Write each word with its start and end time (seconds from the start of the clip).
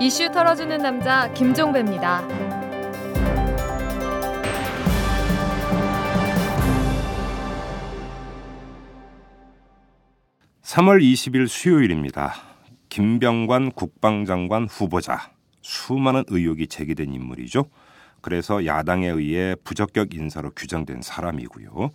이슈 0.00 0.30
털어주는 0.30 0.78
남자 0.78 1.32
김종배입니다. 1.32 2.22
3월 10.62 11.02
20일 11.02 11.48
수요일입니다. 11.48 12.32
김병관 12.90 13.72
국방장관 13.72 14.66
후보자 14.66 15.32
수많은 15.62 16.22
의혹이 16.28 16.68
제기된 16.68 17.12
인물이죠. 17.12 17.64
그래서 18.20 18.64
야당에 18.66 19.08
의해 19.08 19.56
부적격 19.64 20.14
인사로 20.14 20.52
규정된 20.54 21.02
사람이고요. 21.02 21.90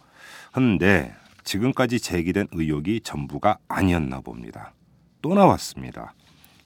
그런데 0.52 1.16
지금까지 1.46 2.02
제기된 2.02 2.48
의혹이 2.52 3.00
전부가 3.00 3.60
아니었나 3.70 4.20
봅니다. 4.20 4.74
또 5.22 5.34
나왔습니다. 5.34 6.14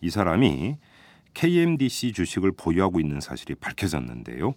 이 0.02 0.10
사람이 0.10 0.78
KMDC 1.38 2.14
주식을 2.14 2.52
보유하고 2.54 3.00
있는 3.00 3.22
사실이 3.22 3.54
밝혀졌는데요. 3.56 4.56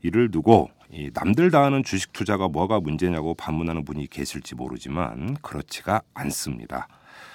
이를 0.00 0.30
두고 0.30 0.70
남들 1.12 1.50
다 1.50 1.62
하는 1.62 1.84
주식 1.84 2.14
투자가 2.14 2.48
뭐가 2.48 2.80
문제냐고 2.80 3.34
반문하는 3.34 3.84
분이 3.84 4.06
계실지 4.06 4.54
모르지만 4.54 5.34
그렇지가 5.42 6.00
않습니다. 6.14 6.88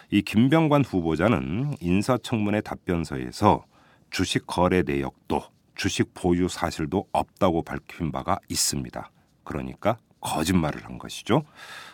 이 0.10 0.24
김병관 0.24 0.84
후보자는 0.84 1.76
인사청문회 1.80 2.62
답변서에서 2.62 3.66
주식 4.10 4.48
거래 4.48 4.82
내역도 4.82 5.44
주식 5.76 6.16
보유 6.16 6.48
사실도 6.48 7.08
없다고 7.12 7.62
밝힌 7.62 8.12
바가 8.12 8.40
있습니다. 8.50 9.12
그러니까 9.44 10.00
거짓말을 10.22 10.86
한 10.86 10.98
것이죠. 10.98 11.44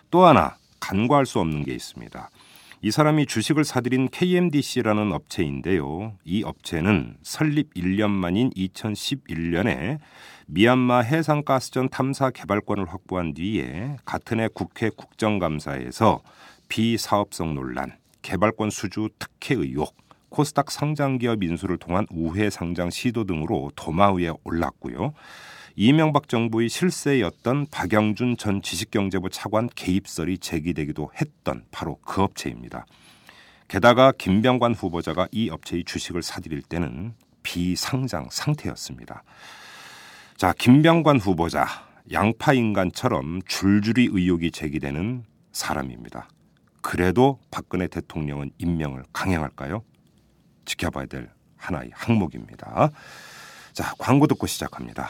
또 0.09 0.25
하나 0.25 0.55
간과할 0.79 1.25
수 1.25 1.41
없는 1.41 1.65
게 1.65 1.73
있습니다. 1.73 2.29
이 2.85 2.91
사람이 2.91 3.27
주식을 3.27 3.63
사들인 3.63 4.09
KMDC라는 4.09 5.13
업체인데요. 5.13 6.17
이 6.25 6.43
업체는 6.43 7.15
설립 7.23 7.73
1년 7.75 8.09
만인 8.09 8.49
2011년에 8.49 9.99
미얀마 10.47 10.99
해상가스전 10.99 11.87
탐사 11.87 12.29
개발권을 12.29 12.91
확보한 12.91 13.33
뒤에 13.35 13.95
같은 14.03 14.41
해 14.41 14.49
국회 14.53 14.89
국정감사에서 14.89 16.23
비사업성 16.67 17.55
논란, 17.55 17.93
개발권 18.21 18.69
수주 18.69 19.07
특혜 19.17 19.55
의혹, 19.55 19.95
코스닥 20.27 20.69
상장기업 20.69 21.41
인수를 21.41 21.77
통한 21.77 22.05
우회 22.11 22.49
상장 22.49 22.89
시도 22.89 23.23
등으로 23.23 23.71
도마 23.77 24.11
위에 24.11 24.33
올랐고요. 24.43 25.13
이명박 25.75 26.29
정부의 26.29 26.69
실세였던 26.69 27.67
박영준 27.71 28.37
전 28.37 28.61
지식경제부 28.61 29.29
차관 29.31 29.69
개입설이 29.75 30.37
제기되기도 30.37 31.11
했던 31.19 31.65
바로 31.71 31.97
그 32.05 32.21
업체입니다. 32.21 32.85
게다가 33.67 34.11
김병관 34.11 34.75
후보자가 34.75 35.27
이 35.31 35.49
업체의 35.49 35.83
주식을 35.83 36.21
사들일 36.21 36.61
때는 36.61 37.15
비상장 37.41 38.27
상태였습니다. 38.29 39.23
자, 40.37 40.53
김병관 40.53 41.19
후보자 41.19 41.65
양파 42.11 42.53
인간처럼 42.53 43.41
줄줄이 43.47 44.09
의혹이 44.11 44.51
제기되는 44.51 45.23
사람입니다. 45.51 46.27
그래도 46.81 47.39
박근혜 47.49 47.87
대통령은 47.87 48.51
임명을 48.59 49.03
강행할까요? 49.11 49.83
지켜봐야 50.65 51.07
될 51.07 51.31
하나의 51.57 51.89
항목입니다. 51.93 52.91
자, 53.71 53.93
광고 53.97 54.27
듣고 54.27 54.45
시작합니다. 54.45 55.09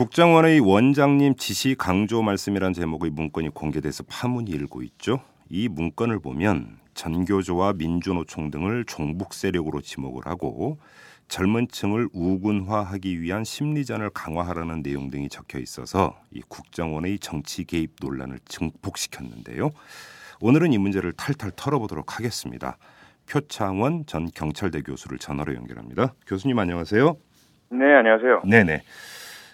국정원의 0.00 0.60
원장님 0.60 1.34
지시 1.34 1.74
강조 1.74 2.22
말씀이란 2.22 2.72
제목의 2.72 3.10
문건이 3.10 3.50
공개돼서 3.50 4.02
파문이 4.08 4.50
일고 4.50 4.80
있죠. 4.80 5.20
이 5.50 5.68
문건을 5.68 6.20
보면 6.20 6.78
전교조와 6.94 7.74
민주노총 7.74 8.50
등을 8.50 8.86
종북 8.86 9.34
세력으로 9.34 9.82
지목을 9.82 10.22
하고 10.24 10.78
젊은 11.28 11.68
층을 11.68 12.08
우군화하기 12.14 13.20
위한 13.20 13.44
심리전을 13.44 14.08
강화하라는 14.14 14.82
내용 14.82 15.10
등이 15.10 15.28
적혀 15.28 15.58
있어서 15.58 16.18
이 16.30 16.40
국정원의 16.48 17.18
정치 17.18 17.64
개입 17.64 17.96
논란을 18.00 18.38
증폭시켰는데요. 18.46 19.70
오늘은 20.40 20.72
이 20.72 20.78
문제를 20.78 21.12
탈탈 21.12 21.50
털어보도록 21.54 22.16
하겠습니다. 22.16 22.78
표창원 23.28 24.06
전 24.06 24.30
경찰대 24.34 24.80
교수를 24.80 25.18
전화로 25.18 25.54
연결합니다. 25.56 26.14
교수님 26.26 26.58
안녕하세요. 26.58 27.18
네, 27.72 27.84
안녕하세요. 27.96 28.42
네네. 28.46 28.80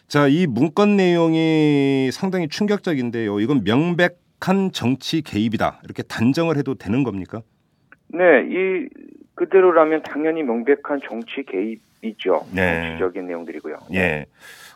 자, 0.08 0.28
이 0.28 0.46
문건 0.46 0.96
내용이 0.96 2.10
상당히 2.12 2.48
충격적인데요. 2.48 3.40
이건 3.40 3.64
명백한 3.64 4.72
정치 4.72 5.20
개입이다. 5.22 5.80
이렇게 5.84 6.02
단정을 6.04 6.56
해도 6.56 6.74
되는 6.74 7.02
겁니까? 7.02 7.42
네, 8.08 8.22
이 8.48 8.88
그대로라면 9.34 10.02
당연히 10.02 10.42
명백한 10.44 11.00
정치 11.08 11.44
개입이죠. 11.44 12.46
네. 12.52 12.98
정치적인 12.98 13.26
내용들이고요. 13.26 13.76
예. 13.94 14.26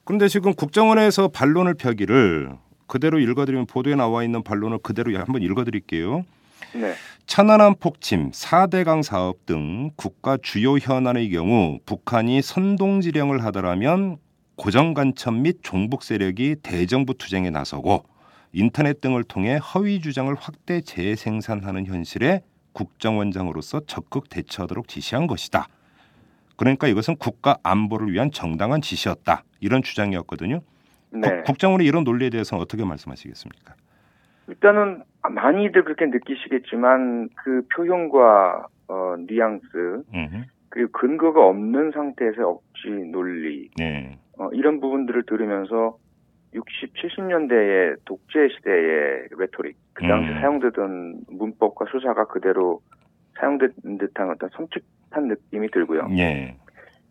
그런데 0.05 0.27
지금 0.27 0.53
국정원에서 0.53 1.29
반론을 1.29 1.75
펴기를 1.75 2.51
그대로 2.89 3.21
읽어드리면 3.21 3.67
보도에 3.67 3.95
나와 3.95 4.25
있는 4.25 4.43
반론을 4.43 4.79
그대로 4.83 5.17
한번 5.17 5.43
읽어드릴게요. 5.43 6.25
네. 6.75 6.93
천안함 7.27 7.77
폭침, 7.79 8.33
4대강 8.33 9.05
사업 9.05 9.47
등 9.47 9.91
국가 9.95 10.37
주요 10.43 10.77
현안의 10.77 11.31
경우 11.31 11.79
북한이 11.87 12.43
선동지령을 12.43 13.45
하더라면 13.45 14.19
고정 14.61 14.93
간첩 14.93 15.33
및 15.33 15.61
종북 15.63 16.03
세력이 16.03 16.57
대정부 16.63 17.15
투쟁에 17.15 17.49
나서고 17.49 18.05
인터넷 18.53 19.01
등을 19.01 19.25
통해 19.25 19.57
허위 19.57 20.01
주장을 20.01 20.31
확대 20.35 20.83
재생산하는 20.83 21.87
현실에 21.87 22.43
국정원장으로서 22.75 23.81
적극 23.87 24.29
대처하도록 24.29 24.87
지시한 24.87 25.27
것이다. 25.27 25.67
그러니까 26.59 26.89
이것은 26.89 27.17
국가 27.17 27.57
안보를 27.63 28.13
위한 28.13 28.31
정당한 28.31 28.83
지시였다. 28.83 29.45
이런 29.61 29.81
주장이었거든요. 29.81 30.61
네. 31.11 31.43
국, 31.47 31.59
정원의 31.59 31.87
이런 31.87 32.05
논리에 32.05 32.29
대해서는 32.29 32.61
어떻게 32.61 32.85
말씀하시겠습니까? 32.85 33.75
일단은 34.49 35.05
많이들 35.23 35.85
그렇게 35.85 36.05
느끼시겠지만 36.05 37.31
그 37.35 37.67
표현과 37.75 38.67
어, 38.89 39.15
뉘앙스 39.27 40.03
음흠. 40.13 40.45
그리고 40.69 40.93
근거가 40.93 41.47
없는 41.47 41.93
상태에서 41.93 42.49
억지 42.49 42.91
논리 43.11 43.71
네. 43.79 44.19
어, 44.41 44.49
이런 44.55 44.81
부분들을 44.81 45.25
들으면서 45.25 45.99
60, 46.55 46.95
70년대의 46.95 47.97
독재 48.07 48.49
시대의 48.57 49.29
레토릭 49.39 49.77
그 49.93 50.07
당시 50.07 50.31
음. 50.31 50.41
사용되던 50.41 51.21
문법과 51.31 51.85
수사가 51.93 52.25
그대로 52.25 52.81
사용된 53.39 53.99
듯한 53.99 54.31
어떤 54.31 54.49
섬뜩한 54.49 55.29
느낌이 55.29 55.71
들고요. 55.71 56.09
예. 56.17 56.57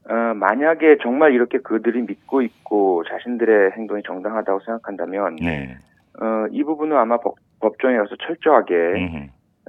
어, 0.10 0.34
만약에 0.34 0.98
정말 1.04 1.34
이렇게 1.34 1.60
그들이 1.60 2.02
믿고 2.02 2.42
있고 2.42 3.04
자신들의 3.08 3.74
행동이 3.74 4.02
정당하다고 4.04 4.62
생각한다면 4.62 5.36
네. 5.36 5.78
어, 6.20 6.48
이 6.52 6.64
부분은 6.64 6.98
아마 6.98 7.18
법, 7.18 7.36
법정에 7.60 7.96
가서 7.98 8.16
철저하게 8.26 8.74
음흠. 8.74 9.18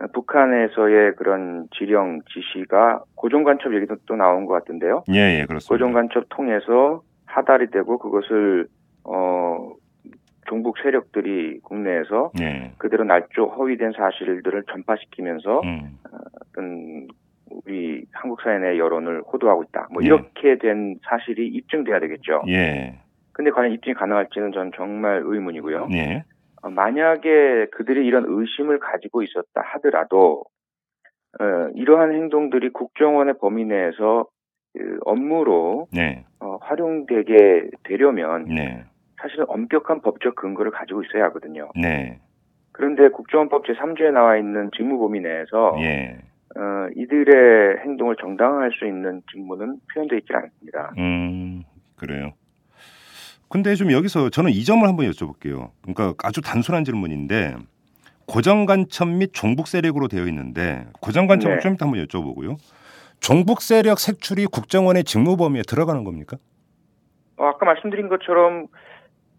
어, 0.01 0.07
북한에서의 0.15 1.15
그런 1.17 1.69
지령 1.77 2.23
지시가 2.33 3.05
고정간첩 3.17 3.75
얘기도 3.75 3.97
또 4.07 4.17
나온 4.17 4.47
것 4.47 4.55
같은데요. 4.55 5.05
예, 5.11 5.41
예, 5.41 5.45
그렇습니다. 5.47 5.69
고정간첩 5.69 6.25
통해서 6.31 7.03
하달이 7.31 7.71
되고 7.71 7.99
그것을 7.99 8.67
어 9.05 9.73
종북 10.47 10.79
세력들이 10.83 11.61
국내에서 11.61 12.33
예. 12.41 12.73
그대로 12.79 13.05
날조 13.05 13.47
허위된 13.47 13.93
사실들을 13.93 14.65
전파시키면서 14.71 15.61
음. 15.63 15.99
어떤 16.43 17.09
우리 17.51 18.05
한국 18.13 18.41
사회 18.43 18.59
내 18.59 18.79
여론을 18.79 19.23
호도하고 19.23 19.65
있다. 19.65 19.89
뭐 19.93 20.03
예. 20.03 20.07
이렇게 20.07 20.59
된 20.59 20.99
사실이 21.09 21.47
입증돼야 21.47 22.01
되겠죠. 22.01 22.43
예. 22.49 22.99
근데 23.33 23.51
과연 23.51 23.73
입증이 23.73 23.95
가능할지는 23.95 24.53
전 24.53 24.73
정말 24.75 25.23
의문이고요. 25.25 25.89
예. 25.93 26.25
어, 26.63 26.71
만약에 26.71 27.67
그들이 27.73 28.07
이런 28.07 28.25
의심을 28.27 28.81
가지고 28.81 29.23
있었다 29.23 29.63
하더라도 29.63 30.45
어, 31.39 31.71
이러한 31.75 32.13
행동들이 32.13 32.71
국정원의 32.71 33.35
범위 33.41 33.65
내에서 33.65 34.27
그 34.73 34.99
업무로 35.05 35.89
네. 35.93 36.25
어, 36.41 36.59
활용되게 36.61 37.71
되려면 37.85 38.45
네. 38.45 38.85
사실은 39.21 39.45
엄격한 39.49 40.03
법적 40.03 40.37
근거를 40.37 40.71
가지고 40.71 41.03
있어야 41.03 41.25
하거든요. 41.25 41.71
네. 41.81 42.21
그런데 42.73 43.09
국정원법 43.09 43.65
제3조에 43.67 44.13
나와 44.13 44.37
있는 44.37 44.71
직무 44.77 44.99
범위 44.99 45.21
내에서 45.21 45.77
예. 45.81 46.19
어, 46.57 46.89
이들의 46.97 47.79
행동을 47.85 48.17
정당화할 48.21 48.71
수 48.73 48.87
있는 48.87 49.23
직무는 49.31 49.79
표현되어 49.93 50.19
있지 50.19 50.33
않습니다. 50.33 50.93
음, 50.99 51.63
그래요. 51.97 52.33
근데 53.49 53.75
좀 53.75 53.91
여기서 53.93 54.31
저는 54.31 54.51
이 54.53 54.65
점을 54.65 54.87
한번 54.87 55.07
여쭤볼게요. 55.11 55.71
그러니까 55.83 56.15
아주 56.23 56.41
단순한 56.41 56.85
질문인데 56.85 57.57
고정 58.27 58.65
간첩 58.65 59.09
및 59.09 59.31
종북 59.33 59.67
세력으로 59.67 60.07
되어 60.07 60.27
있는데 60.29 60.87
고정 61.01 61.27
간첩을 61.27 61.57
네. 61.57 61.61
좀 61.61 61.75
이따 61.75 61.87
한번 61.87 62.05
여쭤보고요. 62.07 62.57
종북 63.21 63.61
세력 63.61 63.99
색출이 63.99 64.47
국정원의 64.47 65.05
직무 65.05 65.37
범위에 65.37 65.63
들어가는 65.69 66.05
겁니까? 66.05 66.39
어, 67.37 67.47
아까 67.47 67.65
말씀드린 67.67 68.09
것처럼 68.09 68.67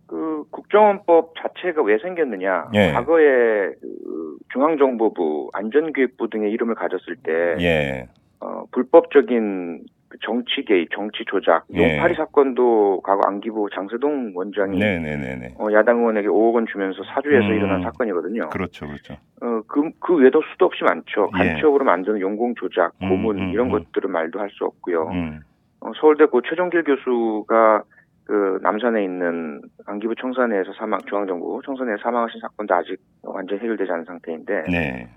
그 0.07 0.44
국정원법 0.51 1.33
자체가 1.42 1.81
왜 1.83 1.98
생겼느냐? 2.00 2.69
예. 2.74 2.92
과거에 2.92 3.72
그 3.81 4.38
중앙정보부, 4.54 5.50
안전기획부 5.54 6.30
등의 6.30 6.51
이름을 6.51 6.75
가졌을 6.75 7.16
때 7.24 7.31
예. 7.63 8.10
어, 8.39 8.63
불법적인 8.72 9.84
그 9.86 10.00
정치 10.22 10.63
개입, 10.66 10.90
정치 10.92 11.24
조작, 11.25 11.66
예. 11.74 11.96
용파리 11.96 12.16
사건도 12.16 13.02
과거 13.04 13.22
안기부 13.28 13.69
장세동 13.74 14.34
원장이 14.36 14.78
네, 14.78 15.00
네, 15.00 15.16
네, 15.16 15.36
네. 15.36 15.56
어, 15.58 15.72
야당 15.72 16.00
의원에게 16.00 16.28
5억 16.28 16.56
원 16.56 16.66
주면서 16.68 17.04
사주에서 17.04 17.48
음. 17.48 17.54
일어난 17.54 17.81
사건이거든요. 17.84 18.50
그렇죠, 18.50 18.88
그렇죠. 18.88 19.13
어, 19.42 19.62
그, 19.68 19.90
그 20.00 20.16
외에도 20.16 20.42
수도 20.52 20.66
없이 20.66 20.84
많죠. 20.84 21.31
예. 21.40 21.54
간첩으로 21.54 21.86
만드는 21.86 22.19
용공 22.19 22.56
조작, 22.56 22.94
음, 23.02 23.10
고문 23.10 23.40
음, 23.40 23.50
이런 23.50 23.68
음. 23.68 23.72
것들은 23.72 24.12
말도 24.12 24.40
할 24.40 24.50
수 24.52 24.66
없고요. 24.66 25.08
음. 25.12 25.40
어, 25.80 25.92
서울대 26.00 26.25
고 26.25 26.42
최종길 26.42 26.84
교수가 26.84 27.84
그 28.25 28.60
남산에 28.62 29.04
있는 29.04 29.62
안기부 29.86 30.16
청산회에서 30.16 30.74
사망, 30.74 31.00
중앙정부 31.08 31.62
청산회에서 31.66 32.04
사망하신 32.04 32.40
사건도 32.40 32.74
아직 32.75 32.98
완전 33.24 33.60
해결되지 33.60 33.92
않은 33.92 34.06
상태인데 34.06 34.63
네. 34.69 35.10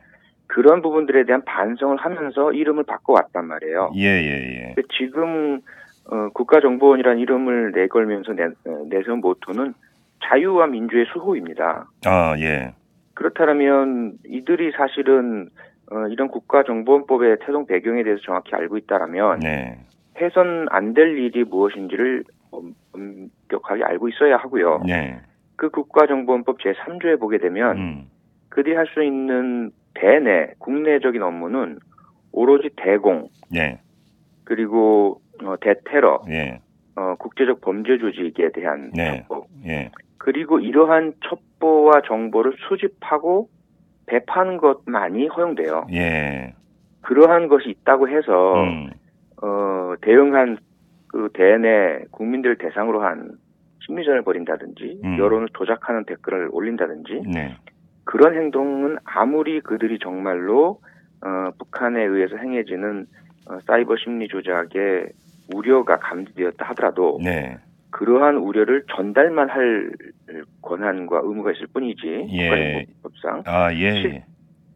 그런 0.46 0.82
부분들에 0.82 1.24
대한 1.24 1.42
반성을 1.44 1.96
하면서 1.96 2.52
이름을 2.52 2.84
바꿔왔단 2.84 3.46
말이에요. 3.46 3.92
예, 3.96 4.02
예, 4.04 4.74
예. 4.78 4.82
지금 4.98 5.60
어, 6.10 6.28
국가정보원이라는 6.34 7.18
이름을 7.18 7.72
내걸면서 7.72 8.32
내, 8.34 8.44
어, 8.44 8.84
내세운 8.90 9.20
모토는 9.20 9.74
자유와 10.22 10.66
민주의 10.66 11.06
수호입니다. 11.12 11.86
아, 12.06 12.34
예. 12.38 12.74
그렇다면 13.14 14.14
이들이 14.26 14.72
사실은 14.76 15.48
어, 15.90 16.06
이런 16.08 16.28
국가정보원법의 16.28 17.38
태동 17.40 17.66
배경에 17.66 18.02
대해서 18.02 18.20
정확히 18.22 18.54
알고 18.54 18.76
있다라면 18.78 19.40
네. 19.40 19.78
해선 20.20 20.66
안 20.70 20.94
될 20.94 21.16
일이 21.18 21.44
무엇인지를 21.44 22.24
엄- 22.50 22.74
엄격하게 22.92 23.82
알고 23.84 24.08
있어야 24.08 24.36
하고요. 24.36 24.82
네. 24.86 25.20
그 25.56 25.70
국가정보원법 25.70 26.58
제3조에 26.58 27.18
보게 27.18 27.38
되면 27.38 27.76
음. 27.76 28.04
그들이 28.50 28.74
할 28.76 28.86
수 28.88 29.02
있는 29.02 29.70
대내 29.94 30.52
국내적인 30.58 31.22
업무는 31.22 31.78
오로지 32.32 32.70
대공 32.76 33.28
네. 33.50 33.80
그리고 34.44 35.20
어, 35.42 35.54
대테러 35.60 36.22
예. 36.28 36.60
어, 36.96 37.14
국제적 37.18 37.60
범죄 37.60 37.98
조직에 37.98 38.50
대한 38.52 38.90
네. 38.94 39.24
첩보 39.28 39.46
예. 39.66 39.90
그리고 40.18 40.58
이러한 40.58 41.14
첩보와 41.28 42.02
정보를 42.06 42.54
수집하고 42.68 43.48
배파하는 44.06 44.58
것만이 44.58 45.28
허용돼요. 45.28 45.86
예. 45.92 46.54
그러한 47.02 47.48
것이 47.48 47.70
있다고 47.70 48.08
해서 48.08 48.54
음. 48.54 48.90
어, 49.42 49.94
대응한 50.00 50.58
그 51.08 51.28
대내 51.32 52.04
국민들을 52.10 52.58
대상으로 52.58 53.02
한 53.02 53.32
심리전을 53.86 54.22
벌인다든지 54.22 55.00
음. 55.04 55.18
여론을 55.18 55.48
조작하는 55.56 56.04
댓글을 56.04 56.48
올린다든지 56.50 57.22
네. 57.32 57.56
그런 58.04 58.34
행동은 58.34 58.98
아무리 59.04 59.60
그들이 59.60 59.98
정말로 59.98 60.80
어, 61.24 61.50
북한에 61.58 62.02
의해서 62.04 62.36
행해지는 62.36 63.06
어, 63.48 63.58
사이버 63.66 63.96
심리 63.96 64.28
조작의 64.28 65.08
우려가 65.54 65.98
감지되었다 65.98 66.64
하더라도 66.70 67.18
네. 67.22 67.58
그러한 67.90 68.36
우려를 68.36 68.84
전달만 68.94 69.48
할 69.50 69.90
권한과 70.62 71.20
의무가 71.22 71.52
있을 71.52 71.66
뿐이지 71.68 72.26
예. 72.30 72.48
국가정보법상 72.48 73.42
아, 73.46 73.72
예. 73.74 73.92
실- 73.92 74.14
예. 74.14 74.24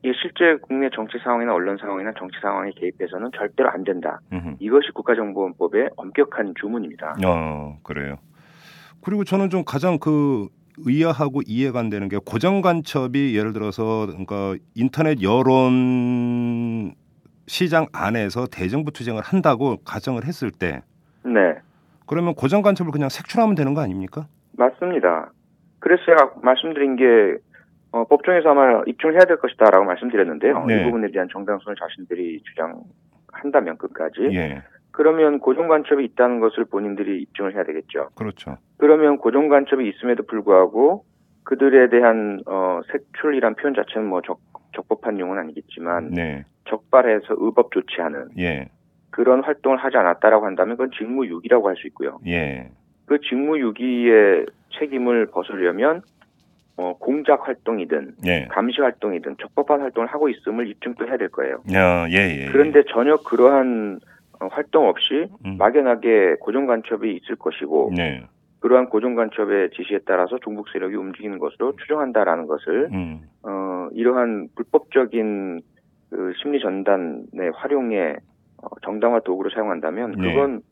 이 0.05 0.13
실제 0.23 0.57
국내 0.63 0.89
정치 0.95 1.19
상황이나 1.19 1.53
언론 1.53 1.77
상황이나 1.77 2.13
정치 2.17 2.39
상황에 2.41 2.71
개입해서는 2.77 3.31
절대로 3.37 3.69
안 3.71 3.83
된다. 3.83 4.21
음흠. 4.33 4.55
이것이 4.61 4.93
국가정보원법의 4.95 5.91
엄격한 5.97 6.55
주문입니다. 6.61 7.17
어, 7.27 7.79
그래요. 7.83 8.17
그리고 9.03 9.25
저는 9.25 9.51
좀 9.51 9.65
가장 9.65 9.99
그 9.99 10.47
의아하고 10.87 11.43
이해가 11.47 11.79
안 11.79 11.91
되는 11.91 12.09
게 12.09 12.19
고정 12.25 12.61
간첩이 12.61 13.37
예를 13.37 13.53
들어서 13.53 14.07
그러니까 14.07 14.57
인터넷 14.75 15.23
여론 15.23 16.95
시장 17.47 17.87
안에서 17.93 18.47
대정부 18.47 18.93
투쟁을 18.93 19.23
한다고 19.23 19.79
가정을 19.85 20.25
했을 20.25 20.51
때 20.51 20.83
네, 21.25 21.57
그러면 22.07 22.35
고정 22.35 22.63
간첩을 22.63 22.93
그냥 22.93 23.09
색출하면 23.09 23.55
되는 23.55 23.75
거 23.75 23.81
아닙니까? 23.81 24.27
맞습니다. 24.53 25.33
그래서 25.79 26.03
제가 26.07 26.33
말씀드린 26.43 26.97
게 26.97 27.05
어, 27.93 28.05
법정에서 28.05 28.51
아마 28.51 28.83
입증을 28.87 29.15
해야 29.15 29.25
될 29.25 29.39
것이다라고 29.39 29.85
말씀드렸는데요. 29.85 30.65
네. 30.67 30.81
이 30.81 30.85
부분에 30.85 31.11
대한 31.11 31.29
정당성을 31.33 31.77
자신들이 31.77 32.43
주장한다면 32.43 33.79
끝까지 33.79 34.29
예. 34.33 34.63
그러면 34.99 35.39
고정 35.39 35.69
간첩이 35.69 36.05
있다는 36.07 36.41
것을 36.41 36.65
본인들이 36.65 37.23
입증을 37.23 37.55
해야 37.55 37.63
되겠죠. 37.63 38.09
그렇죠. 38.17 38.57
그러면 38.79 39.19
고정 39.19 39.49
간첩이 39.49 39.89
있음에도 39.91 40.25
불구하고 40.25 41.05
그들에 41.45 41.89
대한 41.89 42.41
어, 42.47 42.81
색출이란 42.91 43.55
표현 43.55 43.75
자체는 43.77 44.09
뭐 44.09 44.23
적, 44.23 44.41
적법한 44.75 45.21
용어는 45.21 45.45
아니겠지만 45.45 46.11
네. 46.11 46.45
적발해서 46.69 47.37
의법 47.39 47.71
조치하는 47.71 48.31
예. 48.41 48.71
그런 49.11 49.45
활동을 49.45 49.79
하지 49.79 49.97
않았다라고 49.97 50.45
한다면 50.45 50.77
그건 50.77 50.91
직무유기라고 50.91 51.69
할 51.69 51.77
수 51.77 51.87
있고요. 51.87 52.19
예. 52.27 52.69
그 53.07 53.21
직무유기의 53.21 54.47
책임을 54.81 55.27
벗으려면 55.27 56.03
어, 56.77 56.97
공작 56.99 57.47
활동이든 57.47 58.15
예. 58.27 58.47
감시 58.51 58.81
활동이든 58.81 59.37
적법한 59.41 59.81
활동을 59.81 60.09
하고 60.09 60.29
있음을 60.29 60.67
입증도 60.67 61.07
해야 61.07 61.17
될 61.17 61.29
거예요. 61.29 61.63
야, 61.73 62.09
예, 62.11 62.43
예. 62.43 62.47
그런데 62.51 62.83
전혀 62.93 63.17
그러한 63.19 64.01
어, 64.01 64.01
활동 64.51 64.89
없이 64.89 65.29
음. 65.45 65.57
막연하게 65.59 66.37
고정 66.41 66.67
간첩이 66.67 67.17
있을 67.17 67.37
것이고 67.37 67.93
네. 67.97 68.25
그러한 68.61 68.89
고정 68.89 69.15
간첩의 69.15 69.71
지시에 69.71 70.01
따라서 70.07 70.39
종북 70.43 70.69
세력이 70.71 70.97
움직이는 70.97 71.39
것으로 71.39 71.77
추정한다라는 71.77 72.47
것을 72.47 72.89
음. 72.93 73.23
어, 73.43 73.89
이러한 73.93 74.49
불법적인 74.57 75.61
그 76.11 76.33
심리 76.43 76.61
전단의 76.61 77.53
활용에 77.55 78.17
어, 78.63 78.69
정당화 78.83 79.21
도구로 79.21 79.51
사용한다면 79.51 80.13
네. 80.13 80.33
그건 80.33 80.63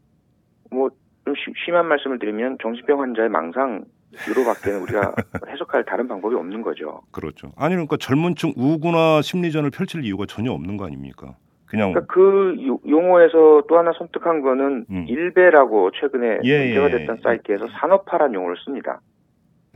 뭐좀 0.71 1.35
심한 1.64 1.87
말씀을 1.87 2.19
드리면 2.19 2.59
정신병 2.61 3.00
환자의 3.00 3.29
망상 3.29 3.85
으로밖에는 4.29 4.81
우리가 4.83 5.14
해석할 5.49 5.85
다른 5.85 6.09
방법이 6.09 6.35
없는 6.35 6.62
거죠. 6.62 7.02
그렇죠. 7.12 7.52
아니 7.57 7.75
그러니까 7.75 7.97
젊은 7.97 8.35
층 8.35 8.52
우구나 8.57 9.21
심리전을 9.23 9.71
펼칠 9.71 10.05
이유가 10.05 10.26
전혀 10.26 10.52
없는 10.52 10.76
거 10.76 10.87
아닙니까? 10.87 11.37
그냥 11.67 11.93
그러니까 11.93 12.13
그 12.13 12.57
요- 12.67 12.81
용어에서 12.89 13.63
또 13.69 13.79
하나 13.79 13.93
섬뜩한 13.93 14.41
거는 14.41 14.87
음. 14.89 15.05
일베라고 15.09 15.91
최근에 15.93 16.41
예, 16.45 16.65
문제가 16.65 16.87
예, 16.87 16.99
됐던 16.99 17.17
예. 17.19 17.23
사이트에서 17.23 17.67
산업화란 17.69 18.35
용어를 18.35 18.57
씁니다. 18.65 19.01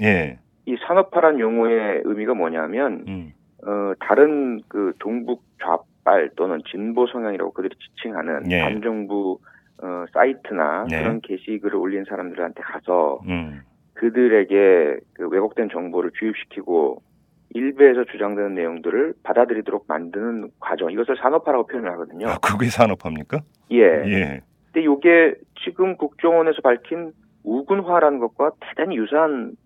예. 0.01 0.39
이 0.67 0.77
산업화란 0.87 1.41
용어의 1.41 2.03
의미가 2.05 2.35
뭐냐면 2.35 3.05
음. 3.09 3.33
어, 3.67 3.93
다른 4.01 4.61
그 4.69 4.93
동북 4.99 5.43
좌빨 5.63 6.31
또는 6.37 6.61
진보 6.71 7.07
성향이라고 7.09 7.53
그들이 7.53 7.75
지칭하는 7.77 8.51
예. 8.53 8.61
반정부 8.63 9.39
어, 9.83 10.05
사이트나 10.13 10.87
네. 10.89 11.03
그런 11.03 11.21
게시글을 11.21 11.75
올린 11.77 12.05
사람들한테 12.05 12.63
가서 12.63 13.21
음. 13.27 13.63
그들에게 13.95 14.99
그 15.15 15.29
왜곡된 15.29 15.71
정보를 15.71 16.13
주입시키고 16.19 17.03
일베에서 17.53 18.05
주장되는 18.05 18.55
내용들을 18.55 19.15
받아들이도록 19.23 19.87
만드는 19.89 20.51
과정 20.61 20.91
이것을 20.91 21.17
산업화라고 21.17 21.67
표현을 21.67 21.91
하거든요. 21.93 22.29
아, 22.29 22.39
그게 22.39 22.67
산업합니까? 22.67 23.41
예. 23.73 23.83
예. 23.83 24.41
근데 24.73 24.83
이게 24.83 25.35
지금 25.65 25.97
국정원에서 25.97 26.61
밝힌 26.63 27.13
우군화라는 27.43 28.19
것과 28.21 28.53
대단히 28.61 28.97
유사한 28.97 29.57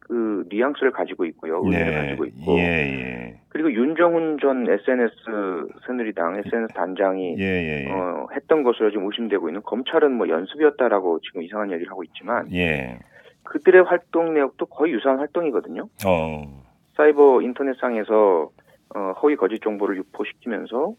그 0.00 0.44
뉘앙스를 0.50 0.92
가지고 0.92 1.24
있고요. 1.26 1.62
의미를 1.64 1.86
네. 1.86 1.94
가지고 1.94 2.24
있고. 2.26 2.58
예, 2.58 2.62
예. 2.62 3.40
그리고 3.48 3.72
윤정훈 3.72 4.38
전 4.40 4.68
SNS 4.68 5.14
새누리당 5.86 6.42
SNS 6.44 6.74
단장이 6.74 7.36
예, 7.38 7.42
예, 7.42 7.84
예. 7.86 7.90
어, 7.90 8.26
했던 8.34 8.62
것으로 8.64 8.90
지금 8.90 9.06
의심되고 9.06 9.48
있는 9.48 9.62
검찰은 9.62 10.12
뭐 10.12 10.28
연습이었다라고 10.28 11.20
지금 11.20 11.42
이상한 11.42 11.72
얘기를 11.72 11.90
하고 11.90 12.04
있지만 12.04 12.52
예. 12.52 12.98
그들의 13.44 13.84
활동 13.84 14.34
내역도 14.34 14.66
거의 14.66 14.92
유사한 14.92 15.18
활동이거든요. 15.20 15.88
어. 16.06 16.63
사이버 16.96 17.42
인터넷상에서 17.42 18.50
어, 18.94 19.12
허위 19.22 19.36
거짓 19.36 19.60
정보를 19.62 19.96
유포시키면서 19.98 20.94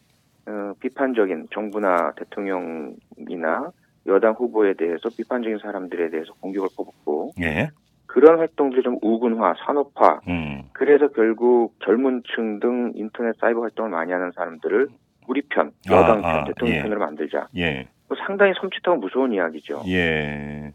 어, 0.47 0.73
비판적인 0.79 1.47
정부나 1.53 2.13
대통령이나 2.17 3.71
여당 4.07 4.33
후보에 4.33 4.73
대해서 4.73 5.09
비판적인 5.09 5.59
사람들에 5.59 6.09
대해서 6.09 6.33
공격을 6.39 6.69
퍼붓고 6.77 7.31
예. 7.41 7.69
그런 8.05 8.37
활동들이 8.37 8.83
좀 8.83 8.97
우군화, 9.01 9.55
산업화 9.65 10.21
음. 10.27 10.63
그래서 10.73 11.07
결국 11.07 11.73
젊은 11.83 12.21
층 12.35 12.59
등 12.59 12.91
인터넷 12.95 13.35
사이버 13.39 13.61
활동을 13.61 13.91
많이 13.91 14.11
하는 14.11 14.31
사람들을 14.35 14.87
우리 15.27 15.41
편, 15.49 15.71
여당 15.89 16.19
아, 16.19 16.21
편, 16.21 16.25
아, 16.25 16.43
대통령 16.45 16.77
예. 16.77 16.81
편으로 16.83 16.99
만들자. 16.99 17.47
예. 17.57 17.87
뭐 18.07 18.15
상당히 18.25 18.53
섬찟하고 18.53 18.99
무서운 18.99 19.33
이야기죠. 19.33 19.81
예. 19.87 20.71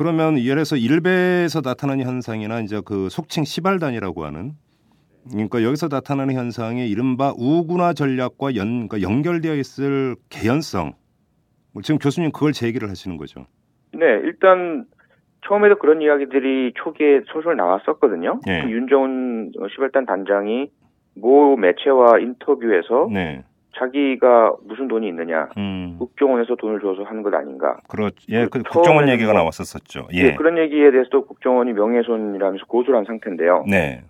그러면 0.00 0.38
예를 0.38 0.54
들어서 0.54 0.76
일베에서 0.76 1.60
나타나는 1.62 2.06
현상이나 2.06 2.60
이제 2.60 2.80
그 2.82 3.10
속칭 3.10 3.44
시발단이라고 3.44 4.24
하는 4.24 4.52
그러니까 5.30 5.62
여기서 5.62 5.88
나타나는 5.90 6.36
현상이 6.36 6.88
이른바 6.88 7.34
우군화 7.36 7.92
전략과 7.92 8.56
연, 8.56 8.88
그러니까 8.88 9.02
연결되어 9.02 9.56
있을 9.56 10.16
개연성. 10.30 10.94
뭐 11.74 11.82
지금 11.82 11.98
교수님 11.98 12.32
그걸 12.32 12.52
제기를 12.52 12.88
하시는 12.88 13.18
거죠. 13.18 13.44
네, 13.92 14.06
일단 14.24 14.86
처음에도 15.46 15.76
그런 15.76 16.00
이야기들이 16.00 16.72
초기에 16.76 17.20
소설 17.26 17.56
나왔었거든요. 17.56 18.40
예. 18.48 18.62
그 18.62 18.70
윤정훈 18.70 19.52
시발단 19.74 20.06
단장이 20.06 20.70
모 21.14 21.58
매체와 21.58 22.20
인터뷰에서 22.20 23.10
네. 23.12 23.44
자기가 23.84 24.56
무슨 24.66 24.88
돈이 24.88 25.08
있느냐, 25.08 25.48
음. 25.56 25.96
국정원에서 25.98 26.54
돈을 26.56 26.80
줘서 26.80 27.02
하는 27.04 27.22
것 27.22 27.32
아닌가. 27.34 27.78
그렇 27.88 28.10
예, 28.28 28.44
그그 28.44 28.62
국정원 28.70 29.08
얘기가 29.08 29.32
뭐- 29.32 29.40
나왔었었죠. 29.40 30.08
예, 30.12 30.18
예. 30.18 30.34
그런 30.34 30.58
얘기에 30.58 30.90
대해서도 30.90 31.24
국정원이 31.24 31.72
명예훼손이라면서 31.72 32.66
고소를 32.66 32.98
한 32.98 33.04
상태인데요. 33.06 33.64
네. 33.68 34.02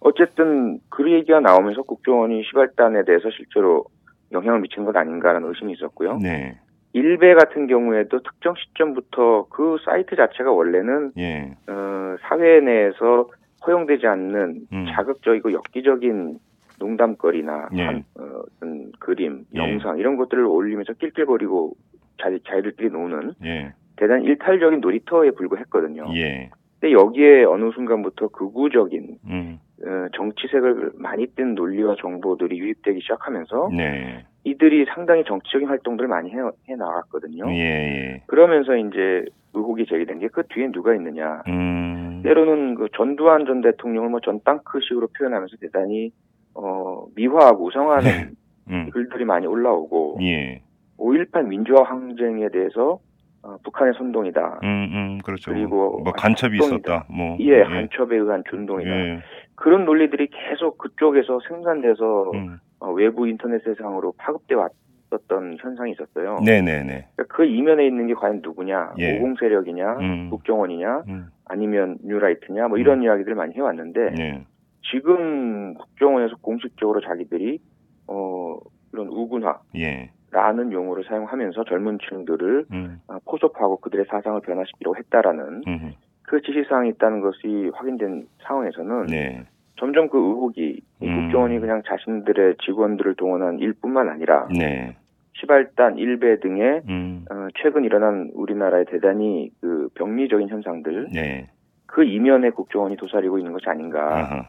어쨌든 0.00 0.78
그 0.88 1.10
얘기가 1.10 1.40
나오면서 1.40 1.82
국정원이 1.82 2.42
시발단에 2.44 3.04
대해서 3.04 3.28
실제로 3.30 3.84
영향을 4.32 4.60
미치는 4.60 4.86
것 4.86 4.96
아닌가라는 4.96 5.48
의심이 5.48 5.72
있었고요. 5.74 6.18
네. 6.22 6.58
일베 6.94 7.34
같은 7.34 7.66
경우에도 7.66 8.20
특정 8.22 8.54
시점부터 8.56 9.46
그 9.50 9.76
사이트 9.84 10.16
자체가 10.16 10.50
원래는 10.50 11.12
예. 11.18 11.50
어, 11.68 12.16
사회 12.22 12.60
내에서 12.60 13.28
허용되지 13.66 14.06
않는 14.06 14.60
음. 14.72 14.86
자극적이고 14.94 15.52
엽기적인 15.52 16.38
농담거리나 16.78 17.68
예. 17.76 17.82
한, 17.82 18.04
어, 18.18 18.42
어떤 18.56 18.92
그림, 18.98 19.44
예. 19.54 19.58
영상 19.58 19.98
이런 19.98 20.16
것들을 20.16 20.44
올리면서 20.44 20.94
낄낄거리고 20.94 21.74
자기 22.20 22.40
자기들끼리 22.48 22.90
노는 22.90 23.34
예. 23.44 23.72
대단히 23.96 24.26
일탈적인 24.26 24.80
놀이터에 24.80 25.30
불과했거든요. 25.32 26.06
예. 26.14 26.50
근데 26.80 26.92
여기에 26.92 27.44
어느 27.44 27.70
순간부터 27.72 28.28
극우적인 28.28 29.18
음. 29.26 29.58
어, 29.84 30.08
정치색을 30.14 30.92
많이 30.96 31.26
띤 31.26 31.54
논리와 31.54 31.96
정보들이 32.00 32.58
유입되기 32.58 33.00
시작하면서 33.00 33.70
네. 33.76 34.24
이들이 34.44 34.86
상당히 34.94 35.24
정치적인 35.24 35.68
활동들을 35.68 36.08
많이 36.08 36.30
해, 36.30 36.36
해 36.68 36.76
나갔거든요. 36.76 37.50
예, 37.50 37.56
예. 37.58 38.22
그러면서 38.26 38.76
이제 38.76 39.24
의혹이 39.54 39.86
제기된 39.86 40.20
게 40.20 40.28
그 40.28 40.42
뒤에 40.48 40.70
누가 40.70 40.94
있느냐. 40.94 41.42
음. 41.48 42.20
때로는 42.22 42.74
그 42.74 42.88
전두환 42.94 43.46
전 43.46 43.60
대통령을 43.60 44.10
뭐 44.10 44.20
전땅크식으로 44.20 45.08
표현하면서 45.18 45.56
대단히 45.60 46.10
어 46.60 47.06
미화하고 47.14 47.66
우성하는 47.66 48.04
네. 48.04 48.30
음. 48.70 48.90
글들이 48.90 49.24
많이 49.24 49.46
올라오고 49.46 50.18
예. 50.22 50.62
5.18 50.98 51.46
민주화 51.46 51.84
항쟁에 51.84 52.48
대해서 52.50 52.98
어, 53.42 53.56
북한의 53.62 53.94
선동이다. 53.96 54.60
음, 54.64 54.66
음, 54.66 55.18
그렇죠. 55.24 55.52
그리고 55.52 56.00
뭐 56.02 56.12
간첩이. 56.12 56.58
있었다. 56.58 57.06
뭐. 57.08 57.36
이에 57.38 57.62
한첩에 57.62 58.16
의한 58.16 58.42
준동이다. 58.50 58.90
예. 58.90 59.22
그런 59.54 59.84
논리들이 59.84 60.28
계속 60.28 60.76
그쪽에서 60.78 61.38
생산돼서 61.48 62.30
음. 62.34 62.58
어, 62.80 62.90
외부 62.92 63.28
인터넷 63.28 63.62
세상으로 63.64 64.12
파급돼 64.18 64.54
왔었던 64.54 65.56
현상이 65.60 65.92
있었어요. 65.92 66.38
네, 66.44 66.60
네, 66.60 66.82
네. 66.82 67.06
그러니까 67.14 67.24
그 67.28 67.44
이면에 67.44 67.86
있는 67.86 68.08
게 68.08 68.14
과연 68.14 68.40
누구냐? 68.42 68.94
예. 68.98 69.18
오공 69.18 69.36
세력이냐? 69.38 69.98
음. 69.98 70.30
국정원이냐? 70.30 71.04
음. 71.08 71.28
아니면 71.46 71.98
뉴라이트냐? 72.04 72.68
뭐 72.68 72.78
이런 72.78 73.02
이야기들 73.02 73.34
많이 73.34 73.54
해왔는데 73.54 74.10
네. 74.16 74.46
지금 74.90 75.74
국정원에서 75.74 76.36
공식적으로 76.36 77.00
자기들이 77.00 77.58
어 78.06 78.58
이런 78.92 79.08
우군화 79.08 79.60
예. 79.76 80.10
라는 80.30 80.72
용어를 80.72 81.04
사용하면서 81.04 81.64
젊은 81.64 81.98
층들을 82.08 82.66
음. 82.72 83.00
어, 83.06 83.18
포섭하고 83.24 83.78
그들의 83.78 84.06
사상을 84.10 84.40
변화시키려고 84.42 84.96
했다라는 84.96 85.62
음. 85.66 85.92
그 86.22 86.42
지시사항이 86.42 86.90
있다는 86.90 87.20
것이 87.20 87.70
확인된 87.74 88.26
상황에서는 88.42 89.06
네. 89.06 89.44
점점 89.76 90.08
그 90.08 90.18
의혹이 90.18 90.80
이 91.00 91.06
음. 91.06 91.22
국정원이 91.22 91.58
그냥 91.60 91.82
자신들의 91.86 92.56
직원들을 92.62 93.14
동원한 93.14 93.58
일뿐만 93.58 94.08
아니라 94.08 94.48
네. 94.54 94.96
시발단 95.34 95.96
일베 95.96 96.40
등의 96.40 96.82
음. 96.88 97.24
어, 97.30 97.48
최근 97.62 97.84
일어난 97.84 98.30
우리나라의 98.34 98.86
대단히 98.86 99.50
그 99.60 99.88
병리적인 99.94 100.48
현상들 100.48 101.08
네. 101.12 101.48
그 101.86 102.04
이면에 102.04 102.50
국정원이 102.50 102.96
도사리고 102.96 103.38
있는 103.38 103.52
것이 103.52 103.64
아닌가 103.68 104.18
아하. 104.18 104.48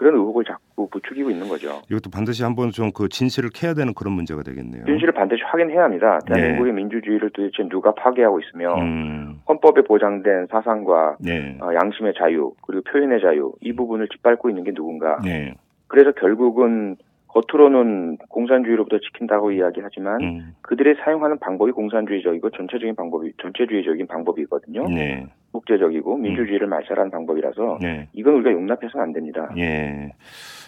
그런 0.00 0.14
의혹을 0.14 0.44
자꾸 0.46 0.88
부추기고 0.88 1.30
있는 1.30 1.46
거죠. 1.46 1.82
이것도 1.90 2.08
반드시 2.10 2.42
한번 2.42 2.70
좀 2.70 2.90
그 2.94 3.08
진실을 3.08 3.50
캐야 3.54 3.74
되는 3.74 3.92
그런 3.92 4.14
문제가 4.14 4.42
되겠네요. 4.42 4.84
진실을 4.86 5.12
반드시 5.12 5.42
확인해야 5.44 5.84
합니다. 5.84 6.18
대한민국의 6.26 6.72
민주주의를 6.72 7.30
도대체 7.30 7.68
누가 7.68 7.92
파괴하고 7.94 8.40
있으며 8.40 8.74
음. 8.76 9.40
헌법에 9.46 9.82
보장된 9.82 10.46
사상과 10.50 11.16
네. 11.20 11.58
어, 11.60 11.68
양심의 11.74 12.14
자유 12.18 12.52
그리고 12.66 12.82
표현의 12.90 13.20
자유 13.20 13.52
이 13.60 13.74
부분을 13.74 14.08
짓밟고 14.08 14.48
있는 14.48 14.64
게 14.64 14.72
누군가. 14.72 15.18
네. 15.22 15.54
그래서 15.86 16.12
결국은 16.12 16.96
겉으로는 17.32 18.18
공산주의로부터 18.28 18.98
지킨다고 18.98 19.52
이야기하지만 19.52 20.20
음. 20.20 20.54
그들이 20.62 20.94
사용하는 21.04 21.38
방법이 21.38 21.72
공산주의적이고 21.72 22.50
전체적인 22.50 22.96
방법이 22.96 23.32
전체주의적인 23.40 24.06
방법이거든요. 24.08 24.88
네. 24.88 25.26
국제적이고 25.52 26.16
민주주의를 26.16 26.66
말살하는 26.66 27.10
방법이라서 27.10 27.78
네. 27.80 28.08
이건 28.12 28.34
우리가 28.34 28.52
용납해서는 28.52 29.04
안 29.04 29.12
됩니다. 29.12 29.48
예. 29.56 30.12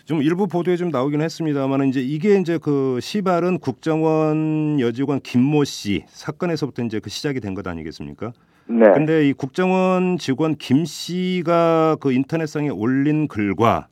좀 0.05 0.23
일부 0.23 0.47
보도에 0.49 0.77
좀 0.77 0.91
나오긴 0.91 1.21
했습니다만 1.21 1.89
이제 1.89 2.01
이게 2.01 2.37
이제 2.37 2.59
그 2.63 2.99
시발은 3.01 3.59
국정원 3.59 4.79
여직원 4.81 5.21
김모 5.21 5.65
씨 5.65 6.05
사건에서부터 6.07 6.83
이제 6.83 7.01
그 7.01 7.11
시작이 7.11 7.41
된 7.41 7.55
것 7.55 7.67
아니겠습니까? 7.67 8.33
네. 8.67 8.91
근데 8.93 9.29
이 9.29 9.33
국정원 9.33 10.17
직원 10.17 10.55
김 10.55 10.85
씨가 10.85 11.97
그 12.01 12.13
인터넷상에 12.13 12.71
올린 12.71 13.29
글과 13.29 13.89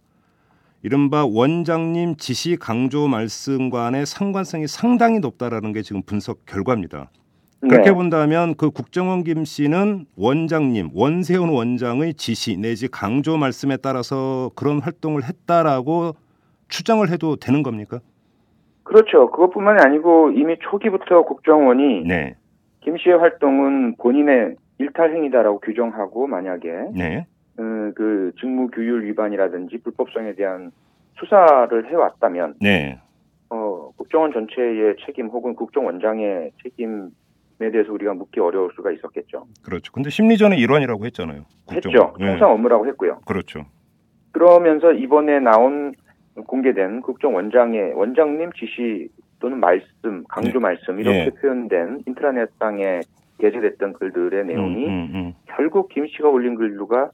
이른바 0.83 1.27
원장님 1.27 2.17
지시 2.17 2.57
강조 2.57 3.07
말씀과의 3.07 4.07
상관성이 4.07 4.67
상당히 4.67 5.21
높다라는 5.21 5.73
게 5.73 5.83
지금 5.83 6.03
분석 6.03 6.47
결과입니다. 6.47 7.11
그렇게 7.61 7.91
네. 7.91 7.93
본다면 7.95 8.55
그 8.55 8.71
국정원 8.71 9.23
김 9.23 9.45
씨는 9.45 10.07
원장님 10.17 10.91
원세훈 10.95 11.51
원장의 11.51 12.15
지시 12.15 12.57
내지 12.57 12.89
강조 12.89 13.37
말씀에 13.37 13.77
따라서 13.77 14.51
그런 14.57 14.81
활동을 14.81 15.23
했다라고 15.25 16.15
추정을 16.69 17.11
해도 17.11 17.37
되는 17.37 17.63
겁니까? 17.63 18.01
그렇죠. 18.83 19.31
그것뿐만이 19.31 19.83
아니고 19.83 20.31
이미 20.31 20.57
초기부터 20.59 21.25
국정원이 21.25 22.05
네, 22.07 22.37
김 22.81 22.97
씨의 22.97 23.19
활동은 23.19 23.97
본인의 23.97 24.57
일탈 24.79 25.15
행위다라고 25.15 25.61
규정하고 25.61 26.27
만약에 26.27 26.69
네, 26.95 27.17
음, 27.19 27.30
그 27.95 28.33
직무 28.39 28.69
규율 28.69 29.05
위반이라든지 29.05 29.79
불법성에 29.79 30.35
대한 30.35 30.71
수사를 31.19 31.91
해왔다면 31.91 32.55
네, 32.61 32.99
어, 33.51 33.91
국정원 33.97 34.33
전체의 34.33 34.97
책임 35.05 35.27
혹은 35.29 35.55
국정원장의 35.55 36.53
책임에 36.63 37.71
대해서 37.73 37.93
우리가 37.93 38.15
묻기 38.15 38.41
어려울 38.41 38.71
수가 38.75 38.93
있었겠죠. 38.93 39.47
그렇죠. 39.63 39.93
근데 39.93 40.11
심리전의 40.11 40.59
일환이라고 40.59 41.05
했잖아요. 41.07 41.45
국정원. 41.67 42.09
했죠. 42.09 42.17
예, 42.21 42.27
통상 42.27 42.53
업무라고 42.53 42.87
했고요. 42.87 43.21
그렇죠. 43.27 43.65
그러면서 44.33 44.93
이번에 44.93 45.41
나온 45.41 45.93
공개된 46.47 47.03
국정원장의 47.03 47.93
원장님 47.95 48.53
지시 48.53 49.09
또는 49.41 49.59
말씀, 49.59 50.25
강조 50.29 50.53
네. 50.53 50.59
말씀 50.59 51.01
이렇게 51.01 51.27
예. 51.27 51.31
표현된 51.31 52.05
인트라넷 52.07 52.51
상에 52.59 53.01
게재됐던 53.39 53.95
글들의 53.95 54.45
내용이 54.45 54.87
음, 54.87 54.91
음, 54.91 55.11
음. 55.15 55.35
결국 55.47 55.89
김 55.89 56.07
씨가 56.07 56.29
올린 56.29 56.55
글류가 56.55 57.11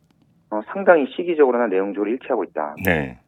어, 0.50 0.60
상당히 0.66 1.06
시기적으로나 1.16 1.66
내용적으로 1.66 2.10
일치하고 2.10 2.44
있다. 2.44 2.76
네, 2.84 3.18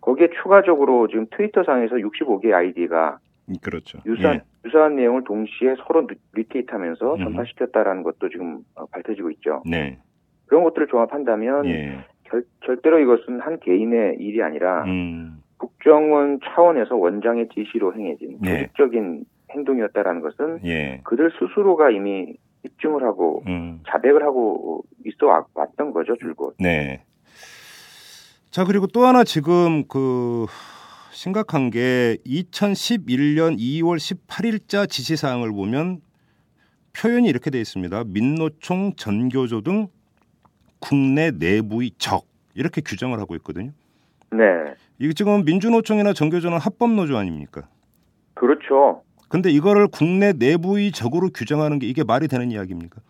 거기에 0.00 0.28
추가적으로 0.42 1.08
지금 1.08 1.26
트위터상에서 1.30 1.96
65개 1.96 2.52
아이디가 2.52 3.18
그렇죠. 3.62 3.98
유사한, 4.06 4.36
예. 4.36 4.40
유사한 4.64 4.96
내용을 4.96 5.24
동시에 5.24 5.74
서로 5.86 6.06
리- 6.06 6.16
리트윗하면서 6.34 7.14
음. 7.14 7.18
전파시켰다라는 7.24 8.02
것도 8.02 8.28
지금 8.28 8.60
어, 8.74 8.86
밝혀지고 8.86 9.30
있죠. 9.32 9.62
네, 9.68 9.98
그런 10.46 10.64
것들을 10.64 10.86
종합한다면 10.88 11.66
예, 11.66 11.98
결, 12.24 12.42
절대로 12.64 12.98
이것은 13.00 13.40
한 13.40 13.58
개인의 13.58 14.16
일이 14.20 14.42
아니라 14.42 14.84
음, 14.84 15.38
국정원 15.56 16.38
차원에서 16.44 16.96
원장의 16.96 17.48
지시로 17.54 17.94
행해진 17.94 18.38
네. 18.40 18.60
조직적인 18.62 19.24
행동이었다라는 19.50 20.20
것은 20.20 20.60
예, 20.64 21.00
그들 21.04 21.30
스스로가 21.38 21.90
이미 21.90 22.34
입증을 22.64 23.02
하고 23.04 23.42
음. 23.46 23.80
자백을 23.88 24.22
하고 24.24 24.82
있어 25.06 25.26
왔- 25.26 25.46
왔던 25.54 25.92
거죠 25.92 26.16
줄곧. 26.18 26.54
네. 26.58 27.04
자 28.50 28.64
그리고 28.64 28.86
또 28.86 29.06
하나 29.06 29.24
지금 29.24 29.86
그 29.88 30.46
심각한 31.12 31.70
게 31.70 32.16
2011년 32.26 33.58
2월 33.58 33.96
18일자 33.98 34.88
지시사항을 34.88 35.52
보면 35.52 36.00
표현이 36.98 37.28
이렇게 37.28 37.50
되어 37.50 37.60
있습니다. 37.60 38.04
민노총 38.06 38.94
전교조 38.96 39.60
등 39.62 39.88
국내 40.80 41.30
내부의 41.30 41.92
적 41.98 42.24
이렇게 42.54 42.80
규정을 42.80 43.18
하고 43.20 43.34
있거든요. 43.36 43.72
네, 44.30 44.44
이게 44.98 45.12
지금 45.12 45.44
민주노총이나 45.44 46.12
전교조는 46.12 46.58
합법 46.58 46.90
노조 46.92 47.16
아닙니까? 47.16 47.68
그렇죠. 48.34 49.02
근데 49.28 49.50
이거를 49.50 49.88
국내 49.92 50.32
내부의 50.32 50.92
적으로 50.92 51.28
규정하는 51.34 51.78
게 51.78 51.86
이게 51.86 52.02
말이 52.04 52.28
되는 52.28 52.50
이야기입니까? 52.50 53.00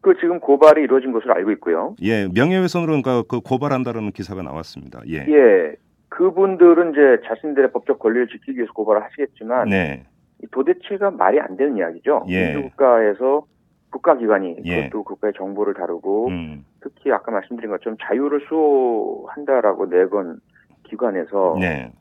그 0.00 0.14
지금 0.20 0.40
고발이 0.40 0.82
이루어진 0.82 1.12
것으로 1.12 1.34
알고 1.34 1.50
있고요. 1.52 1.94
예, 2.02 2.26
명예훼손으로 2.34 3.02
그러니까 3.02 3.22
그 3.28 3.40
고발한다라는 3.40 4.12
기사가 4.12 4.42
나왔습니다. 4.42 5.00
예. 5.08 5.26
예. 5.28 5.74
그분들은 6.08 6.92
이제 6.92 7.22
자신들의 7.26 7.72
법적 7.72 7.98
권리를 7.98 8.28
지키기 8.28 8.56
위해서 8.56 8.72
고발을 8.72 9.02
하시겠지만 9.04 9.68
네. 9.68 10.04
이 10.42 10.46
도대체가 10.50 11.10
말이 11.10 11.38
안 11.38 11.56
되는 11.56 11.76
이야기죠. 11.76 12.24
예. 12.28 12.52
민주국가에서 12.52 13.44
국가기관이 13.90 14.56
예. 14.64 14.84
그것도 14.84 15.04
국가의 15.04 15.34
정보를 15.36 15.74
다루고 15.74 16.28
음. 16.28 16.64
특히 16.80 17.12
아까 17.12 17.30
말씀드린 17.30 17.70
것처럼 17.70 17.98
자유를 18.00 18.46
수호한다라고 18.48 19.86
내건 19.86 20.40
기관에서 20.84 21.56
네. 21.60 21.92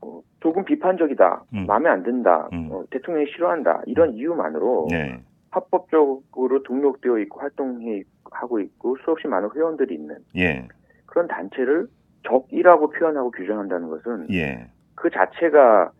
어, 0.00 0.20
조금 0.46 0.64
비판적이다, 0.64 1.42
음. 1.54 1.66
마음에 1.66 1.90
안 1.90 2.04
든다, 2.04 2.50
음. 2.52 2.68
어, 2.70 2.84
대통령이 2.90 3.26
싫어한다 3.32 3.82
이런 3.86 4.12
이유만으로 4.12 4.86
네. 4.88 5.20
합법적으로 5.50 6.62
등록되어 6.62 7.18
있고 7.18 7.40
활동해 7.40 8.04
하고 8.30 8.60
있고 8.60 8.96
수없이 9.04 9.26
많은 9.26 9.48
회원들이 9.56 9.92
있는 9.92 10.18
예. 10.36 10.68
그런 11.06 11.26
단체를 11.26 11.88
적이라고 12.28 12.90
표현하고 12.90 13.32
규정한다는 13.32 13.88
것은 13.88 14.28
예. 14.30 14.68
그 14.94 15.10
자체가 15.10 15.90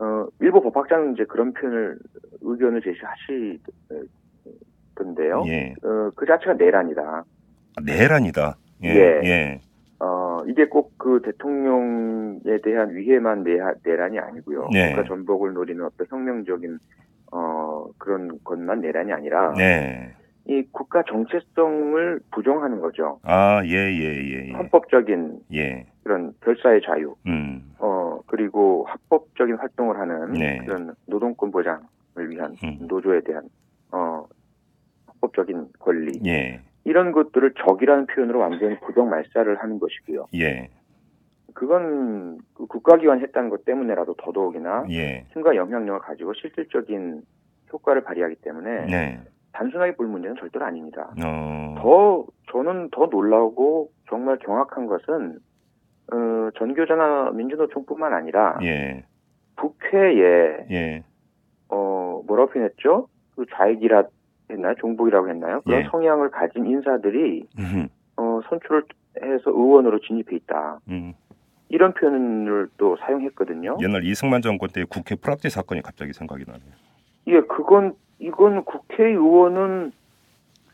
어 0.00 0.26
일부 0.40 0.60
법학자는 0.60 1.14
이제 1.14 1.24
그런 1.26 1.52
표현을 1.52 1.96
의견을 2.40 2.82
제시하시던데요. 2.82 3.60
예. 5.46 5.72
어, 5.84 6.10
그 6.16 6.26
자체가 6.26 6.54
내란이다. 6.54 7.02
아, 7.02 7.24
내란이다. 7.84 8.56
예. 8.82 9.20
예. 9.22 9.60
어, 10.44 10.48
이게 10.48 10.66
꼭 10.66 10.94
그 11.04 11.20
대통령에 11.22 12.58
대한 12.62 12.96
위해만 12.96 13.44
내하, 13.44 13.74
내란이 13.84 14.18
아니고요. 14.18 14.68
네. 14.72 14.94
국가 14.94 15.06
전복을 15.06 15.52
노리는 15.52 15.84
어떤 15.84 16.06
혁명적인 16.08 16.78
어, 17.30 17.86
그런 17.98 18.38
것만 18.42 18.80
내란이 18.80 19.12
아니라 19.12 19.52
네. 19.52 20.14
이 20.46 20.62
국가 20.72 21.02
정체성을 21.02 22.20
부정하는 22.32 22.80
거죠. 22.80 23.20
아, 23.22 23.62
예, 23.66 23.70
예, 23.70 24.02
예. 24.02 24.48
예. 24.48 24.52
헌법적인 24.52 25.40
예. 25.52 25.86
그런 26.02 26.32
결사의 26.40 26.80
자유, 26.86 27.14
음. 27.26 27.74
어, 27.78 28.18
그리고 28.26 28.86
합법적인 28.88 29.56
활동을 29.56 29.98
하는 29.98 30.32
네. 30.32 30.58
그런 30.64 30.94
노동권 31.06 31.50
보장을 31.50 31.80
위한 32.28 32.54
음. 32.64 32.78
노조에 32.80 33.20
대한 33.22 33.42
어, 33.92 34.26
합법적인 35.06 35.68
권리 35.78 36.18
예. 36.26 36.60
이런 36.84 37.12
것들을 37.12 37.54
적이라는 37.66 38.06
표현으로 38.06 38.38
완전히 38.40 38.78
부정 38.80 39.08
말살을 39.10 39.56
하는 39.62 39.78
것이고요. 39.78 40.26
예. 40.34 40.70
그건 41.54 42.38
그 42.54 42.66
국가기관이 42.66 43.22
했다는 43.22 43.48
것 43.48 43.64
때문에라도 43.64 44.14
더더욱이나 44.14 44.84
예. 44.90 45.26
힘과 45.32 45.56
영향력을 45.56 46.00
가지고 46.00 46.34
실질적인 46.34 47.22
효과를 47.72 48.04
발휘하기 48.04 48.36
때문에 48.36 48.86
네. 48.86 49.20
단순하게 49.52 49.94
볼 49.94 50.08
문제는 50.08 50.36
절대로 50.36 50.64
아닙니다. 50.64 51.12
어. 51.24 51.74
더 51.78 52.26
저는 52.52 52.90
더 52.90 53.06
놀라고 53.06 53.90
정말 54.08 54.38
경악한 54.38 54.86
것은 54.86 55.38
어, 56.12 56.50
전교조나 56.58 57.30
민주노총뿐만 57.30 58.12
아니라 58.12 58.58
예. 58.62 59.04
국회에 59.56 60.66
예. 60.70 61.04
어 61.68 62.22
뭐라고 62.26 62.50
표현했죠? 62.50 63.08
그 63.36 63.46
좌익이라 63.50 64.04
했나요? 64.50 64.74
종북이라고 64.78 65.28
했나요? 65.28 65.60
그런 65.64 65.80
예. 65.80 65.88
성향을 65.90 66.30
가진 66.30 66.66
인사들이 66.66 67.46
음. 67.58 67.88
어 68.16 68.40
선출을 68.48 68.84
해서 69.22 69.50
의원으로 69.50 70.00
진입해 70.00 70.36
있다. 70.36 70.80
음. 70.88 71.14
이런 71.68 71.94
표현을 71.94 72.68
또 72.76 72.96
사용했거든요. 72.98 73.78
옛날 73.82 74.04
이승만 74.04 74.42
정권 74.42 74.68
때 74.68 74.84
국회 74.88 75.14
프락지 75.16 75.50
사건이 75.50 75.82
갑자기 75.82 76.12
생각이 76.12 76.44
나네요. 76.46 76.72
예, 77.28 77.40
그건 77.40 77.94
이건 78.18 78.64
국회의원은 78.64 79.92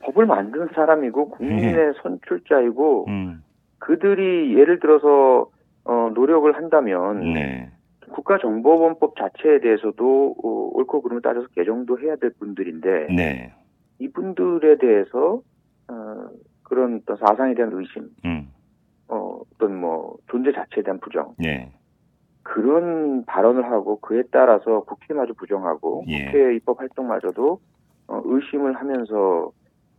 법을 0.01 0.27
만드는 0.27 0.71
사람이고 0.75 1.31
국민의 1.31 1.95
선출자이고 2.03 3.07
음. 3.09 3.45
그들이 3.79 4.59
예를 4.59 4.81
들어서 4.81 5.49
어, 5.85 6.11
노력을 6.15 6.51
한다면 6.55 7.33
네. 7.33 7.71
국가정보원법 8.13 9.15
자체에 9.17 9.61
대해서도 9.61 10.37
어, 10.43 10.71
옳고 10.75 11.03
그름을 11.03 11.23
따져서 11.23 11.47
개정도 11.55 11.99
해야 12.01 12.17
될 12.17 12.31
분들인데 12.39 13.09
네. 13.15 13.53
이분들에 14.01 14.79
대해서 14.79 15.41
어, 15.89 16.29
그런 16.65 17.01
어떤 17.03 17.17
사상에 17.17 17.55
대한 17.55 17.73
의심, 17.73 18.09
음. 18.25 18.51
어, 19.09 19.41
어떤 19.55 19.77
뭐 19.77 20.17
존재 20.31 20.53
자체에 20.53 20.83
대한 20.83 20.99
부정 21.01 21.35
네. 21.39 21.73
그런 22.43 23.25
발언을 23.27 23.65
하고 23.71 24.01
그에 24.01 24.23
따라서 24.33 24.81
국회마저 24.85 25.33
부정하고 25.35 26.05
예. 26.09 26.27
국회 26.27 26.55
입법 26.57 26.81
활동마저도 26.81 27.61
어, 28.09 28.23
의심을 28.25 28.75
하면서 28.75 29.53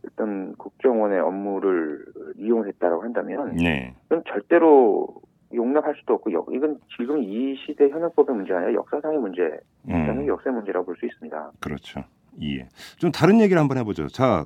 어떤 0.04 0.54
국정원의 0.56 1.20
업무를 1.20 2.04
이용했다라고 2.36 3.02
한다면 3.04 3.54
네. 3.56 3.94
이건 4.06 4.24
절대로 4.26 5.08
용납할 5.54 5.94
수도 5.96 6.14
없고 6.14 6.32
역- 6.32 6.48
이건 6.52 6.78
지금 6.98 7.22
이 7.22 7.54
시대 7.64 7.88
현행법의 7.88 8.34
문제가 8.34 8.58
아니라 8.58 8.74
역사상의 8.74 9.18
문제, 9.18 9.42
음. 9.88 10.26
역사의 10.26 10.54
문제라고 10.56 10.86
볼 10.86 10.96
수 10.96 11.06
있습니다. 11.06 11.52
그렇죠. 11.60 12.00
예. 12.40 12.68
좀 12.98 13.10
다른 13.12 13.40
얘기를 13.40 13.60
한번 13.60 13.78
해보죠. 13.78 14.08
자, 14.08 14.44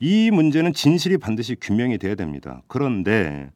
이 0.00 0.30
문제는 0.30 0.72
진실이 0.72 1.18
반드시 1.18 1.56
규명이 1.60 1.98
돼야 1.98 2.14
됩니다. 2.14 2.62
그런데 2.66 3.50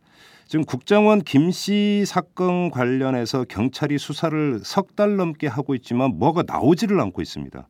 지금 0.47 0.65
국정원 0.65 1.21
김 1.21 1.51
씨 1.51 2.05
사건 2.07 2.71
관련해서 2.71 3.45
경찰이 3.45 3.99
수사를 3.99 4.61
석 4.61 4.95
달 4.97 5.17
넘게 5.17 5.47
하고 5.49 5.75
있지만 5.75 6.19
뭐가 6.19 6.45
나오지를 6.47 7.01
않고 7.01 7.21
있습니다. 7.21 7.69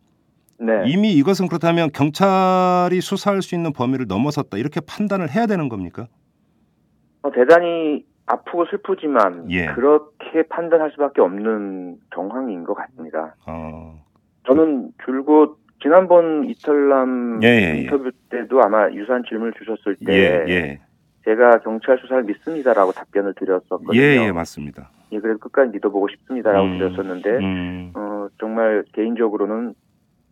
네, 0.58 0.72
이미 0.86 1.12
이것은 1.14 1.48
그렇다면 1.48 1.90
경찰이 1.92 3.00
수사할 3.00 3.42
수 3.42 3.54
있는 3.54 3.72
범위를 3.72 4.06
넘어섰다 4.06 4.56
이렇게 4.58 4.80
판단을 4.80 5.30
해야 5.34 5.46
되는 5.46 5.68
겁니까? 5.68 6.06
어, 7.22 7.30
대단히 7.32 8.04
아프고 8.26 8.64
슬프지만 8.66 9.50
예. 9.50 9.66
그렇게 9.66 10.44
판단할 10.48 10.90
수밖에 10.92 11.20
없는 11.20 11.96
정황인 12.14 12.64
것 12.64 12.74
같습니다. 12.74 13.34
어, 13.46 14.02
저는 14.46 14.92
줄곧 15.04 15.58
지난번 15.86 16.44
이털남 16.50 17.40
예, 17.44 17.46
예, 17.46 17.74
예. 17.76 17.80
인터뷰 17.82 18.10
때도 18.28 18.60
아마 18.60 18.90
유사한 18.90 19.22
질문을 19.28 19.52
주셨을 19.52 19.94
때 20.04 20.12
예, 20.12 20.44
예, 20.52 20.80
제가 21.24 21.60
경찰 21.60 21.96
수사를 21.98 22.24
믿습니다라고 22.24 22.90
답변을 22.90 23.34
드렸었거든요. 23.34 23.94
예, 23.94 24.16
예, 24.26 24.32
맞습니다. 24.32 24.90
예, 25.12 25.20
그래서 25.20 25.38
끝까지 25.38 25.70
믿어보고 25.70 26.08
싶습니다라고 26.08 26.66
음, 26.66 26.78
드렸었는데 26.78 27.30
음, 27.38 27.92
어, 27.94 28.26
정말 28.40 28.82
개인적으로는 28.94 29.74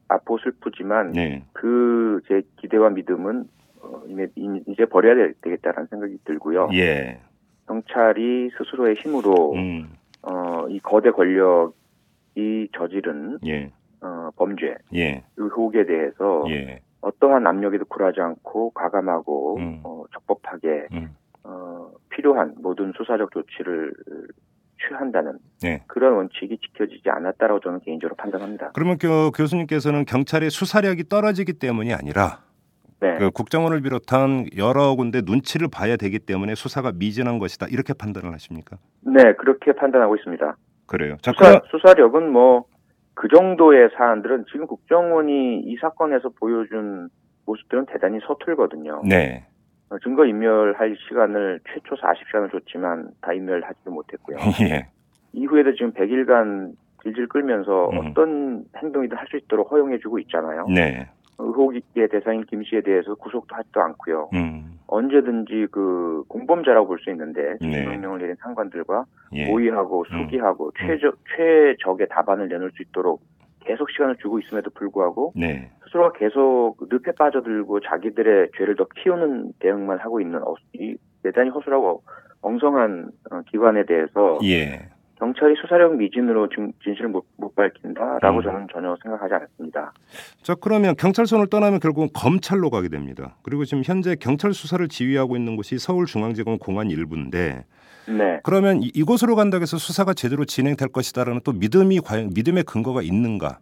아프고 0.09 0.39
슬프지만 0.39 1.13
네, 1.13 1.45
그제 1.53 2.43
기대와 2.57 2.91
믿음은 2.91 3.45
어, 3.83 4.03
이제, 4.67 4.85
버려야 4.87 5.15
되- 5.15 5.35
되겠다라는 5.41 5.87
생각이 5.87 6.19
들고요. 6.25 6.71
예, 6.75 7.21
경찰이 7.69 8.51
스스로의 8.59 8.97
힘으로 8.97 9.53
음, 9.55 9.89
어, 10.23 10.67
이 10.69 10.81
거대 10.81 11.13
권력이 11.13 12.71
저지른 12.77 13.39
예, 13.47 13.71
어, 14.05 14.31
범죄 14.37 14.77
예, 14.95 15.25
의혹에 15.37 15.87
대해서 15.87 16.45
예, 16.49 16.81
어떠한 17.01 17.47
압력에도 17.47 17.87
굴하지 17.87 18.21
않고 18.21 18.71
과감하고 18.71 19.57
음. 19.57 19.81
어, 19.83 20.05
적법하게 20.13 20.89
음, 20.93 21.17
어, 21.43 21.91
필요한 22.11 22.55
모든 22.59 22.93
수사적 22.97 23.31
조치를 23.33 23.95
취한다는 24.87 25.39
네. 25.63 25.83
그런 25.87 26.17
원칙이 26.17 26.59
지켜지지 26.59 27.09
않았다라고 27.09 27.61
저는 27.61 27.81
개인적으로 27.81 28.15
판단합니다. 28.17 28.73
그러면 28.75 28.99
그 28.99 29.31
교수님께서는 29.35 30.05
경찰의 30.05 30.51
수사력이 30.51 31.09
떨어지기 31.09 31.55
때문이 31.55 31.95
아니라 31.95 32.43
네, 33.01 33.17
그 33.19 33.31
국정원을 33.31 33.81
비롯한 33.81 34.47
여러 34.59 34.95
군데 34.95 35.23
눈치를 35.25 35.69
봐야 35.73 35.97
되기 35.97 36.19
때문에 36.19 36.55
수사가 36.55 36.93
미진한 36.93 37.39
것이다 37.39 37.67
이렇게 37.71 37.95
판단을 37.95 38.33
하십니까? 38.35 38.77
네 39.01 39.33
그렇게 39.35 39.73
판단하고 39.73 40.17
있습니다. 40.17 40.57
그래요. 40.87 41.17
자, 41.23 41.33
수사, 41.33 41.49
그럼 41.49 41.61
수사 41.71 41.95
력은 41.95 42.31
뭐 42.31 42.65
그 43.15 43.29
정도의 43.29 43.91
사안들은 43.97 44.47
지금 44.51 44.67
국정원이 44.67 45.61
이 45.61 45.77
사건에서 45.77 46.31
보여준 46.31 47.09
모습들은 47.47 47.87
대단히 47.87 48.19
서툴거든요. 48.27 49.03
네, 49.09 49.45
어, 49.91 49.99
증거 50.01 50.25
인멸할 50.25 50.97
시간을 51.09 51.61
최초 51.73 51.95
40시간을 51.95 52.51
줬지만 52.51 53.11
다 53.21 53.33
인멸하지도 53.33 53.91
못했고요. 53.91 54.37
예, 54.69 54.89
이후에도 55.33 55.73
지금 55.75 55.93
100일간 55.93 56.73
질질 57.03 57.29
끌면서 57.29 57.91
음. 57.91 57.99
어떤 57.99 58.65
행동이든 58.77 59.17
할 59.17 59.27
수 59.29 59.37
있도록 59.37 59.71
허용해주고 59.71 60.19
있잖아요. 60.21 60.67
네, 60.69 61.07
의혹의 61.39 62.09
대상인 62.11 62.45
김 62.45 62.63
씨에 62.63 62.81
대해서 62.83 63.15
구속도 63.15 63.55
하지도 63.55 63.81
않고요. 63.81 64.31
음, 64.35 64.79
언제든지 64.87 65.69
그 65.71 66.25
공범자라고 66.29 66.87
볼 66.87 66.99
수 66.99 67.11
있는데 67.11 67.57
네. 67.61 67.85
명령을 67.85 68.21
내린 68.21 68.37
상관들과 68.41 69.05
예, 69.33 69.47
모의하고 69.47 70.05
음. 70.11 70.23
수기하고 70.23 70.73
최적 70.79 71.19
최적의 71.37 72.09
답안을 72.09 72.49
내놓을 72.49 72.71
수 72.73 72.83
있도록 72.83 73.23
계속 73.61 73.91
시간을 73.91 74.17
주고 74.17 74.39
있음에도 74.39 74.71
불구하고 74.71 75.33
네, 75.35 75.71
스스로가 75.85 76.13
계속 76.19 76.77
늪에 76.81 77.13
빠져들고 77.13 77.81
자기들의 77.81 78.51
죄를 78.57 78.77
더 78.77 78.87
키우는 79.03 79.55
대응만 79.59 79.99
하고 79.99 80.21
있는 80.21 80.43
어, 80.43 80.55
이 80.75 80.97
대단히 81.23 81.51
허술하고 81.51 82.03
엉성한 82.43 83.11
어, 83.31 83.41
기관에 83.51 83.85
대해서 83.87 84.39
예, 84.45 84.91
경찰이 85.19 85.55
수사력 85.61 85.97
미진으로 85.97 86.49
진, 86.49 86.73
진실을 86.83 87.09
못, 87.09 87.25
못 87.37 87.55
밝힌다라고 87.55 88.39
음. 88.39 88.43
저는 88.43 88.67
전혀 88.73 88.97
생각하지 89.03 89.35
않습니다. 89.35 89.93
자 90.43 90.55
그러면 90.61 90.95
경찰선을 90.97 91.49
떠나면 91.49 91.81
결국은 91.81 92.09
검찰로 92.15 92.71
가게 92.71 92.89
됩니다. 92.89 93.37
그리고 93.43 93.65
지금 93.65 93.83
현재 93.85 94.17
경찰 94.17 94.53
수사를 94.53 94.87
지휘하고 94.89 95.37
있는 95.37 95.57
곳이 95.57 95.79
서울중앙지검 95.79 96.59
공안 96.59 96.91
일부인데 96.91 97.65
네. 98.09 98.41
그러면 98.43 98.83
이, 98.83 98.91
이곳으로 98.95 99.37
간다고 99.37 99.63
해서 99.63 99.77
수사가 99.77 100.15
제대로 100.15 100.45
진행될 100.45 100.89
것이다라는 100.89 101.41
또 101.45 101.53
믿음이 101.53 102.01
과연 102.01 102.31
믿음의 102.35 102.65
근거가 102.65 103.03
있는가? 103.03 103.59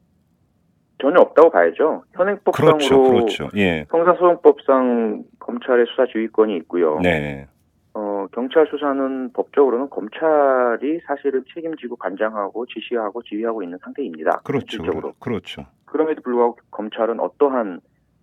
전혀 1.00 1.20
없다고 1.20 1.50
봐야죠. 1.50 2.04
현행법상으로 2.14 2.78
그렇죠, 2.78 3.02
그렇죠. 3.02 3.48
예, 3.56 3.86
형사소송법상 3.90 5.24
검찰의 5.40 5.86
수사 5.90 6.06
지휘권이 6.06 6.56
있고요. 6.58 7.00
네, 7.00 7.48
어, 7.94 8.26
경찰 8.32 8.66
수사는 8.68 9.32
법적으로는 9.32 9.90
검찰이 9.90 11.00
사실은 11.06 11.44
책임지고 11.54 11.96
관장하고 11.96 12.66
지시하고 12.66 13.22
지휘하고 13.22 13.62
있는 13.62 13.78
상태입니다. 13.82 14.40
그렇죠, 14.44 14.66
실질적으로. 14.68 15.12
그렇죠. 15.18 15.66
그럼에도 15.84 16.22
불구하고 16.22 16.56
검찰은 16.70 17.20
어떠한 17.20 17.80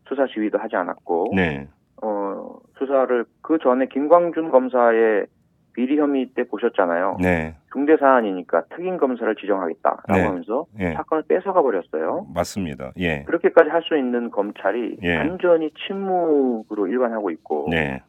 수사 0.07 0.25
지휘도 0.25 0.57
하지 0.57 0.75
않았고 0.75 1.33
네, 1.35 1.67
어, 2.01 2.57
수사를 2.79 3.25
그 3.41 3.59
전에 3.59 3.85
김광준 3.87 4.49
검사의 4.49 5.27
비리 5.73 5.99
혐의 5.99 6.25
때 6.33 6.43
보셨잖아요. 6.45 7.17
네, 7.21 7.55
중대 7.71 7.95
사안이니까 7.95 8.63
특임 8.75 8.97
검사를 8.97 9.33
지정하겠다라고 9.35 10.13
네. 10.13 10.23
하면서 10.23 10.65
예, 10.79 10.93
사건을 10.93 11.23
뺏어가 11.27 11.61
버렸어요. 11.61 12.25
맞습니다. 12.33 12.91
예, 12.97 13.23
그렇게까지 13.25 13.69
할 13.69 13.83
수 13.83 13.95
있는 13.95 14.31
검찰이 14.31 14.97
예. 15.03 15.17
완전히 15.17 15.69
침묵으로 15.87 16.87
일관하고 16.87 17.29
있고 17.29 17.67
네, 17.69 18.01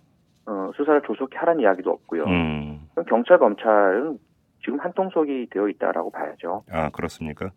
어, 0.50 0.72
수사를 0.74 1.00
조속히 1.06 1.36
하라는 1.36 1.62
이야기도 1.62 1.90
없고요. 1.90 2.24
음, 2.24 2.88
그럼 2.92 3.06
경찰 3.06 3.38
검찰은 3.38 4.18
지금 4.64 4.80
한통속이 4.80 5.46
되어 5.50 5.68
있다라고 5.68 6.10
봐야죠. 6.10 6.64
아 6.68 6.90
그렇습니까? 6.90 7.50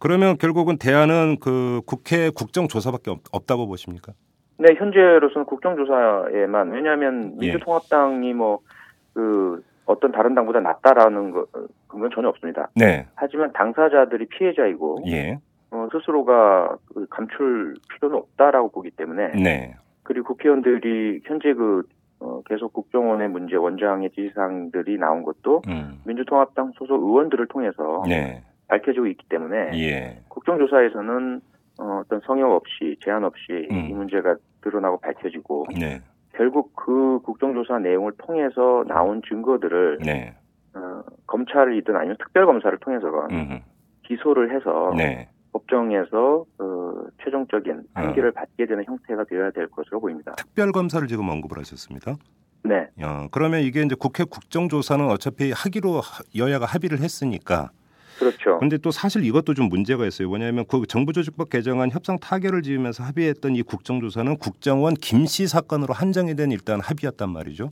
그러면 0.00 0.36
결국은 0.36 0.76
대안은 0.76 1.36
그 1.40 1.80
국회 1.86 2.30
국정조사밖에 2.30 3.12
없, 3.12 3.20
없다고 3.30 3.68
보십니까? 3.68 4.12
네, 4.58 4.74
현재로서는 4.74 5.46
국정조사에만 5.46 6.72
왜냐하면 6.72 7.36
예. 7.40 7.52
민주통합당이 7.52 8.34
뭐그 8.34 9.62
어떤 9.86 10.10
다른 10.10 10.34
당보다 10.34 10.58
낫다라는 10.58 11.30
거 11.30 11.46
그건 11.86 12.10
전혀 12.12 12.28
없습니다. 12.30 12.68
네, 12.74 13.06
하지만 13.14 13.52
당사자들이 13.52 14.26
피해자이고 14.26 15.04
예, 15.06 15.38
어, 15.70 15.86
스스로가 15.92 16.78
그 16.92 17.06
감출 17.08 17.74
필요는 17.90 18.18
없다라고 18.18 18.72
보기 18.72 18.90
때문에 18.90 19.28
네, 19.40 19.76
그리고 20.02 20.34
국회의원들이 20.34 21.20
현재 21.24 21.54
그 21.54 21.84
어, 22.24 22.40
계속 22.46 22.72
국정원의 22.72 23.28
문제 23.28 23.56
원장의 23.56 24.10
지시사항들이 24.10 24.96
나온 24.96 25.22
것도 25.24 25.60
음, 25.68 26.00
민주통합당 26.06 26.72
소속 26.76 27.02
의원들을 27.02 27.46
통해서 27.48 28.02
네, 28.08 28.42
밝혀지고 28.68 29.06
있기 29.08 29.28
때문에 29.28 29.72
예, 29.74 30.22
국정조사에서는 30.28 31.40
어, 31.80 32.00
어떤 32.02 32.20
성역 32.20 32.50
없이 32.52 32.96
제한 33.04 33.24
없이 33.24 33.68
음. 33.70 33.88
이 33.90 33.92
문제가 33.92 34.36
드러나고 34.62 35.00
밝혀지고 35.00 35.66
네, 35.78 36.00
결국 36.32 36.74
그 36.74 37.20
국정조사 37.24 37.80
내용을 37.80 38.12
통해서 38.16 38.84
나온 38.88 39.20
증거들을 39.28 39.98
네, 40.02 40.34
어, 40.74 41.02
검찰이든 41.26 41.94
아니면 41.94 42.16
특별검사를 42.18 42.78
통해서건 42.78 43.30
음, 43.32 43.60
기소를 44.04 44.54
해서 44.54 44.94
네. 44.96 45.28
법정에서 45.64 46.44
어, 46.58 46.92
최종적인 47.22 47.84
판결을 47.94 48.32
받게 48.32 48.66
되는 48.66 48.84
형태가 48.84 49.24
되어야 49.30 49.50
될 49.52 49.68
것으로 49.68 50.00
보입니다. 50.00 50.32
특별 50.36 50.72
검사를 50.72 51.06
지금 51.08 51.28
언급을 51.28 51.58
하셨습니다. 51.58 52.16
네, 52.64 52.88
어, 53.02 53.28
그러면 53.30 53.60
이게 53.60 53.82
이제 53.82 53.94
국회 53.98 54.24
국정조사는 54.24 55.08
어차피 55.10 55.52
하기로 55.52 56.00
하- 56.00 56.22
여야가 56.36 56.66
합의를 56.66 56.98
했으니까. 57.00 57.70
그렇죠. 58.18 58.58
근데 58.60 58.78
또 58.78 58.90
사실 58.90 59.24
이것도 59.24 59.54
좀 59.54 59.68
문제가 59.68 60.06
있어요. 60.06 60.28
뭐냐면 60.28 60.64
그 60.68 60.86
정부조직법 60.86 61.50
개정안 61.50 61.90
협상 61.90 62.18
타결을 62.18 62.62
지으면서 62.62 63.02
합의했던 63.04 63.56
이 63.56 63.62
국정조사는 63.62 64.36
국정원 64.38 64.94
김씨 64.94 65.46
사건으로 65.48 65.94
한정이 65.94 66.34
된 66.36 66.50
일단 66.52 66.80
합의였단 66.80 67.30
말이죠. 67.30 67.70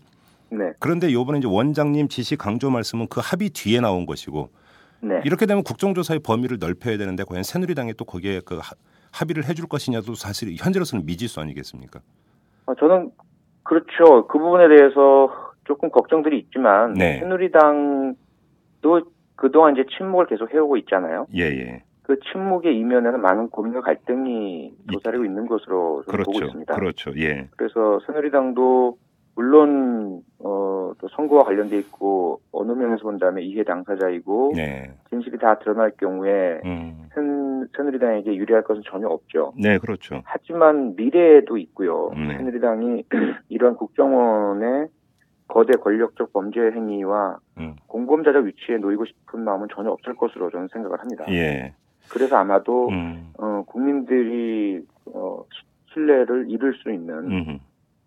네, 0.51 0.73
그런데 0.81 1.09
이번에 1.09 1.39
이제 1.39 1.49
원장님 1.49 2.09
지시 2.09 2.37
강조 2.37 2.71
말씀은 2.71 3.07
그 3.09 3.21
합의 3.23 3.49
뒤에 3.51 3.81
나온 3.81 4.05
것이고 4.05 4.51
네. 5.03 5.21
이렇게 5.25 5.47
되면 5.47 5.65
국정조사의 5.65 6.21
범위를 6.21 6.59
넓혀야 6.61 6.97
되는데 6.97 7.25
과연 7.25 7.43
새누리당이 7.43 7.95
또 7.95 8.05
거기에 8.05 8.41
그 8.45 8.57
하- 8.57 8.77
합의를 9.13 9.45
해줄 9.49 9.67
것이냐도 9.69 10.15
사실 10.15 10.55
현재로서는 10.57 11.05
미지수 11.05 11.41
아니겠습니까? 11.41 12.01
어, 12.67 12.75
저는 12.77 13.11
그렇죠. 13.65 14.27
그 14.29 14.39
부분에 14.39 14.69
대해서 14.69 15.31
조금 15.65 15.91
걱정들이 15.91 16.39
있지만 16.39 16.95
네. 16.95 17.19
새누리당도 17.19 18.15
그동안 19.35 19.73
이제 19.77 19.85
침묵을 19.97 20.27
계속 20.27 20.53
해오고 20.55 20.77
있잖아요. 20.79 21.27
예, 21.35 21.43
예. 21.43 21.83
그 22.03 22.19
침묵의 22.33 22.77
이면에는 22.79 23.21
많은 23.21 23.49
고민과 23.51 23.81
갈등이 23.81 24.73
도사리고 24.93 25.25
있는 25.25 25.47
것으로 25.47 26.05
저는 26.09 26.25
보고 26.25 26.33
그렇죠. 26.39 26.47
있습니다. 26.47 26.75
그렇죠. 26.75 27.13
예. 27.17 27.49
그래서 27.57 28.01
새누리당도 28.07 28.99
물론 29.35 30.23
어, 30.41 30.93
또 30.99 31.09
선거와 31.09 31.45
관련돼 31.45 31.79
있고 31.79 32.41
어느 32.53 32.73
면에서 32.73 33.03
본다면 33.05 33.43
이해 33.45 33.65
당사자이고 33.65 34.53
네. 34.57 34.91
진실이 35.11 35.39
다 35.39 35.59
드러날 35.59 35.93
경우에 35.97 36.61
음. 36.65 37.09
새- 37.15 37.69
새누리당에게 37.77 38.35
유리할 38.37 38.63
것은 38.65 38.83
전혀 38.85 39.09
없죠. 39.09 39.53
네, 39.59 39.79
그렇죠. 39.79 40.21
하지만 40.25 40.95
미래에도 40.97 41.57
있고요. 41.57 42.11
네. 42.15 42.37
새누리당이 42.37 43.05
이러한 43.49 43.77
국정원의 43.77 44.89
거대 45.49 45.73
권력적 45.79 46.33
범죄 46.33 46.61
행위와 46.61 47.39
음. 47.59 47.77
공범자적 47.87 48.45
위치에 48.45 48.77
놓이고 48.79 49.05
싶은 49.07 49.41
마음은 49.45 49.69
전혀 49.75 49.91
없을 49.91 50.15
것으로 50.15 50.51
저는 50.51 50.69
생각을 50.73 51.01
합니다. 51.01 51.25
예. 51.29 51.75
그래서 52.11 52.37
아마도 52.37 52.89
음. 52.89 53.33
어, 53.39 53.63
국민들이 53.67 54.83
어, 55.07 55.43
시- 55.53 55.93
신뢰를 55.95 56.47
잃을 56.51 56.75
수 56.75 56.91
있는 56.91 57.15
음. 57.31 57.59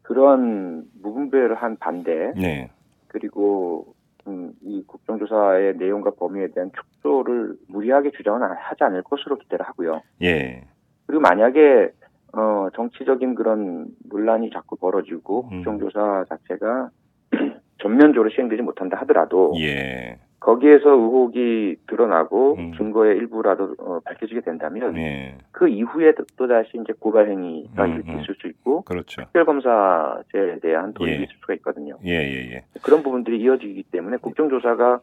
그런 0.06 0.84
무분별을 1.02 1.56
한 1.56 1.78
반대 1.78 2.32
네. 2.36 2.70
그리고 3.08 3.96
음, 4.28 4.54
이 4.62 4.84
국정조사의 4.86 5.78
내용과 5.78 6.12
범위에 6.12 6.48
대한 6.54 6.72
축소를 6.76 7.56
무리하게 7.68 8.12
주장은 8.12 8.42
하지 8.42 8.84
않을 8.84 9.02
것으로 9.04 9.38
기대를 9.38 9.66
하고요. 9.66 10.02
예. 10.22 10.64
그리고 11.08 11.22
만약에 11.22 11.90
어, 12.34 12.68
정치적인 12.76 13.34
그런 13.34 13.88
논란이 14.10 14.52
자꾸 14.52 14.76
벌어지고 14.76 15.50
음. 15.52 15.64
국정조사 15.64 16.26
자체가 16.30 16.90
전면적으로 17.82 18.30
시행되지 18.30 18.62
못한다 18.62 18.98
하더라도 19.02 19.54
예. 19.60 20.20
거기에서 20.46 20.92
의혹이 20.92 21.76
드러나고 21.88 22.56
음. 22.60 22.74
증거의 22.78 23.18
일부라도 23.18 23.76
어, 23.80 24.00
밝혀지게 24.06 24.42
된다면 24.42 24.96
예. 24.96 25.40
그 25.52 25.68
이후에 25.68 26.14
또 26.38 26.48
다시 26.48 26.70
이제 26.76 26.94
고발 27.00 27.32
행위가 27.32 27.84
음, 27.86 28.04
음. 28.08 28.20
있을 28.20 28.36
수 28.36 28.48
있고 28.48 28.84
그렇죠. 28.84 29.24
특별검사제에 29.24 30.60
대한 30.62 30.94
도입이 30.94 31.14
예. 31.14 31.24
있을 31.24 31.36
수가 31.42 31.56
있거든요. 31.56 31.98
예, 32.06 32.12
예, 32.12 32.52
예. 32.52 32.64
그런 32.84 33.02
부분들이 33.02 33.42
이어지기 33.42 33.86
때문에 33.92 34.18
국정조사가 34.18 35.00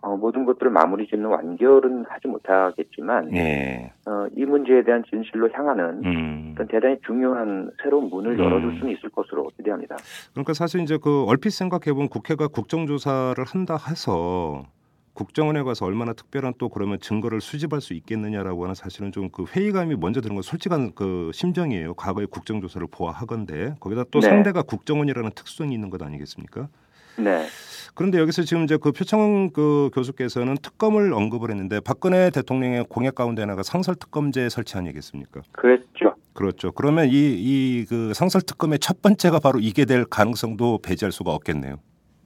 어, 0.00 0.16
모든 0.16 0.46
것들을 0.46 0.70
마무리 0.70 1.06
짓는 1.06 1.26
완결은 1.26 2.06
하지 2.08 2.28
못하겠지만 2.28 3.34
예. 3.36 3.92
어, 4.06 4.26
이 4.34 4.46
문제에 4.46 4.84
대한 4.84 5.04
진실로 5.10 5.50
향하는 5.52 6.02
음. 6.02 6.54
어떤 6.54 6.66
대단히 6.68 6.96
중요한 7.04 7.70
새로운 7.82 8.08
문을 8.08 8.38
음. 8.38 8.44
열어줄 8.44 8.78
수는 8.78 8.96
있을 8.96 9.10
것으로 9.10 9.50
기대합니다. 9.58 9.96
그러니까 10.32 10.54
사실 10.54 10.80
이제 10.80 10.96
그 11.02 11.24
얼핏 11.26 11.50
생각해 11.50 11.92
보면 11.92 12.08
국회가 12.08 12.48
국정조사를 12.48 13.44
한다 13.44 13.76
해서 13.90 14.64
국정원에 15.22 15.64
가서 15.64 15.84
얼마나 15.84 16.12
특별한 16.12 16.54
또 16.58 16.68
그러면 16.68 17.00
증거를 17.00 17.40
수집할 17.40 17.80
수 17.80 17.92
있겠느냐라고 17.92 18.62
하는 18.62 18.76
사실은 18.76 19.10
좀 19.10 19.30
그 19.32 19.44
회의감이 19.44 19.96
먼저 19.96 20.20
드는 20.20 20.36
건 20.36 20.42
솔직한 20.42 20.92
그 20.94 21.32
심정이에요. 21.34 21.94
과거의 21.94 22.28
국정조사를 22.28 22.86
보아하건데 22.90 23.74
거기다 23.80 24.04
또 24.12 24.20
네. 24.20 24.28
상대가 24.28 24.62
국정원이라는 24.62 25.32
특성이 25.34 25.74
있는 25.74 25.90
것 25.90 26.00
아니겠습니까? 26.02 26.68
네. 27.18 27.46
그런데 27.94 28.18
여기서 28.18 28.42
지금 28.44 28.62
이제 28.62 28.76
그 28.76 28.92
표창원 28.92 29.50
그 29.52 29.90
교수께서는 29.92 30.54
특검을 30.62 31.12
언급을 31.12 31.50
했는데 31.50 31.80
박근혜 31.80 32.30
대통령의 32.30 32.84
공약 32.88 33.16
가운데 33.16 33.42
하나가 33.42 33.64
상설 33.64 33.96
특검제 33.96 34.48
설치 34.48 34.78
아니겠습니까? 34.78 35.42
그랬죠. 35.52 36.14
그렇죠. 36.32 36.70
그러면 36.70 37.08
이 37.10 37.12
이 37.12 37.86
그 37.88 38.14
상설 38.14 38.42
특검의 38.42 38.78
첫 38.78 39.02
번째가 39.02 39.40
바로 39.40 39.58
이게 39.58 39.84
될 39.84 40.04
가능성도 40.04 40.78
배제할 40.78 41.10
수가 41.10 41.32
없겠네요. 41.32 41.76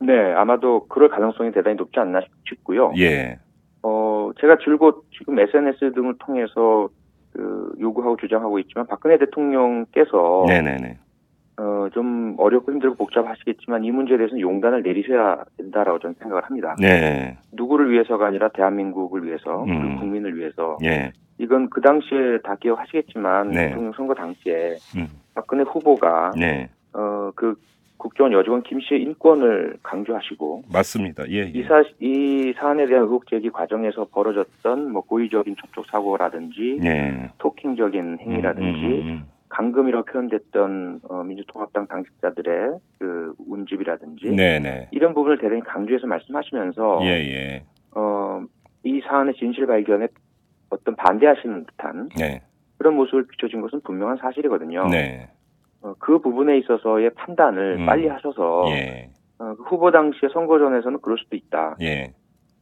네, 0.06 0.32
아마도 0.34 0.86
그럴 0.88 1.08
가능성이 1.08 1.52
대단히 1.52 1.76
높지 1.76 1.98
않나 2.00 2.20
싶고요. 2.48 2.92
예. 2.98 3.38
어, 3.82 4.30
제가 4.40 4.58
줄곧 4.58 5.04
지금 5.16 5.38
SNS 5.38 5.92
등을 5.94 6.14
통해서 6.18 6.88
그 7.32 7.72
요구하고 7.80 8.16
주장하고 8.16 8.58
있지만 8.60 8.86
박근혜 8.86 9.18
대통령께서 9.18 10.44
네네네. 10.46 10.98
어, 11.58 11.88
좀 11.92 12.34
어렵고 12.38 12.72
힘들고 12.72 12.96
복잡하시겠지만 12.96 13.84
이 13.84 13.90
문제에 13.90 14.16
대해서는 14.16 14.40
용단을 14.40 14.82
내리셔야 14.82 15.44
된다라고 15.56 15.98
저는 15.98 16.14
생각을 16.18 16.44
합니다. 16.44 16.76
네. 16.78 17.36
누구를 17.52 17.90
위해서가 17.90 18.26
아니라 18.26 18.48
대한민국을 18.48 19.24
위해서 19.24 19.64
음. 19.64 19.98
국민을 19.98 20.36
위해서 20.36 20.78
예. 20.84 21.12
이건 21.38 21.68
그 21.70 21.80
당시에 21.80 22.38
다 22.42 22.56
기억하시겠지만 22.56 23.50
네. 23.50 23.68
대통령 23.68 23.92
선거 23.92 24.14
당시에 24.14 24.76
음. 24.96 25.08
박근혜 25.34 25.62
후보가 25.62 26.32
네. 26.36 26.68
어, 26.94 27.30
그 27.34 27.54
국정원 28.02 28.32
여직원 28.32 28.64
김 28.64 28.80
씨의 28.80 29.00
인권을 29.02 29.76
강조하시고 29.84 30.64
맞습니다. 30.72 31.22
예, 31.30 31.36
예. 31.36 31.52
이, 31.54 31.62
사, 31.62 31.84
이 32.00 32.52
사안에 32.58 32.86
대한 32.86 33.04
의혹 33.04 33.28
제기 33.28 33.48
과정에서 33.48 34.08
벌어졌던 34.10 34.90
뭐 34.90 35.02
고의적인 35.02 35.54
접촉 35.60 35.86
사고라든지 35.86 36.80
예. 36.82 37.30
토킹적인 37.38 38.18
행위라든지 38.20 38.86
음, 38.86 38.92
음, 38.92 39.08
음. 39.08 39.24
강금이라고 39.50 40.04
표현됐던 40.06 41.00
어, 41.08 41.22
민주통합당 41.22 41.86
당직자들의 41.86 42.72
그 42.98 43.34
운집이라든지 43.46 44.30
네, 44.30 44.58
네. 44.58 44.88
이런 44.90 45.14
부분을 45.14 45.38
대단히 45.38 45.60
강조해서 45.62 46.08
말씀하시면서 46.08 47.00
예, 47.02 47.08
예. 47.08 47.64
어, 47.94 48.42
이 48.82 49.00
사안의 49.06 49.34
진실 49.34 49.66
발견에 49.66 50.08
어떤 50.70 50.96
반대하시는 50.96 51.66
듯한 51.66 52.08
네. 52.18 52.42
그런 52.78 52.96
모습을 52.96 53.28
비춰진 53.28 53.60
것은 53.60 53.80
분명한 53.82 54.16
사실이거든요. 54.16 54.88
네. 54.88 55.28
어, 55.82 55.94
그 55.98 56.18
부분에 56.18 56.58
있어서의 56.58 57.10
판단을 57.10 57.78
음. 57.80 57.86
빨리 57.86 58.08
하셔서 58.08 58.64
예. 58.68 59.10
어, 59.38 59.54
그 59.56 59.62
후보 59.64 59.90
당시에 59.90 60.28
선거전에서는 60.32 61.00
그럴 61.00 61.18
수도 61.18 61.36
있다. 61.36 61.76
예. 61.80 62.14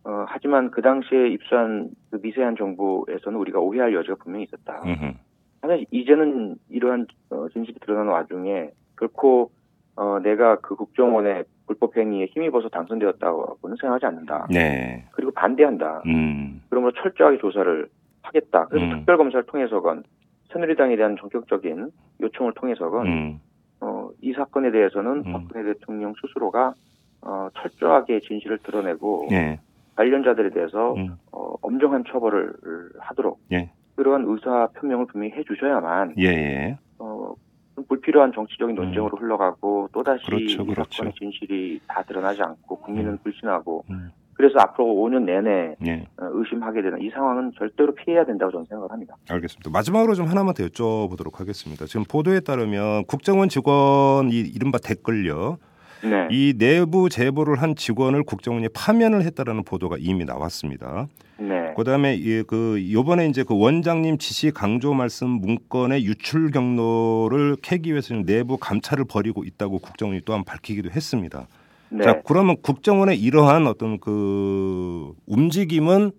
어, 0.04 0.24
하지만 0.26 0.70
그 0.70 0.80
당시에 0.80 1.28
입수한 1.28 1.90
그 2.11 2.18
미세한 2.22 2.56
정보에서는 2.56 3.38
우리가 3.38 3.61
오해할 3.61 3.94
여지가 3.94 4.16
분명히 4.22 4.44
있었다. 4.44 4.83
음흠. 4.85 5.12
하지만 5.61 5.85
이제는 5.90 6.56
이러한 6.70 7.06
어, 7.30 7.46
진실이 7.52 7.78
드러나는 7.80 8.11
와중에 8.11 8.70
결코 8.98 9.50
어, 9.96 10.18
내가 10.20 10.56
그 10.56 10.74
국정원의 10.74 11.44
불법 11.66 11.96
행위에 11.96 12.26
힘입어서 12.33 12.70
당선되었다고는 12.70 13.76
생각하지 13.78 14.06
않는다. 14.06 14.46
네. 14.50 15.04
그리고 15.12 15.30
반대한다. 15.33 16.02
음. 16.06 16.62
그러므로 16.70 16.92
철저하게 16.92 17.38
조사를 17.38 17.87
하겠다. 18.22 18.66
그래서 18.66 18.87
음. 18.87 18.98
특별검사를 18.98 19.44
통해서건 19.44 20.04
새누리당에 20.52 20.96
대한 20.96 21.16
전격적인 21.18 21.90
요청을 22.20 22.52
통해서건 22.54 23.06
음. 23.06 23.40
어, 23.80 24.10
이 24.20 24.32
사건에 24.32 24.70
대해서는 24.70 25.24
음. 25.26 25.32
박근혜 25.32 25.72
대통령 25.72 26.12
스스로가 26.20 26.74
어, 27.22 27.48
철저하게 27.54 28.20
진실을 28.20 28.58
드러내고 28.58 29.28
예. 29.30 29.58
관련자들에 29.96 30.50
대해서 30.50 30.94
음. 30.94 31.16
어, 31.32 31.54
엄정한 31.62 32.04
처벌을 32.10 32.52
하도록 32.98 33.38
예. 33.52 33.70
그러한 33.96 34.24
의사 34.26 34.68
표명을 34.74 35.06
분명히 35.06 35.34
해주셔야만 35.34 36.14
예, 36.18 36.24
예. 36.24 36.78
어, 36.98 37.34
좀 37.74 37.84
불필요한 37.84 38.32
정치적인 38.32 38.74
논쟁으로 38.74 39.16
흘러가고 39.18 39.88
또다시 39.92 40.24
그렇죠, 40.26 40.62
이 40.62 40.66
그렇죠. 40.66 40.90
사건의 40.90 41.12
진실이 41.14 41.80
다 41.86 42.02
드러나지 42.02 42.42
않고 42.42 42.80
국민은 42.80 43.12
음. 43.12 43.18
불신하고 43.22 43.84
음. 43.90 44.10
그래서 44.40 44.59
앞으로 44.59 44.87
5년 44.87 45.24
내내 45.24 45.76
예. 45.87 46.07
어, 46.16 46.31
의심하게 46.33 46.81
되는 46.81 47.03
이 47.03 47.11
상황은 47.11 47.53
절대로 47.59 47.94
피해야 47.94 48.24
된다고 48.24 48.50
저는 48.50 48.64
생각을 48.70 48.90
합니다. 48.90 49.14
알겠습니다. 49.29 49.68
마지막으로 49.68 50.14
좀 50.14 50.29
하나만 50.29 50.55
더 50.55 50.64
여쭤보도록 50.64 51.37
하겠습니다. 51.37 51.85
지금 51.85 52.05
보도에 52.09 52.40
따르면 52.40 53.05
국정원 53.05 53.50
직원 53.50 54.31
이 54.31 54.38
이른바 54.38 54.79
댓글요. 54.79 55.59
네. 56.03 56.29
이 56.31 56.55
내부 56.57 57.11
제보를 57.11 57.61
한 57.61 57.76
직원을 57.76 58.22
국정원이 58.22 58.70
파면을 58.70 59.24
했다라는 59.24 59.62
보도가 59.64 59.96
이미 59.98 60.24
나왔습니다. 60.24 61.07
네. 61.38 61.74
그다음에 61.76 62.14
이, 62.14 62.42
그 62.46 62.83
요번에 62.90 63.26
이제 63.26 63.44
그 63.44 63.55
원장님 63.59 64.16
지시 64.16 64.53
강조 64.53 64.94
말씀 64.94 65.29
문건의 65.29 66.07
유출 66.07 66.50
경로를 66.50 67.57
캐기 67.61 67.90
위해서 67.90 68.14
내부 68.14 68.57
감찰을 68.57 69.05
벌이고 69.05 69.44
있다고 69.44 69.81
국정원이 69.81 70.22
또한 70.24 70.44
밝히기도 70.44 70.90
했습니다. 70.90 71.46
네. 71.90 72.05
자, 72.05 72.22
그러면 72.24 72.57
국정원의 72.62 73.20
이러한 73.20 73.66
어떤 73.66 73.98
그 73.98 75.12
움직임은 75.26 76.12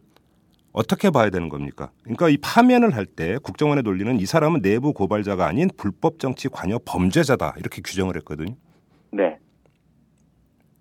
어떻게 0.74 1.10
봐야 1.10 1.30
되는 1.30 1.50
겁니까? 1.50 1.92
그러니까 2.04 2.30
이 2.30 2.38
파면을 2.38 2.96
할 2.96 3.06
때 3.06 3.38
국정원의 3.44 3.84
논리는 3.84 4.18
이 4.20 4.26
사람은 4.26 4.62
내부 4.62 4.94
고발자가 4.94 5.46
아닌 5.46 5.70
불법 5.78 6.20
정치 6.20 6.48
관여 6.50 6.80
범죄자다 6.86 7.56
이렇게 7.58 7.82
규정을 7.82 8.16
했거든요. 8.18 8.56
네. 9.12 9.38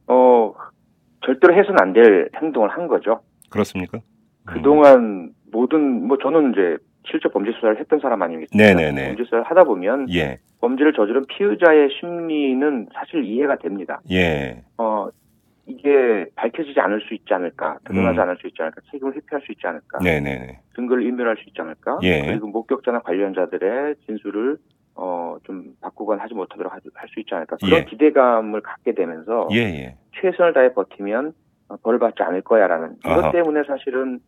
어, 0.07 0.53
절대로 1.24 1.55
해서는 1.57 1.81
안 1.81 1.92
될 1.92 2.29
행동을 2.40 2.68
한 2.70 2.87
거죠. 2.88 3.20
그렇습니까? 3.48 3.98
그동안 4.44 5.33
모든, 5.53 6.07
뭐 6.07 6.16
저는 6.18 6.53
이제 6.53 6.76
실제 7.06 7.28
범죄 7.28 7.52
수사를 7.52 7.78
했던 7.78 7.98
사람 8.00 8.22
아니겠습니까? 8.22 8.56
네네네. 8.74 9.08
범죄 9.08 9.24
수사를 9.24 9.44
하다 9.44 9.64
보면 9.64 10.06
예, 10.12 10.38
범죄를 10.60 10.92
저지른 10.92 11.24
피의자의 11.26 11.88
심리는 11.98 12.88
사실 12.94 13.24
이해가 13.24 13.56
됩니다. 13.56 14.00
예, 14.10 14.62
어, 14.78 15.08
이게 15.66 16.26
밝혀지지 16.34 16.80
않을 16.80 17.00
수 17.02 17.14
있지 17.14 17.32
않을까, 17.32 17.78
드러나지 17.84 18.18
음. 18.18 18.22
않을 18.22 18.36
수 18.40 18.46
있지 18.48 18.60
않을까, 18.60 18.80
책임을 18.90 19.14
회피할 19.14 19.40
수 19.42 19.52
있지 19.52 19.66
않을까, 19.66 19.98
네네네. 20.02 20.58
증거를 20.74 21.04
인멸할 21.06 21.36
수 21.36 21.44
있지 21.48 21.60
않을까, 21.60 21.98
예. 22.02 22.26
그리고 22.26 22.48
목격자나 22.48 23.00
관련자들의 23.00 23.94
진술을 24.06 24.58
어, 24.96 25.36
좀 25.44 25.74
바꾸거나 25.80 26.22
하지 26.22 26.34
못하도록 26.34 26.72
할 26.72 26.80
수 27.08 27.20
있지 27.20 27.34
않을까, 27.34 27.56
그런 27.62 27.80
예. 27.80 27.84
기대감을 27.84 28.60
갖게 28.60 28.92
되면서 28.94 29.48
예, 29.52 29.58
예. 29.58 29.96
최선을 30.20 30.52
다해 30.52 30.74
버티면 30.74 31.32
어, 31.68 31.76
벌을 31.76 31.98
받지 32.00 32.22
않을 32.22 32.42
거야라는 32.42 32.96
아하. 33.04 33.18
이것 33.18 33.32
때문에 33.32 33.62
사실은 33.66 34.18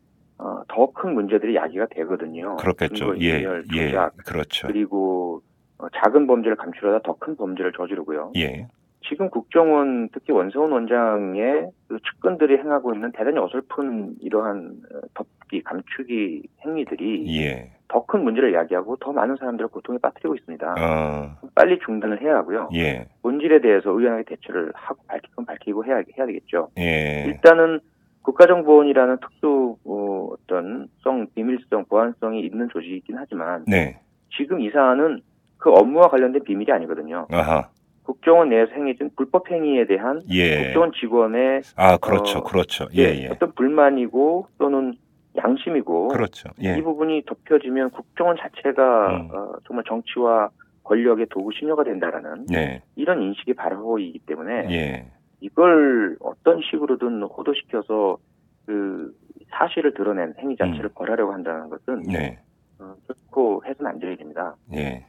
어, 0.43 0.63
더 0.69 0.93
큰 0.93 1.15
문제들이 1.15 1.55
야기가 1.55 1.87
되거든요. 1.95 2.57
그렇겠죠. 2.57 3.15
예, 3.21 3.45
예, 3.75 3.93
그렇죠. 4.27 4.67
그리고 4.67 5.41
어, 5.79 5.87
작은 5.95 6.27
범죄를 6.27 6.57
감추려다 6.57 7.01
더 7.05 7.15
큰 7.19 7.37
범죄를 7.37 7.73
저지르고요. 7.77 8.33
예, 8.37 8.67
지금 9.09 9.31
국정원 9.31 10.09
특히 10.13 10.33
원세훈 10.33 10.73
원장의 10.73 11.69
그 11.89 11.99
측근들이 12.01 12.57
행하고 12.59 12.93
있는 12.95 13.13
대단히 13.13 13.39
어설픈 13.39 14.17
이러한 14.21 14.73
어, 14.95 15.01
덮기 15.15 15.63
감추기 15.63 16.43
행위들이 16.67 17.41
예. 17.41 17.71
더 17.89 18.05
큰 18.07 18.25
문제를 18.25 18.55
야기하고 18.55 18.97
더 18.97 19.13
많은 19.13 19.37
사람들을 19.37 19.69
고통에 19.69 19.99
빠뜨리고 19.99 20.35
있습니다. 20.35 20.75
어, 20.79 21.37
빨리 21.55 21.79
중단을 21.85 22.23
해야 22.23 22.37
하고요. 22.37 22.71
예, 22.75 23.07
본질에 23.23 23.61
대해서 23.61 23.91
의연하게 23.91 24.25
대처를 24.25 24.73
하고 24.75 25.03
밝히건 25.07 25.45
밝히고 25.45 25.85
해야 25.85 25.97
해야 26.17 26.27
되겠죠. 26.27 26.69
예, 26.79 27.25
일단은 27.27 27.81
국가정보원이라는 28.23 29.19
특수 29.21 29.77
어, 29.85 30.29
어떤 30.33 30.89
성 31.03 31.27
비밀성 31.35 31.85
보안성이 31.87 32.41
있는 32.41 32.69
조직이긴 32.73 33.17
하지만 33.19 33.65
네, 33.67 34.01
지금 34.37 34.61
이 34.61 34.71
사안은 34.71 35.21
그 35.59 35.71
업무와 35.71 36.09
관련된 36.09 36.43
비밀이 36.45 36.71
아니거든요. 36.73 37.27
아하, 37.31 37.69
국정원 38.05 38.49
내에서 38.49 38.73
행해진 38.73 39.11
불법 39.17 39.51
행위에 39.51 39.87
대한 39.87 40.23
예. 40.31 40.65
국정원 40.65 40.93
직원의 40.93 41.63
아, 41.77 41.97
그렇죠, 41.99 42.39
어, 42.39 42.43
그렇죠. 42.43 42.87
예, 42.97 43.03
예, 43.03 43.23
예. 43.25 43.29
어떤 43.29 43.53
불만이고 43.53 44.49
또는 44.59 44.95
양심이고 45.37 46.09
그렇죠. 46.09 46.51
예. 46.63 46.77
이 46.77 46.83
부분이 46.83 47.25
덮여지면 47.27 47.91
국정원 47.91 48.37
자체가 48.37 49.17
음. 49.17 49.29
어, 49.33 49.53
정말 49.67 49.85
정치와 49.89 50.51
권력의 50.85 51.27
도구 51.31 51.53
신여가 51.53 51.85
된다라는 51.85 52.47
네, 52.49 52.83
이런 52.97 53.23
인식이 53.23 53.55
바로 53.55 53.99
이기 53.99 54.19
때문에 54.21 54.69
예. 54.71 55.07
이걸 55.43 56.17
어떤 56.21 56.61
식으로든 56.63 57.23
호도시켜서 57.23 58.17
그 58.65 59.13
사실을 59.51 59.93
드러낸 59.93 60.33
행위 60.39 60.57
자체를 60.57 60.91
벌하려고 60.95 61.33
한다는 61.33 61.69
것은 61.69 61.95
음. 61.95 62.03
네, 62.05 62.39
어, 62.79 62.95
결코 63.07 63.63
해서는 63.67 63.91
안될 63.91 64.13
일입니다. 64.13 64.55
예. 64.75 65.05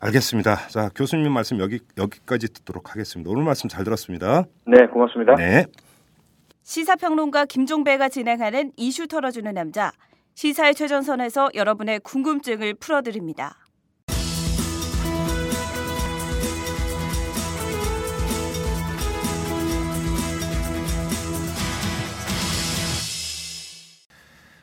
알겠습니다. 0.00 0.68
자, 0.68 0.90
교수님 0.94 1.32
말씀 1.32 1.58
여기 1.60 1.80
여기까지 1.96 2.52
듣도록 2.52 2.92
하겠습니다. 2.92 3.30
오늘 3.30 3.44
말씀 3.44 3.68
잘 3.68 3.84
들었습니다. 3.84 4.44
네, 4.66 4.86
고맙습니다. 4.86 5.34
네. 5.36 5.66
시사평론가 6.62 7.46
김종배가 7.46 8.08
진행하는 8.08 8.72
이슈 8.76 9.06
털어주는 9.06 9.52
남자. 9.54 9.92
시사의 10.34 10.74
최전선에서 10.74 11.50
여러분의 11.54 12.00
궁금증을 12.00 12.74
풀어드립니다. 12.74 13.56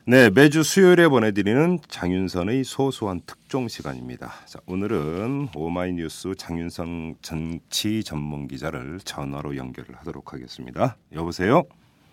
네, 0.07 0.29
매주 0.29 0.61
수요일에 0.61 1.07
보내드리는 1.07 1.79
장윤선의 1.87 2.63
소소한 2.63 3.21
특종 3.25 3.67
시간입니다. 3.67 4.27
자, 4.45 4.59
오늘은 4.67 5.47
오마이뉴스 5.55 6.35
장윤선 6.35 7.15
정치 7.23 8.03
전문 8.03 8.47
기자를 8.47 8.99
전화로 8.99 9.57
연결을 9.57 9.95
하도록 9.95 10.31
하겠습니다. 10.31 10.95
여보세요? 11.11 11.63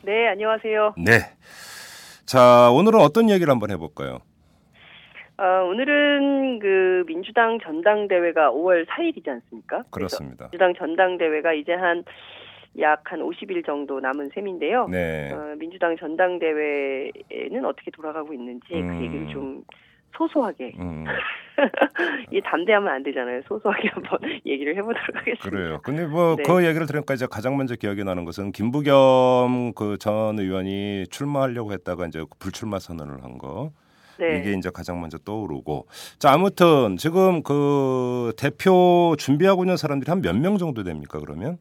네, 0.05 0.27
안녕하세요. 0.29 0.95
네. 0.97 1.37
자, 2.25 2.71
오늘은 2.71 2.99
어떤 2.99 3.29
얘기를 3.29 3.51
한번 3.51 3.71
해볼까요? 3.73 4.21
어, 5.37 5.45
오늘은 5.69 6.61
그 6.61 7.05
민주당 7.07 7.59
전당대회가 7.63 8.53
5월 8.53 8.87
4일이지 8.87 9.29
않습니까? 9.29 9.83
그렇습니다. 9.91 10.45
민주당 10.45 10.73
전당대회가 10.79 11.53
이제 11.53 11.75
한 11.75 12.05
약 12.81 13.03
한 13.13 13.21
50일 13.21 13.65
정도 13.67 14.01
남은 14.01 14.31
셈인데요. 14.35 14.89
네. 14.89 15.31
어, 15.33 15.55
민주당 15.59 15.97
전당대회는 15.97 17.65
어떻게 17.65 17.91
돌아가고 17.91 18.33
있는지 18.33 18.75
음. 18.75 18.89
그 18.99 19.05
얘기를 19.05 19.29
좀 19.29 19.63
소소하게 20.17 20.73
음, 20.79 21.05
이 22.31 22.41
담대하면 22.43 22.93
안 22.93 23.03
되잖아요. 23.03 23.41
소소하게 23.49 23.89
한번 23.89 24.19
얘기를 24.47 24.77
해보도록 24.77 25.17
하겠습니다. 25.17 25.49
그래요. 25.51 25.81
근데 25.83 26.07
뭐 26.07 26.37
네. 26.37 26.43
그 26.47 26.65
얘기를 26.67 26.87
들으니까 26.87 27.15
이제 27.15 27.27
가장 27.31 27.57
먼저 27.57 27.75
기억이 27.77 28.05
나는 28.05 28.25
것은 28.25 28.53
김부겸 28.53 29.73
그 29.75 29.97
전 29.99 30.39
의원이 30.39 31.07
출마하려고 31.11 31.73
했다가 31.73 32.07
이제 32.07 32.25
불출마 32.39 32.79
선언을 32.79 33.23
한 33.25 33.39
거. 33.39 33.73
네. 34.19 34.39
이게 34.39 34.53
이제 34.53 34.71
가장 34.73 35.01
먼저 35.01 35.17
떠오르고 35.19 35.87
자 36.19 36.33
아무튼 36.33 36.97
지금 36.99 37.43
그 37.43 38.33
대표 38.37 39.17
준비하고 39.19 39.65
있는 39.65 39.77
사람들이 39.79 40.11
한 40.11 40.21
몇 40.21 40.37
명 40.37 40.59
정도 40.59 40.83
됩니까 40.85 41.19
그러면? 41.21 41.57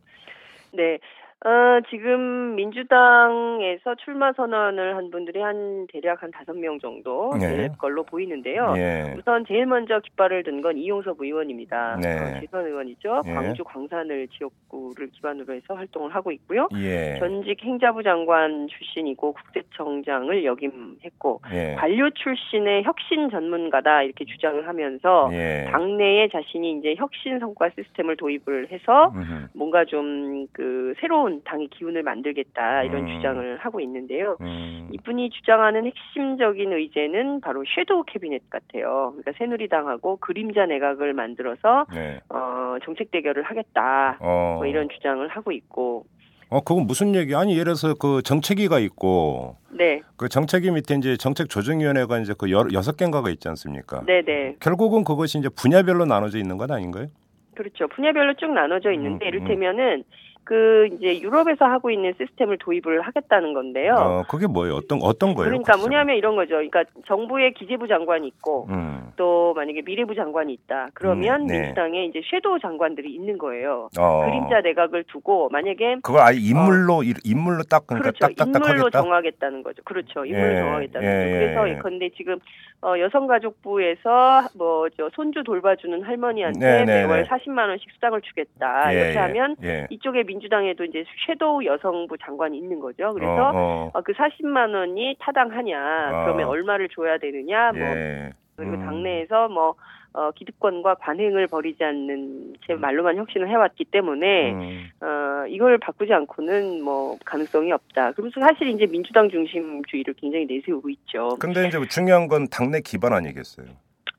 네. 0.73 0.99
어, 1.43 1.81
지금 1.89 2.53
민주당에서 2.55 3.95
출마 4.05 4.31
선언을 4.33 4.95
한 4.95 5.09
분들이 5.09 5.41
한 5.41 5.87
대략 5.91 6.21
한 6.21 6.29
다섯 6.29 6.55
명 6.55 6.79
정도 6.79 7.31
네. 7.39 7.47
될 7.57 7.69
걸로 7.79 8.03
보이는데요. 8.03 8.75
예. 8.77 9.15
우선 9.17 9.43
제일 9.47 9.65
먼저 9.65 9.99
깃발을 9.99 10.43
든 10.43 10.61
건 10.61 10.77
이용섭 10.77 11.19
의원입니다. 11.19 11.97
네. 11.99 12.37
어, 12.37 12.39
재선 12.39 12.67
의원이죠. 12.67 13.21
예. 13.25 13.33
광주 13.33 13.63
광산을 13.63 14.27
지역구를 14.27 15.07
기반으로 15.07 15.55
해서 15.55 15.73
활동을 15.73 16.13
하고 16.13 16.31
있고요. 16.31 16.67
예. 16.75 17.15
전직 17.17 17.63
행자부 17.63 18.03
장관 18.03 18.67
출신이고 18.67 19.33
국세청장을 19.33 20.45
역임했고 20.45 21.41
예. 21.53 21.73
관료 21.79 22.11
출신의 22.11 22.83
혁신 22.83 23.31
전문가다 23.31 24.03
이렇게 24.03 24.25
주장을 24.25 24.67
하면서 24.67 25.29
예. 25.33 25.65
당내에 25.71 26.29
자신이 26.29 26.77
이제 26.77 26.93
혁신 26.95 27.39
성과 27.39 27.71
시스템을 27.75 28.17
도입을 28.17 28.71
해서 28.71 29.11
음흠. 29.15 29.47
뭔가 29.55 29.85
좀 29.85 30.47
그 30.53 30.93
새로운 30.99 31.30
당의 31.43 31.67
기운을 31.69 32.03
만들겠다 32.03 32.83
이런 32.83 33.07
음. 33.07 33.15
주장을 33.15 33.57
하고 33.57 33.79
있는데요. 33.79 34.37
음. 34.41 34.89
이분이 34.91 35.29
주장하는 35.29 35.85
핵심적인 35.85 36.73
의제는 36.73 37.41
바로 37.41 37.63
섀도우 37.75 38.03
캐비넷 38.07 38.49
같아요. 38.49 39.13
그러니까 39.15 39.31
새누리당하고 39.37 40.17
그림자 40.17 40.65
내각을 40.65 41.13
만들어서 41.13 41.85
네. 41.93 42.19
어, 42.29 42.77
정책 42.83 43.11
대결을 43.11 43.43
하겠다. 43.43 44.17
어. 44.19 44.55
뭐 44.57 44.65
이런 44.65 44.89
주장을 44.89 45.25
하고 45.27 45.51
있고, 45.51 46.05
어 46.49 46.59
그건 46.59 46.85
무슨 46.85 47.15
얘기? 47.15 47.33
아니 47.33 47.53
예를 47.53 47.63
들어서 47.63 47.93
그 47.93 48.21
정책위가 48.21 48.79
있고 48.79 49.55
네, 49.69 50.01
그 50.17 50.27
정책위 50.27 50.71
밑에 50.71 50.95
이제 50.95 51.15
정책 51.15 51.47
조정위원회가 51.47 52.19
이제 52.19 52.33
그 52.37 52.51
여, 52.51 52.67
여섯 52.73 52.97
개인가가 52.97 53.29
있지 53.29 53.47
않습니까? 53.47 54.03
네, 54.05 54.21
네, 54.21 54.57
결국은 54.59 55.05
그것이 55.05 55.39
이제 55.39 55.47
분야별로 55.47 56.03
나눠져 56.03 56.37
있는 56.37 56.57
건 56.57 56.71
아닌가요? 56.71 57.07
그렇죠. 57.55 57.87
분야별로 57.87 58.33
쭉 58.33 58.51
나눠져 58.51 58.91
있는데 58.91 59.25
음, 59.25 59.27
이를테면은 59.27 60.03
그 60.43 60.87
이제 60.93 61.19
유럽에서 61.21 61.65
하고 61.65 61.91
있는 61.91 62.13
시스템을 62.17 62.57
도입을 62.57 63.01
하겠다는 63.01 63.53
건데요. 63.53 63.93
어, 63.93 64.23
그게 64.29 64.47
뭐예요? 64.47 64.75
어떤 64.75 64.99
어떤 65.01 65.33
거예요? 65.33 65.49
그러니까 65.49 65.73
구체적으로? 65.73 65.89
뭐냐면 65.89 66.15
이런 66.17 66.35
거죠. 66.35 66.55
그러니까 66.55 66.83
정부의 67.07 67.53
기재부 67.53 67.87
장관이 67.87 68.27
있고 68.27 68.67
음. 68.69 69.11
또 69.15 69.53
만약에 69.55 69.81
미래부 69.83 70.15
장관이 70.15 70.51
있다. 70.53 70.89
그러면 70.93 71.41
음, 71.41 71.47
네. 71.47 71.59
민주당에 71.61 72.05
이제 72.05 72.21
섀도우 72.29 72.59
장관들이 72.59 73.13
있는 73.13 73.37
거예요. 73.37 73.89
어. 73.99 74.25
그림자 74.25 74.61
내각을 74.61 75.03
두고 75.05 75.49
만약에 75.49 75.97
그걸 76.01 76.21
아예 76.21 76.37
인물로 76.37 77.03
이- 77.03 77.13
인물로 77.23 77.63
딱 77.69 77.85
그러니까 77.87 78.11
그렇죠. 78.11 78.33
딱딱딱 78.35 78.55
인물로 78.63 78.79
하겠다. 78.85 79.01
정하겠다는 79.01 79.63
거죠. 79.63 79.83
그렇죠. 79.83 80.25
인물로 80.25 80.53
예, 80.53 80.57
정하겠다는 80.59 81.07
예, 81.07 81.13
거죠. 81.23 81.31
그래서 81.39 81.69
예. 81.69 81.73
예컨대 81.73 82.09
지금 82.17 82.39
어, 82.81 82.97
여성가족부에서 82.99 84.49
뭐 84.57 84.81
저 84.97 85.09
손주 85.13 85.43
돌봐주는 85.43 86.03
할머니한테 86.03 86.59
네, 86.59 86.85
네, 86.85 87.05
매월 87.05 87.23
네. 87.23 87.29
40만 87.29 87.69
원씩 87.69 87.89
수당을 87.93 88.21
주겠다. 88.21 88.93
예, 88.93 88.99
이렇게 88.99 89.17
하면 89.19 89.55
예. 89.63 89.87
이쪽에 89.89 90.23
민주당에도 90.23 90.83
이제 90.83 91.03
섀도우 91.25 91.65
여성부 91.65 92.17
장관이 92.19 92.57
있는 92.57 92.79
거죠. 92.79 93.13
그래서 93.13 93.49
어, 93.49 93.51
어. 93.53 93.91
어, 93.93 94.01
그 94.01 94.13
40만 94.13 94.75
원이 94.75 95.15
타당하냐, 95.19 96.09
어. 96.13 96.23
그러면 96.25 96.47
얼마를 96.47 96.89
줘야 96.89 97.17
되느냐, 97.17 97.71
뭐 97.71 97.81
예. 97.81 98.31
그리고 98.55 98.73
음. 98.73 98.85
당내에서 98.85 99.49
뭐 99.49 99.75
어, 100.13 100.31
기득권과 100.31 100.95
관행을 100.95 101.47
벌이지 101.47 101.83
않는 101.83 102.55
제 102.67 102.73
말로만 102.73 103.15
혁신을 103.15 103.47
해왔기 103.47 103.85
때문에 103.85 104.51
음. 104.51 104.89
어, 105.01 105.47
이걸 105.47 105.77
바꾸지 105.77 106.13
않고는 106.13 106.83
뭐 106.83 107.17
가능성이 107.25 107.71
없다. 107.71 108.11
그러면서 108.11 108.41
사실 108.41 108.67
이제 108.67 108.85
민주당 108.87 109.29
중심주의를 109.29 110.13
굉장히 110.15 110.45
내세우고 110.45 110.89
있죠. 110.89 111.37
근데 111.39 111.67
이제 111.67 111.79
중요한 111.87 112.27
건 112.27 112.47
당내 112.49 112.81
기반 112.81 113.13
아니겠어요? 113.13 113.67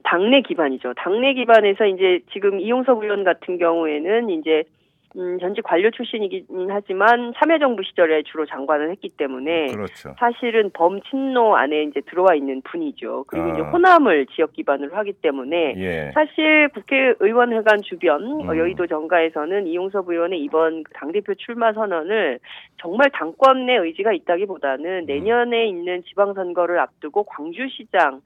당내 0.04 0.42
기반이죠. 0.42 0.94
당내 0.94 1.34
기반에서 1.34 1.86
이제 1.86 2.20
지금 2.32 2.60
이용섭 2.60 3.02
의원 3.02 3.24
같은 3.24 3.58
경우에는 3.58 4.30
이제 4.30 4.64
음, 5.16 5.38
전직 5.40 5.62
관료 5.62 5.90
출신이긴 5.90 6.46
하지만 6.70 7.34
참여정부 7.36 7.82
시절에 7.82 8.22
주로 8.22 8.46
장관을 8.46 8.90
했기 8.90 9.10
때문에 9.10 9.66
그렇죠. 9.66 10.14
사실은 10.18 10.70
범친노 10.72 11.54
안에 11.54 11.84
이제 11.84 12.00
들어와 12.08 12.34
있는 12.34 12.62
분이죠. 12.62 13.24
그리고 13.26 13.46
아. 13.46 13.48
이제 13.50 13.60
호남을 13.60 14.26
지역 14.34 14.52
기반으로 14.52 14.96
하기 14.96 15.12
때문에 15.14 15.74
예. 15.76 16.10
사실 16.14 16.68
국회의원회관 16.70 17.82
주변 17.82 18.22
어, 18.22 18.52
음. 18.52 18.58
여의도 18.58 18.86
정가에서는 18.86 19.66
이용섭 19.66 20.08
의원의 20.08 20.40
이번 20.40 20.82
그 20.84 20.92
당대표 20.94 21.34
출마 21.34 21.72
선언을 21.72 22.38
정말 22.80 23.10
당권 23.10 23.66
내 23.66 23.76
의지가 23.76 24.12
있다기보다는 24.12 25.02
음. 25.02 25.06
내년에 25.06 25.66
있는 25.66 26.02
지방선거를 26.04 26.78
앞두고 26.78 27.24
광주시장을 27.24 28.20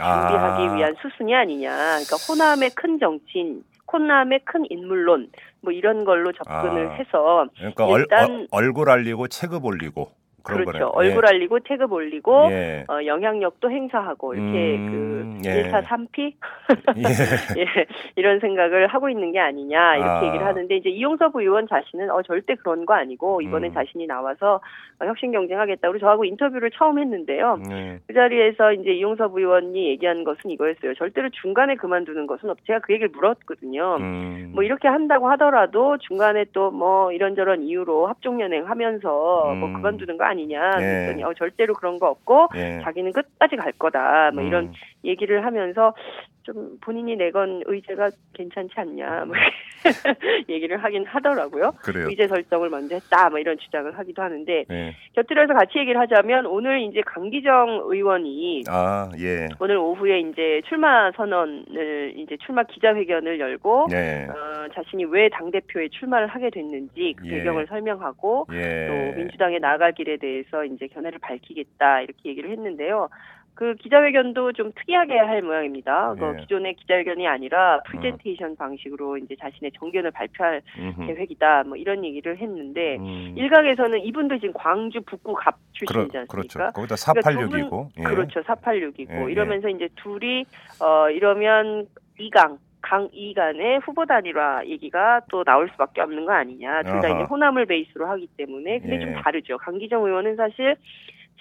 아. 0.00 0.28
준비하기 0.28 0.76
위한 0.76 0.94
수순이 1.00 1.34
아니냐. 1.34 1.70
그러니까 1.70 2.16
호남의 2.28 2.70
큰 2.74 2.98
정치인, 2.98 3.62
호남의 3.98 4.40
큰 4.44 4.64
인물론 4.68 5.30
뭐 5.60 5.72
이런 5.72 6.04
걸로 6.04 6.32
접근을 6.32 6.88
아. 6.88 6.94
해서 6.94 7.46
그러니까 7.56 7.86
얼, 7.86 8.00
일단- 8.00 8.30
어, 8.30 8.46
얼굴 8.50 8.90
알리고 8.90 9.28
체급 9.28 9.64
올리고 9.64 10.10
그렇죠. 10.44 10.70
거네요. 10.70 10.90
얼굴 10.94 11.26
알리고 11.26 11.60
태급 11.60 11.92
올리고 11.92 12.48
예. 12.50 12.84
어, 12.88 13.04
영향력도 13.04 13.70
행사하고 13.70 14.34
이렇게 14.34 14.76
음, 14.76 15.40
그 15.42 15.48
예. 15.48 15.62
1사 15.64 15.82
3피 15.84 16.34
예. 17.56 17.60
예, 17.60 17.66
이런 18.16 18.40
생각을 18.40 18.88
하고 18.88 19.08
있는 19.08 19.32
게 19.32 19.40
아니냐 19.40 19.96
이렇게 19.96 20.10
아. 20.10 20.26
얘기를 20.26 20.44
하는데 20.46 20.76
이제 20.76 20.90
이용섭 20.90 21.34
의원 21.36 21.66
자신은 21.66 22.10
어 22.10 22.22
절대 22.22 22.54
그런 22.56 22.84
거 22.84 22.92
아니고 22.94 23.40
이번에 23.40 23.68
음. 23.68 23.74
자신이 23.74 24.06
나와서 24.06 24.60
어, 25.00 25.06
혁신 25.06 25.32
경쟁하겠다고 25.32 25.98
저하고 25.98 26.24
인터뷰를 26.26 26.70
처음 26.72 26.98
했는데요. 26.98 27.58
예. 27.70 27.98
그 28.06 28.12
자리에서 28.12 28.72
이제 28.74 28.92
이용섭 28.92 29.34
의원이 29.34 29.88
얘기한 29.88 30.24
것은 30.24 30.50
이거였어요. 30.50 30.94
절대로 30.94 31.30
중간에 31.30 31.76
그만두는 31.76 32.26
것은 32.26 32.50
없. 32.50 32.58
제가 32.66 32.80
그 32.80 32.92
얘기를 32.92 33.08
물었거든요. 33.10 33.96
음. 34.00 34.52
뭐 34.54 34.62
이렇게 34.62 34.88
한다고 34.88 35.30
하더라도 35.30 35.96
중간에 35.98 36.44
또 36.52 36.74
뭐 36.74 37.12
이런저런 37.12 37.62
이유로 37.62 38.08
합종연행 38.08 38.68
하면서 38.68 39.08
뭐 39.54 39.68
음. 39.68 39.74
그만두는 39.74 40.18
거 40.18 40.24
아니 40.24 40.33
냐 40.42 40.76
예. 40.78 40.80
그랬더니 40.80 41.24
어 41.24 41.34
절대로 41.34 41.74
그런 41.74 41.98
거 41.98 42.08
없고 42.08 42.48
예. 42.56 42.80
자기는 42.82 43.12
끝까지 43.12 43.56
갈 43.56 43.72
거다 43.72 44.30
뭐 44.32 44.42
이런 44.42 44.66
음. 44.66 44.72
얘기를 45.04 45.44
하면서 45.44 45.94
좀 46.42 46.78
본인이 46.82 47.16
내건 47.16 47.62
의제가 47.64 48.10
괜찮지 48.34 48.74
않냐 48.76 49.24
뭐 49.24 49.34
얘기를 50.48 50.76
하긴 50.82 51.06
하더라고요. 51.06 51.72
그래요. 51.82 52.06
의제 52.08 52.26
설정을 52.28 52.68
먼저 52.68 52.94
했다 52.96 53.30
뭐 53.30 53.38
이런 53.38 53.56
주장을 53.58 53.96
하기도 53.98 54.22
하는데 54.22 54.64
예. 54.70 54.94
곁들여서 55.14 55.54
같이 55.54 55.78
얘기를 55.78 55.98
하자면 56.00 56.46
오늘 56.46 56.80
이제 56.82 57.00
강기정 57.06 57.82
의원이 57.86 58.64
아, 58.68 59.08
예. 59.18 59.48
오늘 59.58 59.78
오후에 59.78 60.20
이제 60.20 60.60
출마 60.68 61.10
선언을 61.12 62.12
이제 62.16 62.36
출마 62.44 62.62
기자회견을 62.64 63.40
열고 63.40 63.86
예. 63.92 64.26
어, 64.28 64.68
자신이 64.74 65.04
왜 65.06 65.28
당 65.30 65.50
대표에 65.50 65.88
출마를 65.88 66.26
하게 66.28 66.50
됐는지 66.50 67.14
그 67.16 67.26
예. 67.26 67.38
배경을 67.38 67.66
설명하고 67.66 68.46
예. 68.52 68.86
또 69.12 69.18
민주당에 69.18 69.58
나아갈 69.58 69.92
길에 69.92 70.16
대해서 70.18 70.64
이제 70.64 70.86
견해를 70.88 71.18
밝히겠다 71.20 72.02
이렇게 72.02 72.28
얘기를 72.28 72.50
했는데요. 72.50 73.08
그 73.54 73.74
기자회견도 73.76 74.52
좀 74.52 74.72
특이하게 74.74 75.16
할 75.18 75.42
모양입니다. 75.42 76.14
그 76.18 76.34
예. 76.36 76.40
기존의 76.40 76.74
기자회견이 76.74 77.26
아니라 77.26 77.80
프레젠테이션 77.86 78.56
방식으로 78.56 79.16
이제 79.18 79.36
자신의 79.40 79.72
정견을 79.78 80.10
발표할 80.10 80.60
음흠. 80.78 81.06
계획이다. 81.06 81.62
뭐 81.64 81.76
이런 81.76 82.04
얘기를 82.04 82.36
했는데 82.36 82.96
음. 82.96 83.34
일각에서는 83.36 84.00
이분도 84.00 84.38
지금 84.38 84.52
광주 84.54 85.00
북구 85.02 85.34
갑 85.34 85.56
출신이지 85.72 86.26
그렇죠. 86.28 86.62
않습니까? 86.62 86.72
거기다 86.72 86.96
그러니까 86.96 87.30
두 87.30 87.68
486이고. 87.68 87.88
예. 87.98 88.02
그렇죠. 88.02 88.42
486이고 88.42 89.10
예, 89.10 89.26
예. 89.26 89.32
이러면서 89.32 89.68
이제 89.68 89.88
둘이 89.96 90.44
어 90.80 91.08
이러면 91.10 91.86
이강 92.18 92.58
강이 92.82 93.32
간의 93.34 93.78
후보 93.78 94.04
단일화 94.04 94.66
얘기가 94.66 95.22
또 95.30 95.42
나올 95.44 95.70
수밖에 95.70 96.00
없는 96.02 96.26
거 96.26 96.32
아니냐. 96.32 96.82
둘 96.82 97.00
다. 97.00 97.08
이제 97.08 97.22
호남을 97.22 97.66
베이스로 97.66 98.06
하기 98.08 98.28
때문에 98.36 98.80
근데 98.80 98.96
예. 98.96 99.00
좀 99.00 99.14
다르죠. 99.14 99.58
강기정 99.58 100.04
의원은 100.04 100.36
사실 100.36 100.76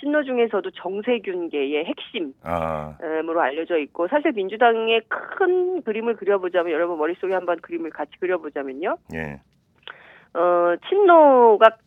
친노 0.04 0.24
중에서도 0.24 0.70
정세균계의 0.72 1.86
핵심으로 1.86 2.34
아, 2.44 2.98
알려져 3.44 3.78
있고 3.78 4.08
사실 4.10 4.34
민주당의 4.34 5.02
큰 5.08 5.82
그림을 5.82 6.18
그려보자면 6.18 6.74
여러분 6.74 6.98
머릿속에 6.98 7.34
한번 7.34 7.60
그림을 7.62 7.89
같이 7.89 8.12
그려보자면요. 8.20 8.97
예. 9.16 9.41
어 10.38 10.76
친노가 10.89 11.78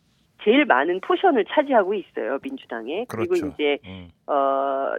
제일 0.43 0.65
많은 0.65 1.01
포션을 1.01 1.45
차지하고 1.49 1.93
있어요 1.93 2.37
민주당에 2.41 3.05
그리고 3.09 3.33
그렇죠. 3.33 3.53
이제 3.53 3.77
음. 3.85 4.09
어 4.25 4.33
어, 4.33 4.95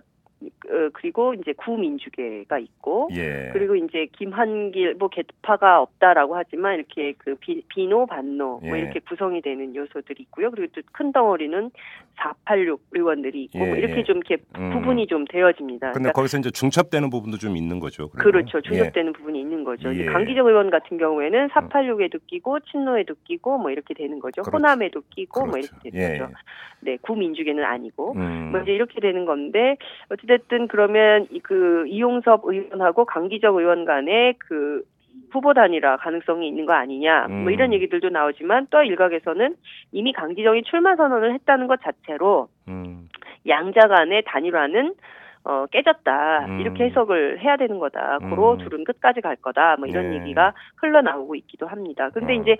그리고 0.92 1.34
이제 1.34 1.52
구민주계가 1.52 2.58
있고 2.58 3.08
예. 3.12 3.50
그리고 3.52 3.74
이제 3.74 4.06
김한길 4.12 4.94
뭐 4.98 5.08
개파가 5.08 5.80
없다라고 5.80 6.36
하지만 6.36 6.76
이렇게 6.76 7.14
그 7.18 7.34
비, 7.36 7.62
비노 7.68 8.06
반노 8.06 8.60
뭐 8.62 8.76
예. 8.76 8.82
이렇게 8.82 9.00
구성이 9.00 9.40
되는 9.40 9.74
요소들이 9.74 10.22
있고요. 10.22 10.50
그리고 10.50 10.72
또 10.74 10.82
큰 10.92 11.12
덩어리는 11.12 11.70
486 12.16 12.80
의원들이 12.92 13.44
있고 13.44 13.58
뭐 13.58 13.68
예, 13.68 13.78
이렇게 13.78 13.98
예. 13.98 14.02
좀 14.02 14.16
이렇게 14.16 14.38
음. 14.58 14.72
구분이 14.72 15.06
좀 15.06 15.24
되어집니다. 15.26 15.92
근데 15.92 15.98
그러니까 15.98 16.12
거기서 16.12 16.38
이제 16.38 16.50
중첩되는 16.50 17.10
부분도 17.10 17.38
좀 17.38 17.56
있는 17.56 17.78
거죠. 17.78 18.08
그러면. 18.08 18.32
그렇죠. 18.46 18.60
중첩되는 18.60 19.12
부분이 19.12 19.40
있는 19.40 19.62
거죠. 19.62 19.94
예. 19.94 20.06
음. 20.08 20.12
강기정 20.12 20.46
의원 20.48 20.70
같은 20.70 20.98
경우에는 20.98 21.48
486에도 21.48 22.20
끼고 22.26 22.58
친노에도 22.60 23.14
끼고 23.24 23.58
뭐 23.58 23.70
이렇게 23.70 23.94
되는 23.94 24.18
거죠. 24.18 24.42
그렇죠. 24.42 24.56
호남에도 24.56 25.02
끼고 25.10 25.40
뭐 25.42 25.52
그렇죠. 25.52 25.68
이렇게 25.72 25.90
되는 25.90 26.14
예. 26.14 26.18
거죠. 26.18 26.32
네, 26.80 26.96
구민주계는 27.02 27.64
아니고. 27.64 28.14
음. 28.16 28.50
뭐 28.50 28.60
이제 28.62 28.72
이렇게 28.72 29.00
되는 29.00 29.24
건데 29.24 29.76
어 30.10 30.16
찌됐든 30.28 30.68
그러면 30.68 31.26
이그 31.30 31.86
이용섭 31.88 32.42
의원하고 32.44 33.06
강기정 33.06 33.56
의원 33.56 33.84
간의 33.84 34.34
그 34.38 34.82
후보 35.30 35.54
단일화 35.54 35.96
가능성이 35.96 36.46
있는 36.48 36.66
거 36.66 36.74
아니냐 36.74 37.26
음. 37.26 37.42
뭐 37.42 37.50
이런 37.50 37.72
얘기들도 37.72 38.10
나오지만 38.10 38.68
또 38.70 38.82
일각에서는 38.82 39.56
이미 39.92 40.12
강기정이 40.12 40.62
출마 40.64 40.94
선언을 40.94 41.34
했다는 41.34 41.66
것 41.66 41.80
자체로 41.82 42.48
음. 42.68 43.08
양자 43.46 43.88
간의 43.88 44.22
단일화는 44.26 44.94
어, 45.48 45.64
깨졌다. 45.70 46.44
음. 46.44 46.60
이렇게 46.60 46.84
해석을 46.84 47.40
해야 47.40 47.56
되는 47.56 47.78
거다. 47.78 48.18
고로 48.18 48.52
음. 48.52 48.58
둘은 48.58 48.84
끝까지 48.84 49.22
갈 49.22 49.34
거다. 49.36 49.76
뭐 49.78 49.88
이런 49.88 50.10
네. 50.10 50.16
얘기가 50.16 50.52
흘러나오고 50.76 51.36
있기도 51.36 51.66
합니다. 51.66 52.10
근데 52.12 52.34
어. 52.34 52.36
이제, 52.36 52.52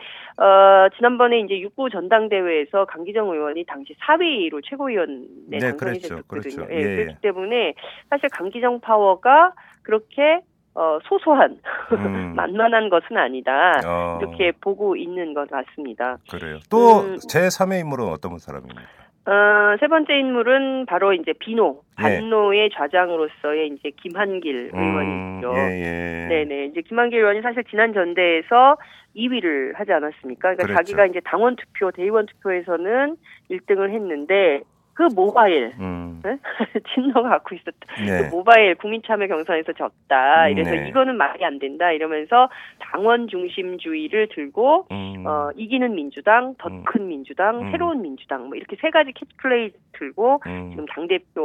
어, 0.43 0.89
지난번에 0.97 1.41
이제 1.41 1.61
6구 1.69 1.93
전당대회에서 1.93 2.87
강기정 2.87 3.29
의원이 3.31 3.65
당시 3.67 3.95
4위로 4.01 4.63
최고위원에 4.65 5.27
네, 5.49 5.59
당선이. 5.59 5.99
됐거든요. 6.01 6.23
그렇죠. 6.27 6.67
예, 6.71 6.77
예, 6.77 6.83
그렇기 6.83 7.11
예. 7.11 7.17
때문에 7.21 7.75
사실 8.09 8.31
강기정 8.31 8.81
파워가 8.81 9.53
그렇게 9.83 10.41
어, 10.75 10.99
소소한, 11.05 11.59
음. 11.93 12.33
만만한 12.37 12.89
것은 12.89 13.19
아니다. 13.19 13.81
어, 13.85 14.19
이렇게 14.23 14.53
보고 14.53 14.97
있는 14.97 15.35
것 15.35 15.51
같습니다. 15.51 16.17
그래요. 16.31 16.59
또 16.71 17.01
음. 17.01 17.19
제 17.29 17.49
3의 17.49 17.81
인물은 17.81 18.07
어떤 18.07 18.39
사람입니까? 18.39 18.81
어, 19.29 19.77
세 19.79 19.89
번째 19.89 20.19
인물은 20.19 20.87
바로 20.87 21.13
이제 21.13 21.35
비노, 21.39 21.83
예. 21.99 22.03
반노의 22.03 22.71
좌장으로서의 22.73 23.69
이제 23.69 23.91
김한길 23.91 24.71
의원이죠. 24.73 25.51
음, 25.53 25.55
예, 25.55 26.25
예. 26.25 26.29
네네. 26.29 26.65
이제 26.67 26.81
김한길 26.81 27.19
의원이 27.19 27.43
사실 27.43 27.63
지난 27.65 27.93
전대에서 27.93 28.79
2위를 29.15 29.75
하지 29.77 29.93
않았습니까? 29.93 30.55
그러니까 30.55 30.63
그랬죠. 30.65 30.77
자기가 30.79 31.07
이제 31.07 31.21
당원 31.27 31.57
투표, 31.57 31.91
대의원 31.91 32.25
투표에서는 32.25 33.17
1등을 33.51 33.91
했는데 33.91 34.63
그 34.99 35.05
모바일, 35.15 35.73
음, 35.79 36.21
친노가 36.93 37.29
갖고 37.29 37.55
있었다. 37.55 37.95
네. 38.05 38.29
그 38.29 38.35
모바일 38.35 38.75
국민참여 38.75 39.29
경선에서 39.29 39.73
졌다. 39.75 40.49
이래서 40.49 40.73
네. 40.73 40.89
이거는 40.89 41.17
말이 41.17 41.45
안 41.45 41.61
된다. 41.61 41.93
이러면서 41.93 42.49
당원 42.81 43.29
중심주의를 43.29 44.27
들고 44.35 44.89
음, 44.91 45.25
어, 45.25 45.51
이기는 45.55 45.95
민주당, 45.95 46.57
더 46.59 46.69
음. 46.69 46.83
큰 46.83 47.07
민주당, 47.07 47.61
음. 47.61 47.71
새로운 47.71 48.03
민주당, 48.03 48.49
뭐 48.49 48.57
이렇게 48.57 48.75
세 48.81 48.91
가지 48.91 49.13
캐치플레이 49.13 49.71
들고 49.93 50.41
음. 50.49 50.71
지금 50.71 50.85
당 50.87 51.07
대표 51.07 51.43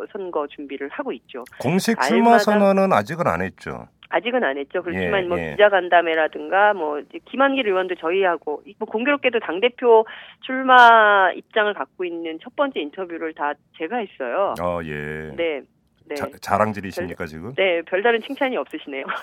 어, 0.00 0.06
선거 0.12 0.46
준비를 0.46 0.88
하고 0.88 1.12
있죠. 1.12 1.44
공식 1.60 2.00
출마 2.00 2.38
선언은 2.38 2.92
아직은 2.92 3.26
안 3.26 3.42
했죠. 3.42 3.88
아직은 4.10 4.42
안 4.42 4.56
했죠. 4.56 4.82
그렇지만 4.82 5.24
예, 5.24 5.28
뭐 5.28 5.38
예. 5.38 5.50
기자간담회라든가 5.50 6.72
뭐 6.72 7.00
김한길 7.26 7.66
의원도 7.66 7.96
저희하고 7.96 8.62
뭐 8.78 8.88
공교롭게도 8.88 9.40
당 9.40 9.60
대표 9.60 10.06
출마 10.40 11.30
입장을 11.32 11.72
갖고 11.74 12.04
있는 12.04 12.38
첫 12.42 12.56
번째 12.56 12.80
인터뷰를 12.80 13.34
다 13.34 13.52
제가 13.76 13.98
했어요. 13.98 14.54
어, 14.60 14.80
예. 14.84 15.32
네. 15.36 15.60
네. 16.06 16.14
자, 16.14 16.26
자랑질이십니까 16.40 17.26
지금? 17.26 17.54
네, 17.54 17.82
별다른 17.82 18.22
칭찬이 18.22 18.56
없으시네요. 18.56 19.04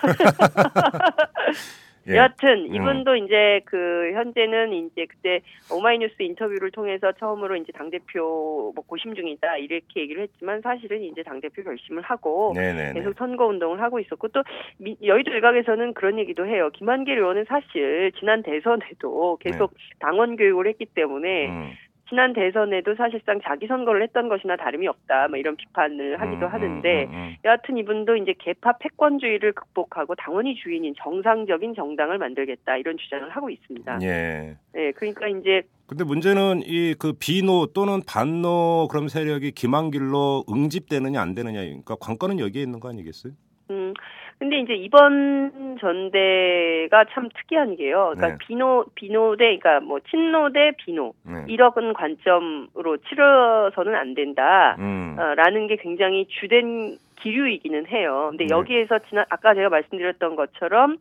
예. 2.08 2.16
여하튼 2.16 2.66
음. 2.70 2.74
이분도 2.74 3.16
이제 3.16 3.60
그 3.64 4.12
현재는 4.14 4.72
이제 4.72 5.06
그때 5.06 5.40
오마이뉴스 5.72 6.14
인터뷰를 6.22 6.70
통해서 6.70 7.10
처음으로 7.12 7.56
이제 7.56 7.72
당 7.72 7.90
대표 7.90 8.72
뭐 8.74 8.84
고심 8.86 9.14
중이다 9.14 9.56
이렇게 9.56 10.00
얘기를 10.02 10.22
했지만 10.22 10.60
사실은 10.60 11.02
이제 11.02 11.22
당 11.22 11.40
대표 11.40 11.62
결심을 11.62 12.02
하고 12.02 12.52
네네네. 12.54 12.92
계속 12.94 13.14
선거 13.18 13.46
운동을 13.46 13.80
하고 13.80 13.98
있었고 13.98 14.28
또 14.28 14.42
미- 14.78 14.96
여의도 15.04 15.32
일각에서는 15.32 15.94
그런 15.94 16.18
얘기도 16.18 16.46
해요. 16.46 16.70
김한길 16.72 17.18
의원은 17.18 17.44
사실 17.48 18.12
지난 18.18 18.42
대선에도 18.42 19.38
계속 19.40 19.72
당원 19.98 20.36
교육을 20.36 20.66
했기 20.68 20.84
때문에 20.86 21.28
네. 21.28 21.48
음, 21.48 21.70
지난 22.08 22.32
대선에도 22.32 22.94
사실상 22.94 23.40
자기 23.42 23.66
선거를 23.66 24.02
했던 24.02 24.28
것이나 24.28 24.56
다름이 24.56 24.86
없다. 24.88 25.28
뭐 25.28 25.38
이런 25.38 25.56
비판을 25.56 26.20
하기도 26.20 26.46
음, 26.46 26.52
하는데 26.52 27.04
음, 27.04 27.10
음, 27.12 27.36
여하튼 27.44 27.76
이분도 27.78 28.16
이제 28.16 28.34
개파 28.38 28.78
패권주의를 28.78 29.52
극복하고 29.52 30.14
당원이 30.14 30.56
주인인 30.56 30.94
정상적인 30.98 31.74
정당을 31.74 32.18
만들겠다 32.18 32.76
이런 32.76 32.96
주장을 32.98 33.28
하고 33.30 33.50
있습니다. 33.50 33.94
음. 33.96 34.02
예. 34.02 34.56
네, 34.72 34.92
그러니까 34.92 35.28
이제 35.28 35.62
근데 35.86 36.02
문제는 36.04 36.62
이 36.64 36.96
그 36.98 37.12
비노 37.12 37.66
또는 37.74 38.00
반노 38.06 38.88
그런 38.90 39.08
세력이 39.08 39.52
김한길로 39.52 40.44
응집되느냐 40.50 41.20
안 41.20 41.34
되느냐 41.34 41.60
그러니까 41.60 41.96
관건은 42.00 42.38
여기에 42.38 42.62
있는 42.62 42.80
거 42.80 42.88
아니겠어요? 42.88 43.32
음 43.70 43.92
근데 44.38 44.58
이제 44.58 44.74
이번 44.74 45.78
전대가 45.80 47.04
참 47.10 47.28
특이한 47.30 47.76
게요. 47.76 48.12
그러니까 48.14 48.28
네. 48.28 48.36
비노 48.38 48.84
비노 48.94 49.36
대 49.36 49.58
그러니까 49.58 49.80
뭐 49.80 49.98
친노 50.10 50.52
대 50.52 50.72
비노 50.76 51.14
네. 51.24 51.44
이력은 51.48 51.94
관점으로 51.94 52.98
치러서는 53.08 53.94
안 53.94 54.14
된다. 54.14 54.76
음. 54.78 55.16
어, 55.18 55.34
라는 55.34 55.66
게 55.66 55.76
굉장히 55.76 56.26
주된 56.28 56.98
기류이기는 57.16 57.86
해요. 57.86 58.28
근데 58.30 58.44
네. 58.44 58.54
여기에서 58.54 58.98
지난 59.08 59.24
아까 59.30 59.54
제가 59.54 59.70
말씀드렸던 59.70 60.36
것처럼 60.36 60.98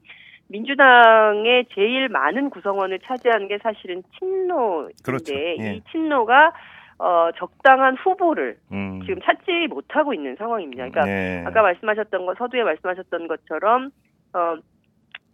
민주당의 0.48 1.66
제일 1.74 2.08
많은 2.08 2.50
구성원을 2.50 3.00
차지하는 3.00 3.48
게 3.48 3.58
사실은 3.58 4.04
친노인데 4.18 4.94
그렇죠. 5.04 5.34
예. 5.34 5.56
이 5.56 5.82
친노가 5.92 6.54
어, 6.98 7.30
적당한 7.36 7.96
후보를 7.98 8.58
음. 8.72 9.02
지금 9.06 9.22
찾지 9.22 9.68
못하고 9.70 10.14
있는 10.14 10.36
상황입니다. 10.38 10.90
그러니까 10.90 11.06
네. 11.06 11.44
아까 11.46 11.62
말씀하셨던 11.62 12.26
것 12.26 12.38
서두에 12.38 12.64
말씀하셨던 12.64 13.28
것처럼 13.28 13.92
어 14.34 14.56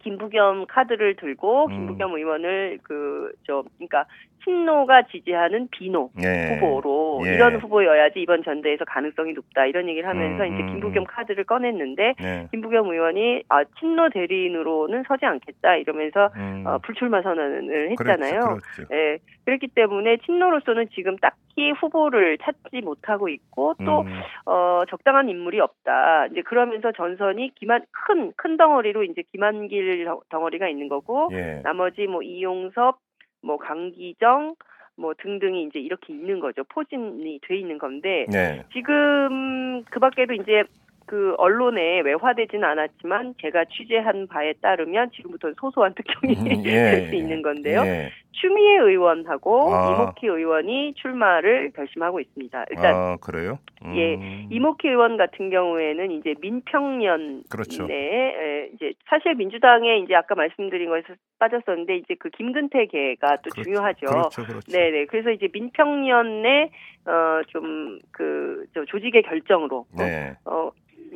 김부겸 0.00 0.66
카드를 0.66 1.14
들고 1.16 1.66
음. 1.66 1.72
김부겸 1.72 2.14
의원을 2.14 2.78
그 2.82 3.22
저 3.46 3.64
그러니까 3.76 4.06
친노가 4.44 5.02
지지하는 5.10 5.68
비노 5.70 6.10
예. 6.22 6.54
후보로 6.54 7.20
예. 7.26 7.34
이런 7.34 7.56
후보여야지 7.56 8.20
이번 8.20 8.42
전대에서 8.42 8.84
가능성이 8.84 9.32
높다 9.32 9.66
이런 9.66 9.88
얘기를 9.88 10.08
하면서 10.08 10.44
음, 10.44 10.54
이제 10.54 10.62
음, 10.62 10.66
김부겸 10.72 11.02
음. 11.02 11.04
카드를 11.06 11.44
꺼냈는데 11.44 12.14
네. 12.20 12.48
김부겸 12.50 12.88
의원이 12.90 13.44
아 13.48 13.64
친노 13.80 14.10
대리인으로는 14.10 15.04
서지 15.06 15.24
않겠다 15.26 15.76
이러면서 15.76 16.30
음. 16.36 16.64
어, 16.66 16.78
불출마 16.78 17.22
선언을 17.22 17.90
했잖아요. 17.92 18.40
그렇죠. 18.40 18.60
그렇죠. 18.76 18.94
예, 18.94 19.18
그렇기 19.44 19.68
때문에 19.68 20.18
친노로서는 20.18 20.88
지금 20.94 21.16
딱히 21.18 21.70
후보를 21.80 22.38
찾지 22.38 22.80
못하고 22.82 23.28
있고 23.28 23.74
또 23.84 24.00
음. 24.02 24.20
어, 24.46 24.82
적당한 24.88 25.28
인물이 25.28 25.60
없다. 25.60 26.26
이제 26.32 26.42
그러면서 26.42 26.92
전선이 26.92 27.52
기만 27.54 27.82
큰큰 28.06 28.56
덩어리로 28.56 29.04
이제 29.04 29.22
김한길 29.32 30.04
덩- 30.04 30.20
덩어리가 30.30 30.68
있는 30.68 30.88
거고 30.88 31.28
예. 31.32 31.60
나머지 31.62 32.06
뭐 32.06 32.22
이용섭, 32.22 32.98
뭐 33.42 33.58
강기정 33.58 34.54
뭐 34.96 35.14
등등이 35.18 35.64
이제 35.64 35.78
이렇게 35.78 36.12
있는 36.12 36.40
거죠. 36.40 36.64
포진이 36.64 37.40
돼 37.42 37.56
있는 37.56 37.78
건데 37.78 38.26
네. 38.30 38.64
지금 38.72 39.82
그 39.84 39.98
밖에도 39.98 40.34
이제 40.34 40.64
그 41.06 41.34
언론에 41.38 42.00
외화되지는 42.00 42.64
않았지만 42.64 43.34
제가 43.40 43.64
취재한 43.66 44.26
바에 44.26 44.52
따르면 44.60 45.10
지금부터는 45.12 45.54
소소한 45.58 45.94
특종이 45.94 46.34
음, 46.34 46.62
될수 46.62 47.14
있는 47.14 47.42
건데요. 47.42 47.82
예. 47.84 48.10
추미애 48.32 48.78
의원하고 48.78 49.72
아. 49.72 49.90
이목희 49.90 50.26
의원이 50.26 50.94
출마를 50.94 51.70
결심하고 51.76 52.18
있습니다. 52.20 52.64
일단 52.70 52.94
아, 52.94 53.16
그래요? 53.20 53.58
음. 53.84 53.94
예, 53.96 54.46
이목희 54.50 54.88
의원 54.88 55.16
같은 55.16 55.50
경우에는 55.50 56.10
이제 56.12 56.34
민평년 56.40 57.44
그렇죠. 57.50 57.86
네, 57.86 58.70
이제 58.74 58.92
사실 59.08 59.34
민주당에 59.34 59.98
이제 59.98 60.14
아까 60.14 60.34
말씀드린 60.34 60.88
거에서 60.88 61.14
빠졌었는데 61.38 61.96
이제 61.98 62.14
그 62.18 62.30
김근태 62.30 62.86
계가 62.86 63.36
또 63.36 63.50
그렇죠. 63.50 63.62
중요하죠. 63.62 64.06
그렇죠. 64.06 64.44
그렇죠. 64.44 64.72
네 64.72 64.90
네. 64.90 65.06
그래서 65.06 65.30
이제 65.30 65.48
민평년의 65.52 66.70
어좀 67.04 67.98
그 68.12 68.64
조직의 68.86 69.22
결정으로 69.22 69.86
네. 69.96 70.34
어 70.44 70.70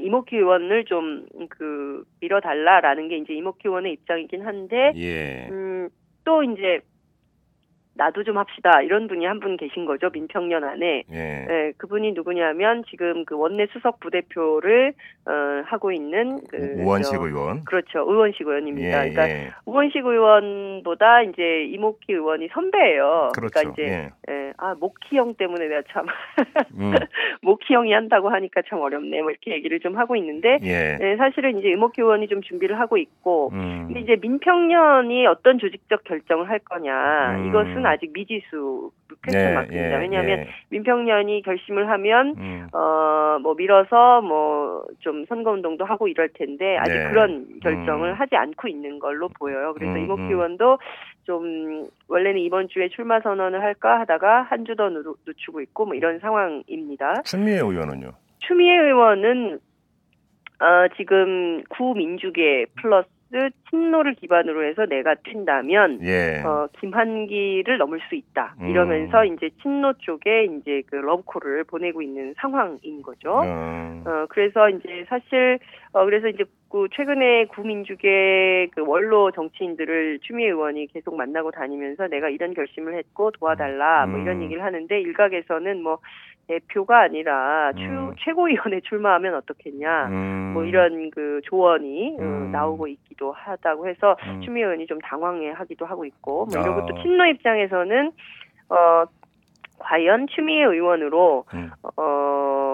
이목희 0.06 0.36
의원을 0.36 0.84
좀 0.84 1.26
그 1.48 2.04
밀어달라라는 2.20 3.08
게 3.08 3.18
이제 3.18 3.34
이목희 3.34 3.60
의원의 3.64 3.92
입장이긴 3.92 4.42
한데 4.42 4.92
예. 4.96 5.48
음, 5.50 5.88
또 6.24 6.42
이제 6.42 6.80
나도 7.96 8.24
좀 8.24 8.36
합시다 8.38 8.80
이런 8.82 9.08
분이 9.08 9.24
한 9.24 9.36
분 9.40 9.56
계신 9.56 9.84
거죠 9.84 10.08
민평년 10.12 10.64
안에 10.64 11.02
예. 11.12 11.14
네, 11.48 11.72
그분이 11.76 12.12
누구냐면 12.12 12.82
지금 12.90 13.24
그 13.24 13.36
원내 13.38 13.66
수석 13.72 14.00
부대표를 14.00 14.92
어, 15.26 15.62
하고 15.66 15.92
있는 15.92 16.40
그 16.50 16.56
우원식 16.82 17.16
저- 17.18 17.26
의원. 17.26 17.64
그렇죠 17.64 18.00
의원식 18.08 18.46
의원입니다. 18.46 18.88
예, 19.06 19.10
그러니까 19.10 19.28
예. 19.28 19.50
우원식 19.66 20.04
의원보다 20.04 21.22
이제 21.22 21.64
이목희 21.64 21.96
의원이 22.10 22.48
선배예요. 22.52 23.30
그렇죠. 23.34 23.60
러니까 23.62 23.72
이제 23.72 23.82
예. 24.28 24.32
예, 24.32 24.52
아 24.58 24.74
목희 24.78 25.16
형 25.16 25.34
때문에 25.34 25.66
내가 25.68 25.82
참 25.92 26.06
음. 26.78 26.92
목희 27.42 27.74
형이 27.74 27.92
한다고 27.92 28.28
하니까 28.30 28.62
참 28.68 28.80
어렵네 28.80 29.22
뭐 29.22 29.30
이렇게 29.30 29.52
얘기를 29.52 29.78
좀 29.80 29.96
하고 29.96 30.16
있는데 30.16 30.58
예. 30.62 30.96
네, 30.98 31.16
사실은 31.16 31.58
이제 31.58 31.68
이목희 31.70 31.92
의원이 31.98 32.28
좀 32.28 32.42
준비를 32.42 32.78
하고 32.80 32.96
있고 32.96 33.50
음. 33.52 33.84
근데 33.86 34.00
이제 34.00 34.16
민평년이 34.20 35.26
어떤 35.26 35.58
조직적 35.58 36.04
결정을 36.04 36.48
할 36.48 36.58
거냐 36.60 37.36
음. 37.36 37.48
이것은 37.48 37.85
음. 37.88 37.92
아직 37.92 38.12
미지수 38.12 38.90
question 39.24 39.40
예, 39.50 39.54
mark입니다. 39.54 39.96
예, 39.96 39.98
왜냐하면 40.00 40.38
예. 40.40 40.48
민평련이 40.70 41.42
결심을 41.42 41.88
하면 41.90 42.34
음. 42.38 42.68
어뭐 42.72 43.54
밀어서 43.56 44.20
뭐 44.22 44.66
좀 45.00 45.24
선거운동도 45.26 45.84
하고 45.84 46.08
이럴 46.08 46.28
텐데 46.30 46.76
아직 46.78 46.92
네. 46.94 47.08
그런 47.10 47.60
결정을 47.60 48.10
음. 48.10 48.14
하지 48.14 48.34
않고 48.36 48.66
있는 48.68 48.98
걸로 48.98 49.28
보여요. 49.28 49.72
그래서 49.74 49.92
음, 49.92 49.98
이목희 50.04 50.22
음. 50.22 50.30
의원도 50.30 50.78
좀 51.24 51.86
원래는 52.08 52.40
이번 52.40 52.68
주에 52.68 52.88
출마 52.88 53.20
선언을 53.20 53.62
할까 53.62 54.00
하다가 54.00 54.42
한 54.42 54.64
주 54.64 54.74
더 54.76 54.90
늦추고 54.90 55.60
있고 55.62 55.86
뭐 55.86 55.94
이런 55.94 56.18
상황입니다. 56.18 57.22
추미애 57.22 57.56
의원은요. 57.56 58.10
추미애 58.40 58.76
의원은 58.78 59.58
어, 60.60 60.88
지금 60.96 61.62
구민주계 61.68 62.66
플러스 62.80 63.08
친노를 63.70 64.14
기반으로 64.14 64.64
해서 64.64 64.86
내가 64.86 65.14
튄다면 65.16 66.00
예. 66.02 66.42
어, 66.44 66.68
김한길을 66.78 67.78
넘을 67.78 68.00
수 68.08 68.14
있다. 68.14 68.54
음. 68.60 68.68
이러면서 68.68 69.24
이제 69.24 69.50
친노 69.62 69.94
쪽에 69.98 70.44
이제 70.44 70.82
그 70.88 70.96
러브콜을 70.96 71.64
보내고 71.64 72.02
있는 72.02 72.34
상황인 72.36 73.02
거죠. 73.02 73.32
어. 73.32 74.02
어, 74.06 74.26
그래서 74.28 74.70
이제 74.70 75.04
사실, 75.08 75.58
어, 75.92 76.04
그래서 76.04 76.28
이제 76.28 76.44
그 76.70 76.88
최근에 76.92 77.46
구민주계 77.46 78.68
그 78.74 78.82
원로 78.82 79.30
정치인들을 79.30 80.20
추미애 80.22 80.48
의원이 80.48 80.88
계속 80.88 81.16
만나고 81.16 81.50
다니면서 81.50 82.08
내가 82.08 82.28
이런 82.28 82.54
결심을 82.54 82.94
했고 82.94 83.30
도와달라 83.32 84.06
뭐 84.06 84.20
이런 84.20 84.38
음. 84.38 84.42
얘기를 84.42 84.62
하는데 84.62 85.00
일각에서는 85.00 85.82
뭐 85.82 85.98
대표가 86.46 87.00
아니라 87.00 87.72
추, 87.72 87.82
음. 87.82 88.14
최고위원에 88.18 88.80
출마하면 88.80 89.34
어떻겠냐. 89.34 90.06
음. 90.08 90.50
뭐 90.54 90.64
이런 90.64 91.10
그 91.10 91.40
조언이 91.44 92.16
어, 92.18 92.22
음. 92.22 92.52
나오고 92.52 92.88
있기도 92.88 93.32
하다고 93.32 93.88
해서 93.88 94.16
음. 94.26 94.40
추미애 94.42 94.64
의원이 94.64 94.86
좀 94.86 95.00
당황해하기도 95.00 95.84
하고 95.86 96.04
있고 96.04 96.46
뭐 96.46 96.58
아. 96.58 96.62
이러고 96.62 96.86
또 96.86 97.02
친노 97.02 97.26
입장에서는 97.26 98.12
어 98.68 99.04
과연 99.78 100.26
추미애 100.28 100.64
의원으로 100.64 101.44
음. 101.54 101.70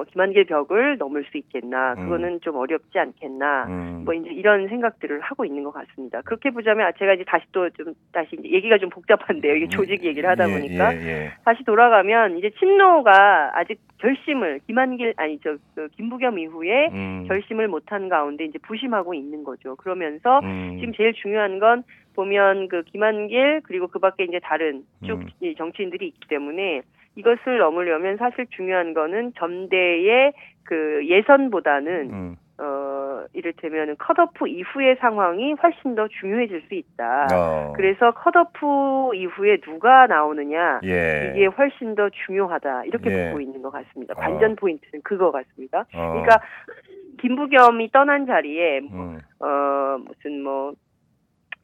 어 0.03 0.05
김한길 0.05 0.45
벽을 0.45 0.99
넘을 0.99 1.25
수 1.31 1.39
있겠나 1.39 1.95
음. 1.95 2.05
그거는 2.05 2.41
좀 2.41 2.57
어렵지 2.57 2.99
않겠나 2.99 3.67
음. 3.69 4.03
뭐 4.05 4.15
이제 4.15 4.31
이런 4.31 4.69
생각들을 4.69 5.21
하고 5.21 5.45
있는 5.45 5.63
것 5.63 5.73
같습니다. 5.73 6.21
그렇게 6.23 6.51
보자면 6.51 6.87
아, 6.87 6.93
제가 6.93 7.15
이제 7.15 7.25
다시 7.25 7.45
또 7.53 7.69
좀 7.71 7.95
다시 8.13 8.37
얘기가 8.45 8.79
좀 8.79 8.91
복잡한데요. 8.91 9.55
이게 9.55 9.69
조직 9.69 10.05
얘기를 10.05 10.29
하다 10.29 10.51
예, 10.51 10.53
보니까 10.53 10.95
예, 10.95 11.07
예. 11.07 11.31
다시 11.45 11.65
돌아가면 11.65 12.39
이제 12.39 12.51
친노가 12.59 13.53
아직 13.55 13.81
결심을 13.99 14.61
김한길 14.67 15.15
아니 15.17 15.39
저 15.41 15.57
그 15.75 15.89
김부겸 15.97 16.39
이후에 16.39 16.89
음. 16.93 17.25
결심을 17.29 17.69
못한 17.69 18.09
가운데 18.09 18.45
이제 18.45 18.59
부심하고 18.59 19.15
있는 19.15 19.45
거죠. 19.45 19.77
그러면서 19.77 20.41
음. 20.41 20.77
지금 20.79 20.93
제일 20.95 21.13
중요한 21.15 21.59
건 21.59 21.83
보면 22.15 22.69
그 22.69 22.83
김한길 22.85 23.63
그리고 23.65 23.87
그 23.87 23.99
밖에 23.99 24.25
이제 24.25 24.39
다른 24.43 24.85
쭉 25.07 25.21
음. 25.21 25.29
이 25.41 25.55
정치인들이 25.57 26.07
있기 26.09 26.29
때문에 26.29 26.83
이것을 27.17 27.59
넘으려면 27.59 28.17
사실 28.17 28.47
중요한 28.51 28.95
거는 28.95 29.33
전대의 29.37 30.33
그 30.65 31.07
예선보다는 31.07 32.11
음. 32.11 32.37
어 32.59 33.25
이를테면 33.33 33.97
컷오프 33.97 34.47
이후의 34.47 34.97
상황이 35.01 35.55
훨씬 35.55 35.95
더 35.95 36.07
중요해질 36.09 36.63
수 36.69 36.75
있다. 36.75 37.27
어. 37.33 37.73
그래서 37.75 38.13
컷오프 38.13 39.17
이후에 39.17 39.59
누가 39.59 40.07
나오느냐 40.07 40.81
예. 40.85 41.33
이게 41.35 41.47
훨씬 41.47 41.95
더 41.95 42.09
중요하다 42.27 42.85
이렇게 42.85 43.11
예. 43.11 43.27
보고 43.29 43.41
있는 43.41 43.63
것 43.63 43.71
같습니다. 43.71 44.15
어. 44.17 44.21
관전 44.21 44.57
포인트는 44.57 45.03
그거 45.03 45.31
같습니다. 45.33 45.87
어. 45.95 46.13
그러니까 46.13 46.41
김부겸이 47.21 47.91
떠난 47.91 48.27
자리에 48.27 48.81
음. 48.81 49.19
어 49.41 49.99
무슨 50.07 50.43
뭐 50.43 50.75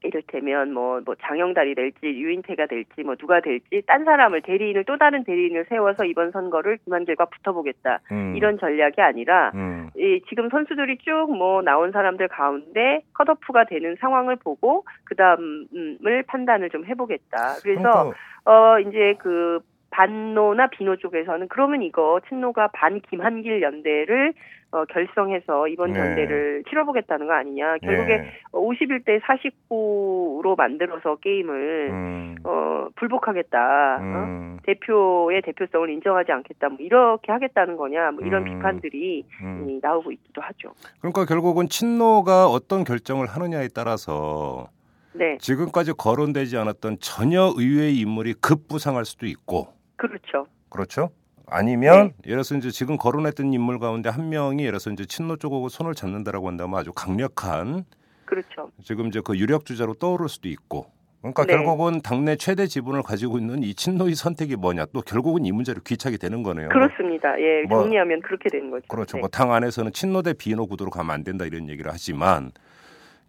이를테면 0.02 0.72
뭐, 0.72 1.00
뭐 1.04 1.14
장영달이 1.14 1.74
될지 1.74 2.06
유인태가 2.06 2.66
될지 2.66 3.02
뭐 3.02 3.16
누가 3.16 3.40
될지 3.40 3.82
딴 3.86 4.04
사람을 4.04 4.42
대리인을 4.42 4.84
또 4.84 4.96
다른 4.96 5.24
대리인을 5.24 5.66
세워서 5.68 6.04
이번 6.04 6.30
선거를 6.30 6.78
김한길과 6.84 7.26
붙어보겠다 7.26 8.00
음. 8.12 8.34
이런 8.36 8.58
전략이 8.58 9.00
아니라 9.00 9.52
음. 9.54 9.90
이 9.96 10.20
지금 10.28 10.48
선수들이 10.48 10.98
쭉 10.98 11.28
뭐 11.28 11.62
나온 11.62 11.92
사람들 11.92 12.28
가운데 12.28 13.02
컷오프가 13.14 13.64
되는 13.64 13.96
상황을 14.00 14.36
보고 14.36 14.84
그 15.04 15.14
다음을 15.14 16.22
판단을 16.26 16.70
좀 16.70 16.84
해보겠다. 16.84 17.56
그래서 17.62 17.82
그러니까 17.82 18.12
어 18.44 18.80
이제 18.80 19.14
그 19.18 19.60
반노나 19.98 20.68
비노 20.68 20.94
쪽에서는 20.96 21.48
그러면 21.48 21.82
이거 21.82 22.20
친노가 22.28 22.68
반 22.68 23.00
김한길 23.00 23.62
연대를 23.62 24.32
어 24.70 24.84
결성해서 24.84 25.66
이번 25.66 25.92
네. 25.92 25.98
연대를 25.98 26.62
치러보겠다는 26.68 27.26
거 27.26 27.32
아니냐. 27.32 27.78
결국에 27.78 28.12
예. 28.12 28.32
51대 28.52 29.20
49로 29.22 30.56
만들어서 30.56 31.16
게임을 31.16 31.88
음. 31.90 32.36
어 32.44 32.86
불복하겠다. 32.94 33.96
어? 33.96 34.00
음. 34.00 34.58
대표의 34.62 35.42
대표성을 35.42 35.90
인정하지 35.90 36.30
않겠다. 36.30 36.68
뭐 36.68 36.76
이렇게 36.78 37.32
하겠다는 37.32 37.76
거냐. 37.76 38.12
뭐 38.12 38.24
이런 38.24 38.46
음. 38.46 38.54
비판들이 38.58 39.24
음. 39.42 39.66
이, 39.68 39.80
나오고 39.82 40.12
있기도 40.12 40.42
하죠. 40.42 40.74
그러니까 41.00 41.24
결국은 41.24 41.68
친노가 41.68 42.46
어떤 42.46 42.84
결정을 42.84 43.26
하느냐에 43.26 43.66
따라서 43.74 44.68
네, 45.12 45.38
지금까지 45.40 45.94
거론되지 45.94 46.56
않았던 46.56 46.98
전혀 47.00 47.52
의외의 47.56 47.98
인물이 47.98 48.34
급부상할 48.34 49.04
수도 49.04 49.26
있고 49.26 49.77
그렇죠. 49.98 50.46
그렇죠? 50.70 51.10
아니면 51.46 51.92
네. 52.08 52.14
예를 52.26 52.36
들어서 52.38 52.56
이제 52.56 52.70
지금 52.70 52.96
거론했던 52.96 53.52
인물 53.52 53.78
가운데 53.78 54.08
한 54.10 54.28
명이 54.30 54.60
예를 54.62 54.72
들어서 54.72 54.90
이제 54.90 55.04
친노 55.04 55.36
쪽하고 55.36 55.68
손을 55.68 55.94
잡는다라고 55.94 56.48
한다면 56.48 56.78
아주 56.78 56.92
강력한 56.92 57.84
그렇죠. 58.24 58.70
지금 58.82 59.06
이제 59.08 59.20
그 59.24 59.36
유력 59.38 59.64
주자로 59.64 59.94
떠오를 59.94 60.28
수도 60.28 60.48
있고 60.48 60.86
그러니까 61.20 61.44
네. 61.46 61.54
결국은 61.54 62.00
당내 62.02 62.36
최대 62.36 62.66
지분을 62.66 63.02
가지고 63.02 63.38
있는 63.38 63.62
이 63.62 63.74
친노의 63.74 64.14
선택이 64.14 64.56
뭐냐 64.56 64.86
또 64.92 65.00
결국은 65.00 65.44
이 65.46 65.52
문제로 65.52 65.80
귀착이 65.80 66.16
되는 66.18 66.42
거네요. 66.42 66.68
그렇습니다. 66.68 67.30
예, 67.40 67.62
뭐- 67.68 67.82
정리하면 67.82 68.20
그렇게 68.22 68.48
되는 68.50 68.70
거죠. 68.70 68.84
그렇죠. 68.88 69.16
네. 69.16 69.20
뭐당 69.20 69.52
안에서는 69.52 69.92
친노 69.92 70.22
대 70.22 70.34
비노 70.34 70.66
구도로 70.66 70.90
가면 70.90 71.10
안 71.12 71.24
된다 71.24 71.44
이런 71.46 71.68
얘기를 71.70 71.90
하지만 71.90 72.52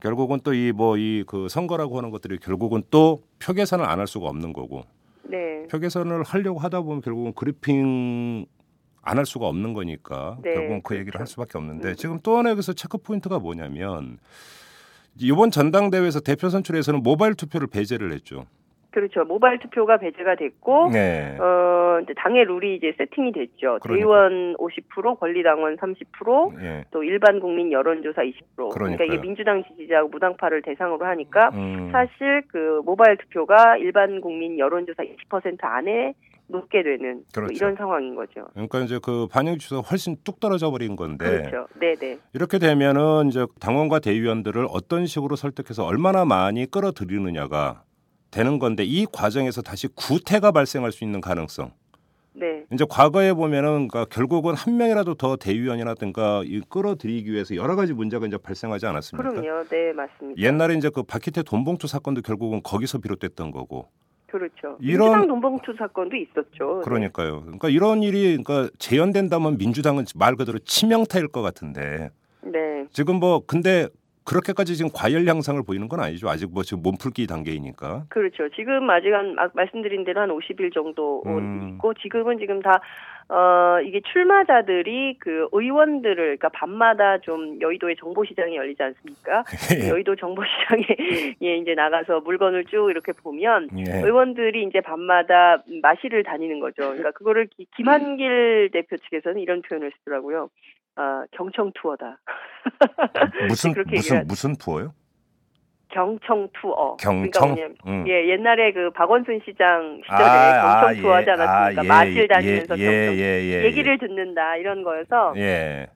결국은 0.02 0.40
또 0.44 0.54
이 0.54 0.72
뭐 0.74 0.98
이 0.98 1.24
그 1.26 1.48
선거라고 1.50 1.98
하는 1.98 2.10
것들이 2.12 2.38
결국은 2.38 2.84
또 2.92 3.22
표 3.40 3.54
계산을 3.54 3.86
안 3.86 4.00
할 4.00 4.08
수가 4.08 4.28
없는 4.28 4.52
거고 4.54 4.84
네. 5.30 5.68
표 5.70 5.80
계산을 5.80 6.24
하려고 6.24 6.60
하다 6.60 6.82
보면 6.82 7.02
결국은 7.02 7.34
grouping 7.34 8.46
안 9.02 9.18
할 9.18 9.26
수가 9.26 9.48
없는 9.48 9.74
거니까 9.74 10.38
네, 10.44 10.54
결국은 10.54 10.82
그 10.84 10.90
그렇죠. 10.90 11.00
얘기를 11.02 11.20
할 11.20 11.28
수밖에 11.28 11.58
없는데 11.58 11.90
음. 11.90 11.96
지금 11.96 12.20
또 12.22 12.38
하나 12.38 12.52
여기서 12.52 12.74
check 12.74 12.98
point가 12.98 13.40
뭐냐면 13.40 14.20
이번 15.18 15.52
전당대회에서 15.52 16.20
대표 16.20 16.50
선출에서는 16.50 17.02
모바일 17.02 17.34
투표를 17.34 17.68
배제를 17.68 18.14
했죠. 18.14 18.46
그렇죠. 18.92 19.24
모바일 19.24 19.60
투표가 19.60 19.98
배제가 19.98 20.36
됐고 20.36 20.90
네. 20.92 21.38
어, 21.40 22.00
이제 22.04 22.14
당의 22.18 22.46
룰이 22.46 22.76
이제 22.76 22.94
세팅이 22.98 23.32
됐죠. 23.34 23.80
그러니까. 23.82 23.94
대의원 23.94 24.56
50%, 24.58 25.20
권리당원 25.20 25.78
30%, 25.78 26.62
예. 26.64 26.86
또 26.92 27.04
일반 27.04 27.40
국민 27.40 27.72
여론조사 27.72 28.24
20%. 28.24 28.34
그러니까 28.56 28.74
그러니까요. 28.74 29.08
이게 29.08 29.22
민주당 29.22 29.64
지지자하고 29.64 30.10
무당파를 30.10 30.62
대상으로 30.64 31.06
하니까 31.06 31.50
음. 31.54 31.90
사실 31.92 32.42
그 32.48 32.82
모바일 32.84 33.18
투표가 33.18 33.78
일반 33.78 34.22
국민 34.22 34.58
여론조사 34.58 35.04
20% 35.04 35.58
안에 35.62 36.14
놓게 36.50 36.84
되는 36.84 37.14
뭐 37.14 37.24
그렇죠. 37.34 37.54
이런 37.54 37.76
상황인 37.76 38.16
거죠. 38.16 38.48
그러니까 38.54 38.80
이제 38.80 39.00
그 39.02 39.28
반영 39.32 39.58
주소가 39.58 39.88
훨씬 39.88 40.18
뚝 40.24 40.40
떨어져 40.40 40.72
버린 40.72 40.96
건데 40.96 41.26
그렇죠. 41.26 41.68
네, 41.80 41.96
네. 41.96 42.18
이렇게 42.34 42.58
되면은 42.58 43.28
이제 43.28 43.46
당원과 43.60 44.00
대의원들을 44.00 44.66
어떤 44.72 45.06
식으로 45.06 45.36
설득해서 45.36 45.86
얼마나 45.86 46.26
많이 46.26 46.66
끌어들이느냐가 46.66 47.84
되는 48.32 48.60
건데 48.60 48.84
이 48.84 49.06
과정에서 49.12 49.62
다시 49.62 49.88
구태가 49.88 50.52
발생할 50.52 50.92
수 50.92 51.04
있는 51.04 51.22
가능성. 51.22 51.72
네. 52.34 52.64
이제 52.72 52.86
과거에 52.88 53.34
보면은 53.34 53.88
그러니까 53.88 54.06
결국은 54.06 54.54
한 54.56 54.78
명이라도 54.78 55.16
더 55.16 55.36
대의원이라든가 55.36 56.44
이 56.46 56.62
끌어들이기 56.70 57.32
위해서 57.32 57.56
여러 57.56 57.76
가지 57.76 57.94
문제가 57.94 58.28
이제 58.28 58.38
발생하지 58.38 58.86
않았습니까? 58.86 59.30
그럼요. 59.30 59.64
네, 59.68 59.92
맞습니다. 59.94 60.42
옛날에 60.42 60.76
이제 60.76 60.90
그 60.90 61.04
박희태 61.04 61.44
돈봉투 61.44 61.88
사건도 61.88 62.22
결국은 62.22 62.62
거기서 62.64 63.00
비롯됐던 63.00 63.52
거고. 63.52 63.90
그렇죠. 64.28 64.78
이런- 64.80 65.08
민주당 65.10 65.28
돈봉투 65.28 65.74
사건도 65.78 66.16
있었죠. 66.16 66.82
그러니까요. 66.86 67.42
그러니까 67.42 67.68
이런 67.68 68.04
일이 68.04 68.38
그러니까 68.38 68.70
재현된다면 68.78 69.58
민주당은 69.58 70.06
말 70.16 70.36
그대로 70.36 70.60
치명타일 70.60 71.30
것 71.30 71.42
같은데 71.42 72.12
네. 72.44 72.86
지금 72.94 73.16
뭐 73.16 73.42
근데 73.46 73.88
그렇게까지 74.30 74.76
지금 74.76 74.92
과열 74.94 75.26
양상을 75.26 75.60
보이는 75.66 75.88
건 75.90 76.00
아니죠. 76.02 76.30
아직 76.30 76.54
뭐 76.54 76.62
지금 76.62 76.84
몸풀기 76.84 77.26
단계이니까. 77.26 78.06
그렇죠. 78.10 78.48
지금 78.56 78.88
아직 78.92 79.12
한 79.12 79.36
아- 79.40 79.50
말씀드린 79.54 80.04
대로 80.06 80.22
한 80.22 80.30
50일 80.30 80.72
정도 80.72 81.24
음. 81.26 81.72
있고 81.74 81.96
지금은 81.96 82.38
지금 82.38 82.62
다 82.62 82.80
어, 83.32 83.80
이게 83.86 84.02
출마자들이 84.12 85.18
그 85.20 85.48
의원들을, 85.52 86.16
그러니까 86.16 86.50
밤마다 86.50 87.20
좀 87.20 87.62
여의도에 87.62 87.94
정보시장이 88.00 88.56
열리지 88.56 88.82
않습니까? 88.82 89.44
예. 89.76 89.90
여의도 89.94 90.16
정보시장에 90.16 90.84
예, 91.44 91.58
이제 91.58 91.76
나가서 91.76 92.22
물건을 92.22 92.66
쭉 92.66 92.90
이렇게 92.90 93.12
보면 93.12 93.70
예. 93.78 94.00
의원들이 94.04 94.64
이제 94.64 94.82
밤마다 94.82 95.62
마시를 95.84 96.24
다니는 96.24 96.60
거죠. 96.60 96.82
그러니까 96.82 97.12
그거를 97.12 97.46
기- 97.56 97.68
김한길 97.78 98.70
대표 98.74 98.98
측에서는 98.98 99.40
이런 99.40 99.62
표현을 99.62 99.92
쓰더라고요. 100.00 100.50
아, 101.00 101.24
경청 101.32 101.72
투어다. 101.76 102.20
무슨 103.48 103.72
무슨 103.72 103.94
얘기를 103.94 104.24
무슨 104.26 104.56
투어요? 104.56 104.94
경청 105.88 106.50
투어. 106.54 106.98
경청. 106.98 107.56
그러니까 107.56 107.84
음. 107.88 108.06
예, 108.06 108.28
옛날에 108.28 108.74
그 108.74 108.92
박원순 108.92 109.40
시장 109.46 110.02
시절에 110.04 110.24
아, 110.24 110.62
경청 110.62 110.90
아, 110.90 110.94
투어 110.94 111.16
하지 111.16 111.30
예. 111.30 111.32
않았습니까? 111.32 111.82
아, 111.82 111.84
예, 111.84 111.88
마실 111.88 112.28
다니면서 112.28 112.78
예, 112.80 112.86
경청 112.86 113.16
예, 113.16 113.18
예, 113.18 113.44
예, 113.44 113.64
얘기를 113.64 113.98
듣는다 113.98 114.58
이런 114.58 114.84
거여서 114.84 115.34
예. 115.38 115.88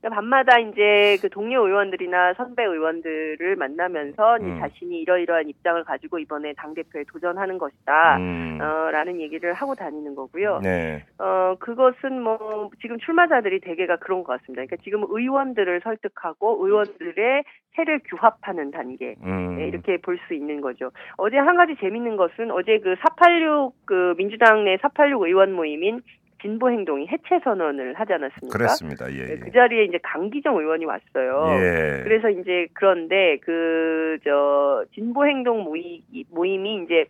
그러니까 0.00 0.20
밤마다 0.20 0.58
이제 0.58 1.18
그 1.20 1.28
동료 1.28 1.66
의원들이나 1.66 2.34
선배 2.34 2.64
의원들을 2.64 3.56
만나면서 3.56 4.38
음. 4.40 4.58
자신이 4.58 5.00
이러이러한 5.00 5.48
입장을 5.48 5.82
가지고 5.84 6.18
이번에 6.18 6.54
당 6.54 6.72
대표에 6.74 7.04
도전하는 7.04 7.58
것이다. 7.58 8.16
음. 8.16 8.58
어, 8.60 8.90
라는 8.90 9.20
얘기를 9.20 9.52
하고 9.52 9.74
다니는 9.74 10.14
거고요. 10.14 10.60
네. 10.62 11.04
어, 11.18 11.54
그것은 11.58 12.22
뭐, 12.22 12.70
지금 12.80 12.98
출마자들이 12.98 13.60
대개가 13.60 13.96
그런 13.96 14.22
것 14.24 14.32
같습니다. 14.40 14.64
그러니까 14.64 14.76
지금 14.82 15.04
의원들을 15.06 15.80
설득하고 15.82 16.66
의원들의 16.66 17.44
세를 17.76 18.00
규합하는 18.04 18.70
단계. 18.70 19.16
음. 19.22 19.56
네, 19.58 19.68
이렇게 19.68 19.98
볼 19.98 20.20
수 20.28 20.34
있는 20.34 20.60
거죠. 20.60 20.90
어제 21.16 21.38
한 21.38 21.56
가지 21.56 21.74
재밌는 21.80 22.16
것은 22.16 22.50
어제 22.50 22.78
그 22.78 22.94
486, 23.00 23.74
그 23.86 24.14
민주당 24.18 24.64
내 24.64 24.76
486 24.76 25.22
의원 25.22 25.52
모임인 25.52 26.02
진보 26.40 26.70
행동이 26.70 27.06
해체 27.08 27.38
선언을 27.44 27.94
하지 27.94 28.12
않았습니까? 28.14 28.56
그랬습니다. 28.56 29.12
예. 29.12 29.24
네, 29.24 29.30
예. 29.32 29.36
그 29.38 29.50
자리에 29.50 29.84
이제 29.84 29.98
강기정 30.02 30.56
의원이 30.56 30.84
왔어요. 30.84 31.46
예. 31.58 32.02
그래서 32.04 32.30
이제 32.30 32.66
그런데 32.74 33.38
그 33.38 34.00
저 34.24 34.84
진보 34.94 35.26
행동 35.26 35.62
모임 35.64 36.00
모임이 36.30 36.82
이제 36.84 37.04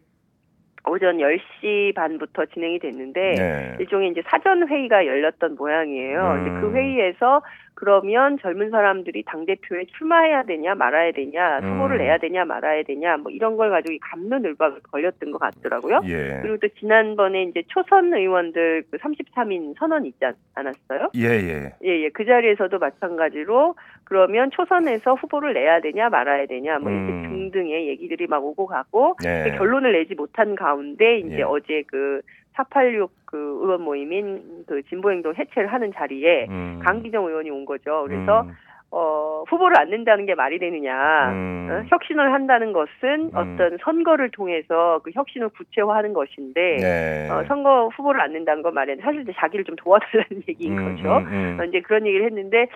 오전 0.88 1.18
10시 1.18 1.94
반부터 1.94 2.46
진행이 2.46 2.78
됐는데 2.78 3.34
네. 3.36 3.76
일종의 3.80 4.10
이제 4.10 4.22
사전 4.30 4.66
회의가 4.68 5.06
열렸던 5.06 5.56
모양이에요. 5.56 6.20
음. 6.20 6.40
이제 6.40 6.60
그 6.60 6.72
회의에서 6.74 7.42
그러면 7.74 8.38
젊은 8.42 8.70
사람들이 8.70 9.22
당 9.24 9.46
대표에 9.46 9.86
출마해야 9.96 10.42
되냐 10.42 10.74
말아야 10.74 11.12
되냐 11.12 11.58
후보를 11.60 11.96
음. 11.96 11.98
내야 11.98 12.18
되냐 12.18 12.44
말아야 12.44 12.82
되냐 12.82 13.16
뭐 13.16 13.32
이런 13.32 13.56
걸 13.56 13.70
가지고 13.70 13.96
감론을박을 14.02 14.80
걸렸던 14.90 15.30
것 15.32 15.38
같더라고요. 15.38 16.02
예. 16.04 16.40
그리고 16.42 16.58
또 16.58 16.68
지난번에 16.78 17.44
이제 17.44 17.62
초선 17.68 18.12
의원들 18.12 18.84
그 18.90 18.98
33인 18.98 19.74
선언 19.78 20.04
있지 20.06 20.24
않- 20.24 20.34
않았어요? 20.54 21.10
예, 21.16 21.24
예. 21.28 21.72
예, 21.84 22.02
예. 22.04 22.08
그 22.10 22.24
자리에서도 22.24 22.78
마찬가지로 22.78 23.74
그러면 24.04 24.50
초선에서 24.50 25.14
후보를 25.14 25.54
내야 25.54 25.80
되냐 25.80 26.08
말아야 26.10 26.46
되냐 26.46 26.78
뭐 26.78 26.90
이렇게 26.90 27.12
음. 27.12 27.22
등등의 27.50 27.88
얘기들이 27.88 28.26
막 28.26 28.44
오고 28.44 28.66
가고 28.66 29.16
네. 29.22 29.50
그 29.52 29.56
결론을 29.58 29.92
내지 29.92 30.14
못한 30.14 30.54
가운데 30.54 31.18
이제 31.18 31.38
예. 31.38 31.42
어제 31.42 31.82
그 31.86 32.20
486 32.54 33.10
그 33.24 33.36
의원 33.36 33.82
모임인 33.82 34.64
그 34.66 34.82
진보행동 34.84 35.34
해체를 35.34 35.72
하는 35.72 35.92
자리에 35.94 36.46
음. 36.48 36.80
강기정 36.82 37.26
의원이 37.26 37.50
온 37.50 37.64
거죠. 37.64 38.04
그래서 38.06 38.42
음. 38.42 38.52
어 38.92 39.44
후보를 39.48 39.78
안 39.78 39.90
낸다는 39.90 40.26
게 40.26 40.34
말이 40.34 40.58
되느냐. 40.58 41.30
음. 41.30 41.68
어, 41.70 41.86
혁신을 41.88 42.32
한다는 42.32 42.72
것은 42.72 42.90
음. 43.02 43.30
어떤 43.34 43.78
선거를 43.82 44.30
통해서 44.30 45.00
그 45.04 45.12
혁신을 45.14 45.50
구체화하는 45.50 46.12
것인데 46.12 46.76
네. 46.80 47.28
어, 47.30 47.44
선거 47.46 47.88
후보를 47.96 48.20
안 48.20 48.32
낸다는 48.32 48.62
건 48.62 48.74
말이야. 48.74 48.96
사실 49.02 49.22
이제 49.22 49.32
자기를 49.36 49.64
좀 49.64 49.76
도와달라는 49.76 50.42
얘기인 50.48 50.76
음, 50.76 50.96
거죠. 50.96 51.18
음, 51.18 51.26
음. 51.26 51.58
어, 51.60 51.64
이제 51.64 51.80
그런 51.80 52.04
얘기를 52.04 52.26
했는데 52.26 52.66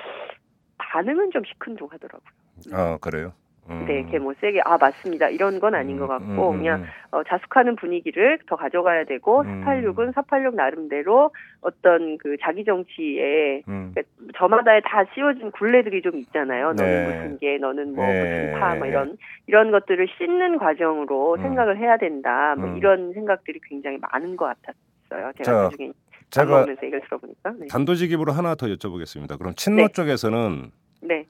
반응은 0.79 1.33
좀 1.33 1.43
시큰둥하더라고요. 1.45 2.31
아, 2.73 2.99
그래요. 3.01 3.33
음. 3.71 3.85
네, 3.87 4.05
걔뭐 4.11 4.35
세게 4.41 4.61
아 4.65 4.77
맞습니다 4.77 5.29
이런 5.31 5.59
건 5.59 5.75
아닌 5.75 5.99
것 5.99 6.07
같고 6.07 6.51
음, 6.51 6.55
음, 6.55 6.59
그냥 6.59 6.81
음. 6.83 6.87
어, 7.13 7.23
자숙하는 7.25 7.77
분위기를 7.77 8.39
더 8.47 8.57
가져가야 8.57 9.05
되고 9.05 9.41
음. 9.41 9.65
486은 9.65 10.15
486 10.15 10.55
나름대로 10.55 11.31
어떤 11.61 12.19
그 12.19 12.37
자기 12.43 12.65
정치에 12.65 13.63
음. 13.69 13.93
그러니까 13.95 14.03
저마다에 14.37 14.81
다 14.85 15.05
씌워진 15.15 15.51
굴레들이 15.53 16.03
좀 16.03 16.17
있잖아요. 16.17 16.73
너는 16.73 16.85
네. 16.85 17.07
무슨 17.07 17.39
개, 17.39 17.57
너는 17.59 17.95
뭐 17.95 18.07
네. 18.07 18.23
무슨 18.23 18.61
파, 18.61 18.75
뭐 18.75 18.87
이런 18.87 19.17
이런 19.47 19.71
것들을 19.71 20.07
씻는 20.19 20.59
과정으로 20.59 21.35
음. 21.35 21.43
생각을 21.43 21.79
해야 21.79 21.97
된다. 21.97 22.55
뭐 22.59 22.69
음. 22.69 22.77
이런 22.77 23.13
생각들이 23.13 23.61
굉장히 23.69 23.99
많은 23.99 24.37
것 24.37 24.47
같았어요. 24.47 25.33
제가 25.39 25.45
자, 25.45 25.53
나중에 25.53 25.89
밥 25.89 25.95
제가 26.31 26.47
먹으면서 26.47 26.83
얘기를 26.83 27.01
들어보니까. 27.03 27.53
네. 27.59 27.67
단도직입으로 27.69 28.33
하나 28.33 28.55
더 28.57 28.67
여쭤보겠습니다. 28.67 29.39
그럼 29.39 29.55
친노 29.55 29.83
네. 29.83 29.89
쪽에서는 29.89 30.71
네. 31.03 31.27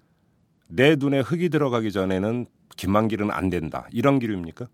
내 0.74 0.96
눈에 0.96 1.20
흙이 1.20 1.50
들어가기 1.50 1.92
전에는 1.92 2.46
김만길은 2.76 3.30
안 3.30 3.48
된다. 3.50 3.86
이런 3.92 4.18
기류입니까? 4.18 4.66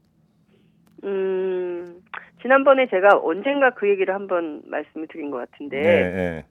음, 1.05 2.01
지난번에 2.41 2.89
제가 2.89 3.21
언젠가 3.23 3.71
그 3.71 3.89
얘기를 3.89 4.15
한번 4.15 4.63
말씀을 4.67 5.07
드린 5.09 5.31
것 5.31 5.39
같은데, 5.39 5.81
네. 5.81 6.47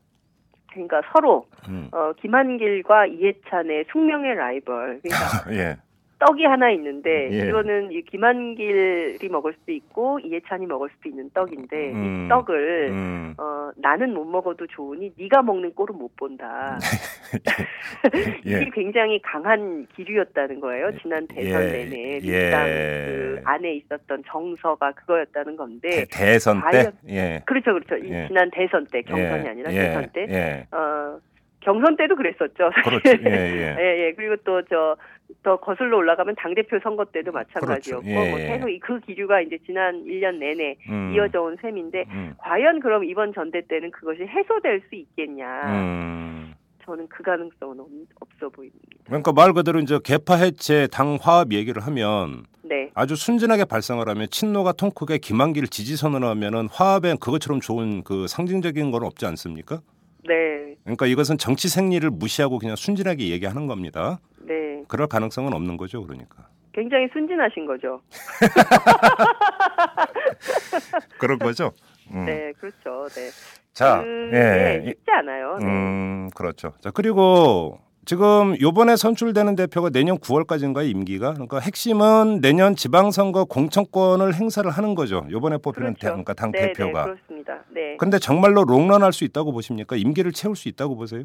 그러니까 0.71 1.01
서로, 1.11 1.47
음. 1.67 1.89
어, 1.91 2.13
김한길과 2.21 3.07
이해찬의 3.07 3.85
숙명의 3.91 4.35
라이벌, 4.35 5.01
그러니까 5.01 5.51
예. 5.53 5.77
떡이 6.19 6.43
하나 6.45 6.69
있는데, 6.71 7.29
예. 7.31 7.47
이거는 7.47 7.91
이 7.91 8.01
김한길이 8.01 9.29
먹을 9.29 9.53
수도 9.53 9.71
있고, 9.71 10.19
이해찬이 10.19 10.65
먹을 10.65 10.89
수도 10.95 11.09
있는 11.09 11.29
떡인데, 11.33 11.91
음. 11.93 12.25
이 12.25 12.29
떡을, 12.29 12.89
음. 12.91 13.33
어, 13.37 13.71
나는 13.77 14.13
못 14.13 14.25
먹어도 14.25 14.67
좋으니 14.67 15.11
네가 15.17 15.41
먹는 15.43 15.73
꼴은 15.75 15.97
못 15.97 16.13
본다. 16.17 16.77
예. 18.45 18.51
이게 18.61 18.69
굉장히 18.73 19.21
강한 19.21 19.87
기류였다는 19.95 20.59
거예요. 20.59 20.91
지난 21.01 21.25
대선 21.27 21.61
예. 21.63 21.71
내내 21.71 22.13
예. 22.15 22.19
민주당 22.19 22.65
그 22.65 23.41
안에 23.45 23.73
있었던 23.75 24.23
정서가 24.27 24.91
그거였다는 24.93 25.55
건데 25.55 25.89
대, 25.89 26.05
대선 26.11 26.61
때 26.71 26.83
과연- 26.83 26.93
예. 27.09 27.41
그렇죠, 27.45 27.73
그렇죠. 27.73 27.95
이 27.97 28.11
예. 28.11 28.27
지난 28.27 28.49
대선 28.51 28.85
때 28.91 29.01
경선이 29.03 29.45
예. 29.45 29.49
아니라 29.49 29.71
예. 29.73 29.77
대선 29.79 30.09
때, 30.13 30.25
예. 30.29 30.67
어 30.75 31.19
경선 31.61 31.97
때도 31.97 32.15
그랬었죠. 32.15 32.71
그렇죠. 32.83 33.09
예, 33.25 33.31
예. 33.31 33.75
예, 33.79 34.05
예. 34.07 34.13
그리고 34.15 34.35
또 34.43 34.61
저 34.63 34.95
더 35.43 35.57
거슬러 35.57 35.97
올라가면 35.97 36.33
당 36.39 36.55
대표 36.55 36.79
선거 36.81 37.05
때도 37.05 37.31
마찬가지였고, 37.31 38.01
그렇죠. 38.03 38.09
예, 38.19 38.29
뭐 38.31 38.39
예. 38.39 38.47
계속 38.47 38.67
이- 38.67 38.79
그 38.79 38.99
기류가 39.01 39.41
이제 39.41 39.59
지난 39.63 40.03
1년 40.03 40.37
내내 40.39 40.75
음. 40.89 41.13
이어져 41.13 41.43
온 41.43 41.55
셈인데, 41.61 42.05
음. 42.09 42.33
과연 42.39 42.79
그럼 42.79 43.03
이번 43.03 43.31
전대 43.35 43.61
때는 43.67 43.91
그것이 43.91 44.23
해소될 44.23 44.81
수 44.89 44.95
있겠냐? 44.95 45.45
음. 45.67 46.53
저는 46.83 47.07
그 47.09 47.21
가능성은 47.21 47.79
없, 47.79 47.87
없어 48.19 48.49
보입니다. 48.49 48.79
그러니까 49.05 49.31
말 49.31 49.53
그대로 49.53 49.77
이제 49.79 49.99
개파 50.03 50.33
해체 50.37 50.87
당 50.91 51.19
화합 51.21 51.51
얘기를 51.53 51.79
하면 51.83 52.45
네, 52.63 52.89
아주 52.95 53.15
순진하게 53.15 53.65
발상을 53.65 54.09
하면 54.09 54.27
친노가 54.31 54.71
통 54.73 54.89
크게 54.89 55.19
김한길 55.19 55.67
지지 55.67 55.95
선언하면은 55.95 56.69
화합에 56.71 57.15
그것처럼 57.21 57.59
좋은 57.61 58.03
그 58.03 58.25
상징적인 58.27 58.89
건 58.89 59.03
없지 59.03 59.27
않습니까? 59.27 59.81
네, 60.27 60.68
그러니까 60.89 61.05
이것은 61.05 61.37
정치 61.37 61.69
생리를 61.69 62.09
무시하고 62.09 62.57
그냥 62.57 62.75
순진하게 62.75 63.29
얘기하는 63.29 63.67
겁니다. 63.67 64.19
네. 64.39 64.81
그럴 64.87 65.05
가능성은 65.07 65.53
없는 65.53 65.77
거죠, 65.77 66.03
그러니까. 66.03 66.47
굉장히 66.73 67.07
순진하신 67.13 67.67
거죠. 67.67 68.01
그런 71.19 71.37
거죠. 71.37 71.73
음. 72.11 72.25
네, 72.25 72.51
그렇죠. 72.59 73.07
네. 73.09 73.29
자, 73.73 74.01
그게 74.01 74.35
예, 74.35 74.83
쉽지 74.87 75.11
않아요. 75.11 75.57
네. 75.59 75.65
음, 75.65 76.29
그렇죠. 76.35 76.73
자, 76.81 76.89
그리고 76.89 77.79
지금 78.09 78.59
요번에 78.59 78.95
선출되는 78.95 79.55
대표가 79.55 79.91
내년 79.91 80.17
9월까지인가요, 80.17 80.89
임기가? 80.89 81.33
그러니까 81.33 81.59
핵심은 81.59 82.41
내년 82.41 82.75
지방선거 82.75 83.45
공천권을 83.45 84.33
행사를 84.33 84.67
하는 84.67 84.95
거죠. 84.95 85.27
요번에 85.29 85.59
뽑히는 85.59 85.93
대, 85.93 86.07
그러니까 86.07 86.33
당 86.33 86.51
네, 86.51 86.73
대표가. 86.73 87.05
네, 87.05 87.11
그렇습니다. 87.11 87.63
네. 87.71 87.97
근데 87.97 88.17
정말로 88.17 88.63
롱런할 88.63 89.13
수 89.13 89.25
있다고 89.25 89.51
보십니까? 89.51 89.95
임기를 89.95 90.31
채울 90.31 90.55
수 90.55 90.69
있다고 90.69 90.95
보세요? 90.95 91.21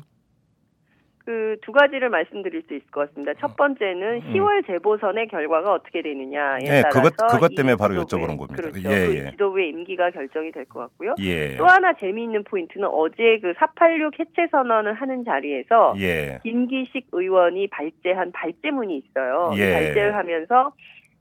그 1.25 1.57
두 1.63 1.73
가지를 1.73 2.11
말씀드릴 2.11 2.63
수 2.69 2.75
있을 2.75 2.87
것 2.91 3.09
같습니다. 3.09 3.33
첫 3.41 3.57
번째는 3.57 4.21
10월 4.33 4.67
재보선의 4.67 5.29
결과가 5.29 5.73
어떻게 5.73 6.03
되느냐에 6.03 6.59
음. 6.61 6.65
네, 6.65 6.83
따라서 6.83 7.11
그것- 7.11 7.27
그것 7.31 7.53
이 7.53 7.55
때문에 7.55 7.77
바로 7.77 7.95
여쭤보는 7.95 8.37
겁니다. 8.37 8.57
그렇죠. 8.57 8.79
예, 8.91 9.07
그 9.07 9.17
예. 9.17 9.31
지도부의 9.31 9.69
임기가 9.71 10.11
결정이 10.11 10.53
될 10.53 10.65
것 10.67 10.81
같고요. 10.81 11.15
예. 11.21 11.57
또 11.57 11.65
하나 11.67 11.93
재미있는 11.95 12.45
포인트는 12.45 12.87
어제 12.89 13.39
그 13.41 13.55
486 13.59 14.19
해체 14.19 14.47
선언을 14.51 14.93
하는 14.95 15.25
자리에서 15.25 15.95
예. 15.99 16.41
김기식 16.43 17.07
의원이 17.13 17.69
발제한 17.69 18.33
발제문이 18.33 18.99
있어요. 18.99 19.51
그 19.55 19.59
예. 19.61 19.73
발제를 19.73 20.15
하면서 20.17 20.73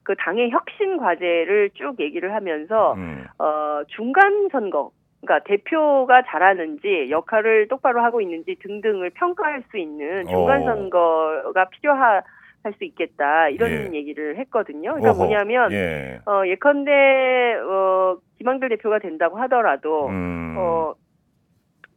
그 0.03 0.15
당의 0.17 0.49
혁신 0.51 0.97
과제를 0.97 1.69
쭉 1.75 1.95
얘기를 2.01 2.33
하면서 2.33 2.93
음. 2.95 3.23
어, 3.39 3.81
중간 3.87 4.49
선거, 4.51 4.91
그러니까 5.23 5.39
대표가 5.45 6.23
잘하는지 6.23 7.07
역할을 7.09 7.69
똑바로 7.69 8.03
하고 8.03 8.19
있는지 8.19 8.55
등등을 8.61 9.11
평가할 9.11 9.63
수 9.71 9.77
있는 9.77 10.25
중간 10.27 10.63
오. 10.63 10.65
선거가 10.65 11.69
필요할 11.69 12.23
수 12.77 12.83
있겠다 12.83 13.47
이런 13.47 13.71
예. 13.71 13.93
얘기를 13.93 14.37
했거든요. 14.37 14.91
그러니까 14.91 15.11
어허. 15.11 15.17
뭐냐면 15.17 15.71
예. 15.71 16.19
어, 16.25 16.45
예컨대 16.45 17.55
어, 17.55 18.17
김한길 18.37 18.69
대표가 18.69 18.99
된다고 18.99 19.37
하더라도 19.37 20.07
음. 20.07 20.55
어, 20.57 20.93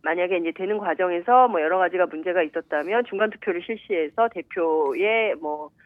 만약에 0.03 0.37
이제 0.37 0.53
되는 0.53 0.79
과정에서 0.79 1.49
뭐 1.49 1.61
여러 1.61 1.79
가지가 1.79 2.07
문제가 2.07 2.43
있었다면 2.43 3.07
중간 3.07 3.31
투표를 3.31 3.61
실시해서 3.63 4.29
대표의 4.29 5.35
뭐, 5.41 5.71
는 5.71 5.86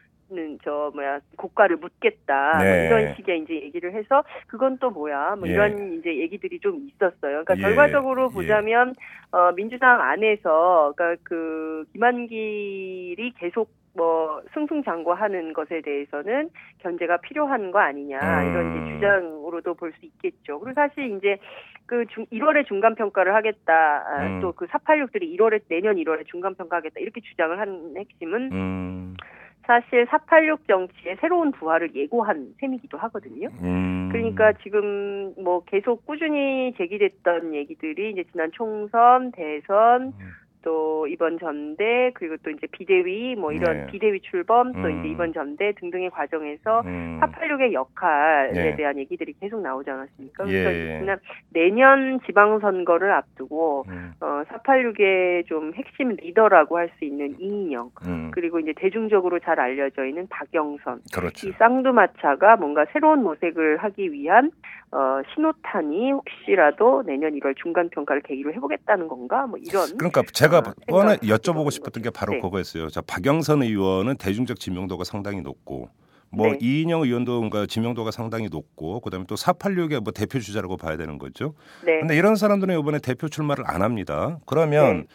저 0.63 0.91
뭐야 0.93 1.19
고가를 1.37 1.77
묻겠다 1.77 2.53
뭐 2.55 2.63
네. 2.63 2.85
이런 2.87 3.15
식의 3.15 3.39
이제 3.41 3.53
얘기를 3.55 3.93
해서 3.93 4.23
그건 4.47 4.77
또 4.79 4.89
뭐야 4.89 5.35
뭐 5.37 5.47
예. 5.47 5.53
이런 5.53 5.93
이제 5.93 6.17
얘기들이 6.17 6.59
좀 6.59 6.87
있었어요. 6.87 7.43
그러니까 7.43 7.57
예. 7.57 7.61
결과적으로 7.61 8.29
예. 8.31 8.33
보자면 8.33 8.95
어 9.31 9.51
민주당 9.53 10.01
안에서 10.01 10.93
그러니까 10.95 11.21
그 11.23 11.85
김한길이 11.93 13.33
계속 13.37 13.69
뭐 13.93 14.41
승승장구하는 14.53 15.53
것에 15.53 15.81
대해서는 15.81 16.49
견제가 16.79 17.17
필요한 17.17 17.71
거 17.71 17.79
아니냐 17.79 18.17
이런 18.19 18.71
이제 18.71 18.79
음. 18.79 18.93
주장으로도 18.95 19.73
볼 19.73 19.91
수 19.91 20.05
있겠죠. 20.05 20.59
그리고 20.59 20.73
사실 20.73 21.17
이제 21.17 21.37
그 21.85 22.05
중, 22.07 22.25
1월에 22.27 22.65
중간 22.67 22.95
평가를 22.95 23.35
하겠다. 23.35 23.73
아, 24.07 24.25
음. 24.25 24.39
또그 24.39 24.67
486들이 24.67 25.37
1월에 25.37 25.61
내년 25.67 25.97
1월에 25.97 26.25
중간 26.27 26.55
평가하겠다. 26.55 27.01
이렇게 27.01 27.19
주장을 27.19 27.59
하는 27.59 27.97
핵심은 27.97 28.51
음, 28.53 29.17
사실 29.65 30.07
486 30.09 30.67
정치의 30.67 31.17
새로운 31.19 31.51
부활을 31.51 31.95
예고한 31.95 32.55
셈이기도 32.59 32.97
하거든요. 32.97 33.49
음. 33.61 34.09
그러니까 34.11 34.53
지금 34.63 35.33
뭐 35.41 35.63
계속 35.65 36.05
꾸준히 36.05 36.73
제기됐던 36.77 37.53
얘기들이 37.55 38.11
이제 38.11 38.23
지난 38.31 38.51
총선, 38.51 39.31
대선, 39.31 40.13
음. 40.19 40.31
또 40.63 41.07
이번 41.07 41.39
전대 41.39 42.11
그리고 42.13 42.37
또 42.43 42.51
이제 42.51 42.67
비대위 42.71 43.35
뭐 43.35 43.51
이런 43.51 43.77
네. 43.77 43.85
비대위 43.87 44.21
출범 44.21 44.71
또 44.73 44.87
음. 44.87 44.99
이제 44.99 45.09
이번 45.09 45.33
전대 45.33 45.73
등등의 45.79 46.11
과정에서 46.11 46.81
음. 46.85 47.19
486의 47.21 47.73
역할에 47.73 48.51
네. 48.51 48.75
대한 48.75 48.97
얘기들이 48.97 49.33
계속 49.39 49.61
나오지 49.61 49.89
않았습니까? 49.89 50.47
예. 50.47 50.63
그래서 50.63 50.99
지난 50.99 51.19
내년 51.49 52.19
지방선거를 52.25 53.11
앞두고 53.11 53.85
음, 53.89 54.13
어 54.19 54.43
486의 54.47 55.47
좀 55.47 55.73
핵심 55.73 56.09
리더라고 56.09 56.77
할 56.77 56.91
수 56.97 57.05
있는 57.05 57.35
이인영 57.39 57.91
음, 58.05 58.31
그리고 58.31 58.59
이제 58.59 58.73
대중적으로 58.75 59.39
잘 59.39 59.59
알려져 59.59 60.05
있는 60.05 60.27
박영선 60.29 61.01
그렇죠. 61.13 61.47
이 61.47 61.51
쌍두마차가 61.53 62.57
뭔가 62.57 62.85
새로운 62.91 63.23
모색을 63.23 63.77
하기 63.77 64.11
위한 64.11 64.51
어, 64.91 65.21
신호탄이 65.33 66.11
혹시라도 66.11 67.03
내년 67.05 67.31
1월 67.33 67.55
중간 67.55 67.89
평가를 67.89 68.21
계기로 68.23 68.53
해보겠다는 68.53 69.07
건가? 69.07 69.47
뭐 69.47 69.57
이런. 69.57 69.97
그러니까 69.97 70.21
제가 70.33 70.57
아, 70.57 70.73
뻔해 70.87 71.15
여쭤보고 71.17 71.71
싶었던 71.71 72.03
게 72.03 72.09
바로 72.09 72.33
네. 72.33 72.41
그거였어요. 72.41 72.89
자, 72.89 73.01
박영선 73.01 73.63
의원은 73.63 74.17
대중적 74.17 74.59
지명도가 74.59 75.05
상당히 75.05 75.41
높고 75.41 75.89
뭐 76.29 76.47
네. 76.47 76.57
이인영 76.61 77.01
의원도 77.01 77.39
뭔가 77.39 77.65
지명도가 77.65 78.11
상당히 78.11 78.47
높고 78.49 79.01
그다음에 79.01 79.25
또 79.27 79.35
486의 79.35 80.01
뭐 80.01 80.11
대표 80.13 80.39
주자라고 80.39 80.77
봐야 80.77 80.97
되는 80.97 81.17
거죠. 81.17 81.53
네. 81.85 81.99
근데 81.99 82.17
이런 82.17 82.35
사람들은 82.35 82.77
이번에 82.79 82.99
대표 82.99 83.29
출마를 83.29 83.63
안 83.67 83.81
합니다. 83.81 84.39
그러면 84.45 84.97
네. 84.97 85.05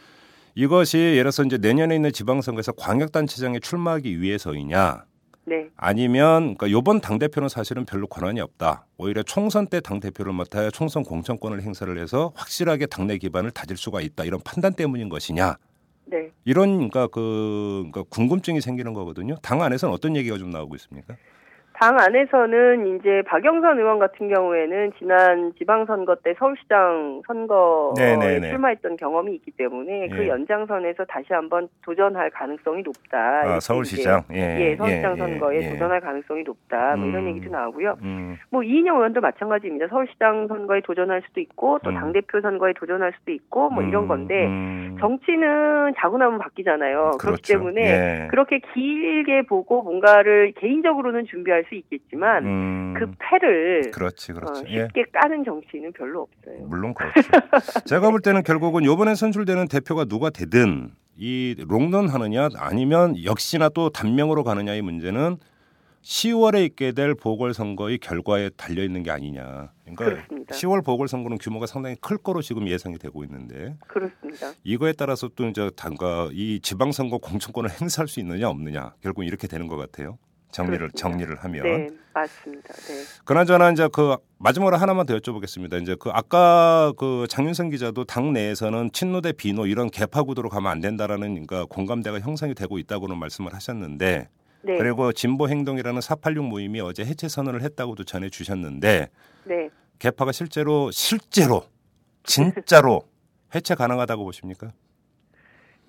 이것이 0.55 0.99
예를 0.99 1.25
들어서 1.25 1.43
이제 1.43 1.59
내년에 1.59 1.95
있는 1.95 2.13
지방선거에서 2.13 2.73
광역단체장에 2.73 3.61
출마하기 3.61 4.21
위해서이냐 4.21 5.05
네. 5.49 5.69
아니면 5.77 6.57
그러니까 6.57 6.67
이번 6.67 7.01
당 7.01 7.19
대표는 7.19 7.49
사실은 7.49 7.85
별로 7.85 8.07
권한이 8.09 8.41
없다. 8.41 8.87
오히려 8.99 9.23
총선 9.23 9.69
때 9.69 9.81
당 9.81 10.01
대표를 10.01 10.33
맡아야 10.33 10.71
총선 10.71 11.05
공천권을 11.05 11.63
행사를 11.63 11.97
해서 11.99 12.33
확실하게 12.35 12.87
당내 12.87 13.19
기반을 13.19 13.53
다질 13.53 13.77
수가 13.77 14.01
있다. 14.01 14.25
이런 14.25 14.41
판단 14.45 14.75
때문인 14.75 15.09
것이냐? 15.09 15.57
네. 16.07 16.31
이런 16.45 16.77
그러니까 16.77 17.07
그 17.09 17.87
그러니까 17.91 18.03
궁금증이 18.11 18.61
생기는 18.61 18.93
거거든요. 18.93 19.37
당 19.43 19.63
안에서는 19.63 19.95
어떤 19.95 20.17
얘기가 20.17 20.37
좀 20.39 20.51
나오고 20.51 20.75
있습니까? 20.77 21.15
당 21.79 21.99
안에서는 21.99 22.97
이제 22.97 23.23
박영선 23.27 23.79
의원 23.79 23.99
같은 23.99 24.29
경우에는 24.29 24.93
지난 24.99 25.53
지방선거 25.59 26.17
때 26.25 26.35
서울시장 26.39 27.21
선거에 27.27 28.17
네네네. 28.17 28.49
출마했던 28.49 28.97
경험이 28.97 29.35
있기 29.35 29.51
때문에 29.51 30.09
그 30.09 30.25
예. 30.25 30.29
연장선에서 30.29 31.05
다시 31.05 31.35
한번 31.35 31.69
도전할 31.83 32.31
가능성이 32.31 32.83
높다. 32.83 33.43
아, 33.45 33.61
서울시장. 33.61 34.23
이제, 34.31 34.39
예, 34.39 34.71
예, 34.71 34.77
서울시장 34.77 35.13
예, 35.13 35.17
선거에 35.19 35.57
예. 35.59 35.69
도전할 35.71 36.01
가능성이 36.01 36.45
높다. 36.45 36.97
뭐 36.97 37.09
이런 37.09 37.25
음. 37.25 37.29
얘기도 37.29 37.51
나오고요. 37.51 37.99
음, 38.01 38.39
뭐 38.49 38.63
이인영 38.63 38.97
의원도 38.97 39.21
마찬가지입니다. 39.21 39.89
서울시장 39.89 40.49
선거에 40.49 40.81
도전할 40.81 41.25
수도 41.27 41.41
있고 41.41 41.79
또 41.81 41.91
음. 41.91 41.95
당대표 41.97 42.41
선거에 42.41 42.73
도전할 42.73 43.13
수도 43.19 43.33
있고 43.33 43.69
뭐 43.69 43.83
이런 43.83 44.05
음, 44.05 44.09
건데 44.09 44.47
음. 44.47 44.97
정치는 44.99 45.93
자고 45.99 46.17
나면 46.17 46.39
바뀌잖아요. 46.39 47.19
그렇기 47.21 47.43
그렇죠. 47.43 47.53
때문에 47.53 47.83
예. 47.83 48.29
그렇게 48.31 48.61
길게 48.73 49.43
보고 49.43 49.83
뭔가를 49.83 50.53
개인적으로는 50.57 51.27
준비할 51.27 51.66
수 51.69 51.75
있겠지만 51.75 52.45
음, 52.45 52.95
그 52.99 53.13
패를 53.19 53.91
그렇지, 53.93 54.33
어, 54.33 54.35
그렇지. 54.37 54.65
예. 54.69 54.83
쉽게 54.83 55.05
까는 55.13 55.45
정치인은 55.45 55.93
별로 55.93 56.23
없어요. 56.23 56.67
물론 56.67 56.95
그렇죠. 56.95 57.15
제가 57.87 58.11
볼 58.11 58.21
때는 58.21 58.43
결국은 58.43 58.85
이번에 58.85 59.15
선출되는 59.15 59.69
대표가 59.69 60.05
누가 60.05 60.31
되든 60.31 60.91
이 61.17 61.55
롱런 61.67 62.09
하느냐 62.09 62.49
아니면 62.57 63.23
역시나 63.25 63.71
또 63.71 63.91
단명으로 63.91 64.45
가느냐의 64.45 64.83
문제는 64.83 65.39
10월에 66.07 66.65
있게 66.67 66.93
될 66.93 67.17
보궐선거의 67.17 67.99
결과에 67.99 68.49
달려 68.51 68.85
있는 68.85 69.03
게 69.03 69.11
아니냐. 69.11 69.73
그러니까 69.83 70.05
그렇습니다. 70.05 70.55
10월 70.55 70.85
보궐선거는 70.85 71.39
규모가 71.39 71.67
상당히 71.67 71.97
클 72.01 72.17
거로 72.17 72.43
지금 72.43 72.69
예상이 72.69 72.97
되고 72.97 73.25
있는데 73.25 73.75
그렇습니다. 73.89 74.53
이거에 74.63 74.93
따라서 74.93 75.29
또 75.35 75.49
이제 75.49 75.69
당과 75.75 76.31
이 76.33 76.61
지방선거 76.61 77.19
공천권을 77.19 77.71
행사할 77.81 78.07
수 78.07 78.21
있느냐 78.21 78.49
없느냐 78.49 78.95
결국 79.03 79.25
이렇게 79.25 79.49
되는 79.49 79.67
것 79.67 79.77
같아요. 79.77 80.17
정리를 80.51 80.79
그렇습니다. 80.79 80.99
정리를 80.99 81.37
하면. 81.37 81.63
네, 81.63 81.89
맞습니다. 82.15 82.73
네. 82.75 82.95
그나저나 83.25 83.71
이제 83.73 83.89
그 83.93 84.17
마지막으로 84.39 84.77
하나만 84.77 85.07
더 85.07 85.17
여쭤보겠습니다. 85.17 85.83
이제 85.83 85.97
그 85.99 86.11
아까 86.11 86.93
그 86.99 87.27
장윤선 87.29 87.71
기자도 87.71 88.05
당 88.05 88.33
내에서는 88.33 88.91
친노 88.93 89.21
대 89.21 89.33
비노 89.33 89.67
이런 89.67 89.91
개파 89.91 90.23
구도로 90.23 90.49
가면 90.49 90.71
안 90.71 90.81
된다라는 90.81 91.47
그러니까 91.47 91.65
공감대가 91.67 92.21
형성이 92.21 92.55
되고 92.55 92.79
있다고는 92.79 93.19
말씀을 93.19 93.55
하셨는데 93.55 94.29
네. 94.63 94.79
그리고 94.79 95.13
진보 95.13 95.49
행동이라는 95.49 96.01
486 96.01 96.45
모임이 96.49 96.81
어제 96.81 97.05
해체 97.05 97.29
선언을 97.29 97.63
했다고도 97.63 98.05
전해 98.05 98.29
주셨는데 98.31 99.09
네. 99.45 99.69
개파가 99.99 100.33
실제로 100.33 100.91
실제로 100.91 101.63
진짜로 102.25 103.03
해체 103.55 103.75
가능하다고 103.75 104.25
보십니까? 104.25 104.73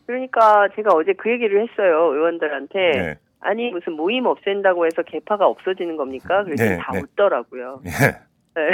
그러니까 0.05 0.69
제가 0.75 0.91
어제 0.93 1.13
그 1.13 1.29
얘기를 1.29 1.67
했어요. 1.67 2.13
의원들한테. 2.13 2.91
네. 2.91 3.15
아니 3.39 3.69
무슨 3.71 3.93
모임 3.93 4.25
없앤다고 4.25 4.85
해서 4.85 5.03
개파가 5.03 5.47
없어지는 5.47 5.97
겁니까? 5.97 6.43
그랬더니 6.43 6.69
네, 6.71 6.77
다 6.77 6.91
네. 6.93 6.99
웃더라고요. 6.99 7.81
예. 7.85 8.27
네. 8.57 8.71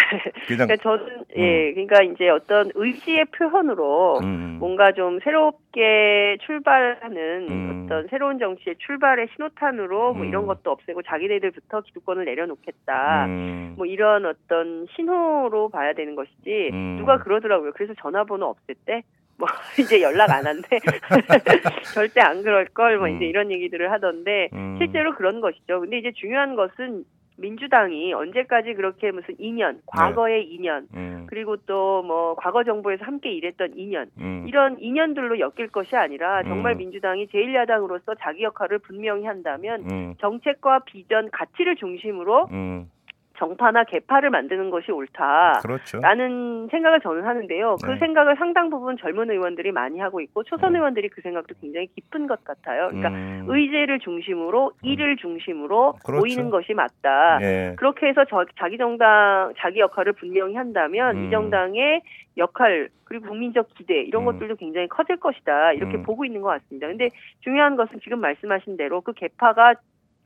그냥 0.47 0.67
그러니까 0.67 0.77
저는 0.77 1.25
예, 1.35 1.73
그러니까 1.73 2.03
이제 2.03 2.29
어떤 2.29 2.71
의지의 2.73 3.25
표현으로 3.37 4.19
음, 4.19 4.55
뭔가 4.57 4.93
좀 4.93 5.19
새롭게 5.21 6.37
출발하는 6.45 7.47
음. 7.49 7.83
어떤 7.83 8.07
새로운 8.07 8.39
정치의 8.39 8.77
출발의 8.77 9.27
신호탄으로 9.35 10.13
뭐 10.13 10.23
음. 10.23 10.29
이런 10.29 10.45
것도 10.47 10.71
없애고 10.71 11.01
자기네들부터 11.01 11.81
기득권을 11.81 12.23
내려놓겠다. 12.23 13.25
음, 13.25 13.73
뭐 13.75 13.85
이런 13.85 14.25
어떤 14.25 14.87
신호로 14.95 15.67
봐야 15.67 15.91
되는 15.91 16.15
것이지 16.15 16.69
음. 16.71 16.95
누가 16.99 17.17
그러더라고요. 17.17 17.73
그래서 17.73 17.93
전화번호 17.99 18.55
없앴대. 18.55 19.03
뭐 19.37 19.47
이제 19.79 20.01
연락 20.01 20.31
안 20.31 20.45
한대. 20.45 20.79
절대 21.93 22.21
안 22.21 22.43
그럴 22.43 22.65
걸. 22.65 22.97
뭐 22.97 23.07
음. 23.07 23.15
이제 23.15 23.25
이런 23.25 23.51
얘기들을 23.51 23.91
하던데 23.91 24.49
음. 24.53 24.77
실제로 24.79 25.15
그런 25.15 25.41
것이죠. 25.41 25.81
근데 25.81 25.97
이제 25.97 26.11
중요한 26.15 26.55
것은 26.55 27.05
민주당이 27.35 28.13
언제까지 28.13 28.75
그렇게 28.75 29.11
무슨 29.11 29.35
인연, 29.39 29.81
과거의 29.87 30.45
인연, 30.53 30.87
음, 30.93 31.25
그리고 31.27 31.57
또 31.57 32.03
뭐 32.03 32.35
과거 32.35 32.63
정부에서 32.63 33.05
함께 33.05 33.31
일했던 33.31 33.73
인연, 33.75 34.07
음, 34.19 34.45
이런 34.47 34.77
인연들로 34.79 35.39
엮일 35.39 35.69
것이 35.69 35.95
아니라 35.95 36.43
정말 36.43 36.73
음. 36.73 36.77
민주당이 36.79 37.27
제1야당으로서 37.27 38.15
자기 38.19 38.43
역할을 38.43 38.79
분명히 38.79 39.25
한다면 39.25 39.83
음, 39.89 40.15
정책과 40.19 40.79
비전, 40.85 41.31
가치를 41.31 41.75
중심으로 41.77 42.49
음, 42.51 42.89
정파나 43.37 43.83
개파를 43.85 44.29
만드는 44.29 44.69
것이 44.69 44.91
옳다. 44.91 45.59
그렇죠. 45.63 45.99
라는 45.99 46.67
생각을 46.69 47.01
저는 47.01 47.23
하는데요. 47.23 47.77
그 47.83 47.91
네. 47.91 47.97
생각을 47.97 48.35
상당 48.37 48.69
부분 48.69 48.95
젊은 48.97 49.31
의원들이 49.31 49.71
많이 49.71 49.99
하고 49.99 50.21
있고 50.21 50.43
초선 50.43 50.71
음. 50.71 50.77
의원들이 50.77 51.09
그 51.09 51.21
생각도 51.21 51.55
굉장히 51.59 51.87
깊은 51.87 52.27
것 52.27 52.43
같아요. 52.43 52.89
그러니까 52.89 53.09
음, 53.09 53.45
의제를 53.47 53.99
중심으로 53.99 54.73
일을 54.83 55.17
중심으로 55.17 55.95
그렇죠. 56.05 56.19
모이는 56.19 56.49
것이 56.51 56.73
맞다. 56.73 57.39
예. 57.41 57.73
그렇게 57.77 58.07
해서 58.07 58.23
저, 58.29 58.45
자기 58.59 58.77
정당 58.77 59.53
자기 59.57 59.79
역할을 59.79 60.13
분명히 60.13 60.55
한다면 60.55 61.17
음. 61.17 61.25
이 61.25 61.31
정당의 61.31 62.01
역할 62.37 62.89
그리고 63.03 63.27
국민적 63.27 63.73
기대 63.75 64.01
이런 64.01 64.23
음. 64.23 64.25
것들도 64.25 64.55
굉장히 64.55 64.87
커질 64.87 65.17
것이다 65.17 65.73
이렇게 65.73 65.97
음. 65.97 66.03
보고 66.03 66.23
있는 66.23 66.41
것 66.41 66.49
같습니다. 66.49 66.87
근데 66.87 67.09
중요한 67.41 67.75
것은 67.75 67.99
지금 68.03 68.19
말씀하신 68.21 68.77
대로 68.77 69.01
그 69.01 69.13
개파가 69.13 69.75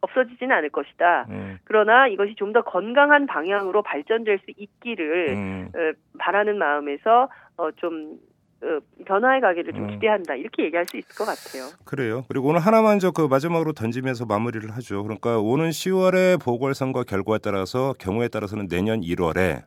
없어지지는 0.02 0.56
않을 0.56 0.70
것이다. 0.70 1.26
음, 1.30 1.58
그러나 1.64 2.08
이것이 2.08 2.36
좀 2.36 2.54
더 2.54 2.62
건강한 2.62 3.26
방향으로 3.28 3.82
발전될 3.84 4.40
수 4.40 4.52
있기를 4.56 5.30
음. 5.30 5.70
어, 5.76 5.80
바라는 6.18 6.58
마음에서 6.58 7.30
어, 7.58 7.72
좀 7.78 8.18
어, 8.64 8.80
변화의 9.06 9.42
가기를 9.42 9.74
좀 9.74 9.84
음. 9.84 9.90
기대한다 9.92 10.36
이렇게 10.36 10.64
얘기할 10.64 10.86
수 10.86 10.98
있을 10.98 11.10
것 11.16 11.26
같아요. 11.26 11.70
그래요. 11.86 12.24
그리고 12.30 12.48
오늘 12.48 12.60
하나만 12.62 13.00
저 13.00 13.12
그 13.12 13.28
마지막으로 13.28 13.74
던지면서 13.74 14.26
마무리를 14.26 14.70
하죠. 14.78 15.04
그러니까 15.04 15.40
오는 15.40 15.70
10월의 15.70 16.42
보궐선거 16.42 17.04
결과에 17.04 17.38
따라서 17.40 17.94
경우에 18.00 18.28
따라서는 18.30 18.68
내년 18.68 19.02
1월에 19.02 19.64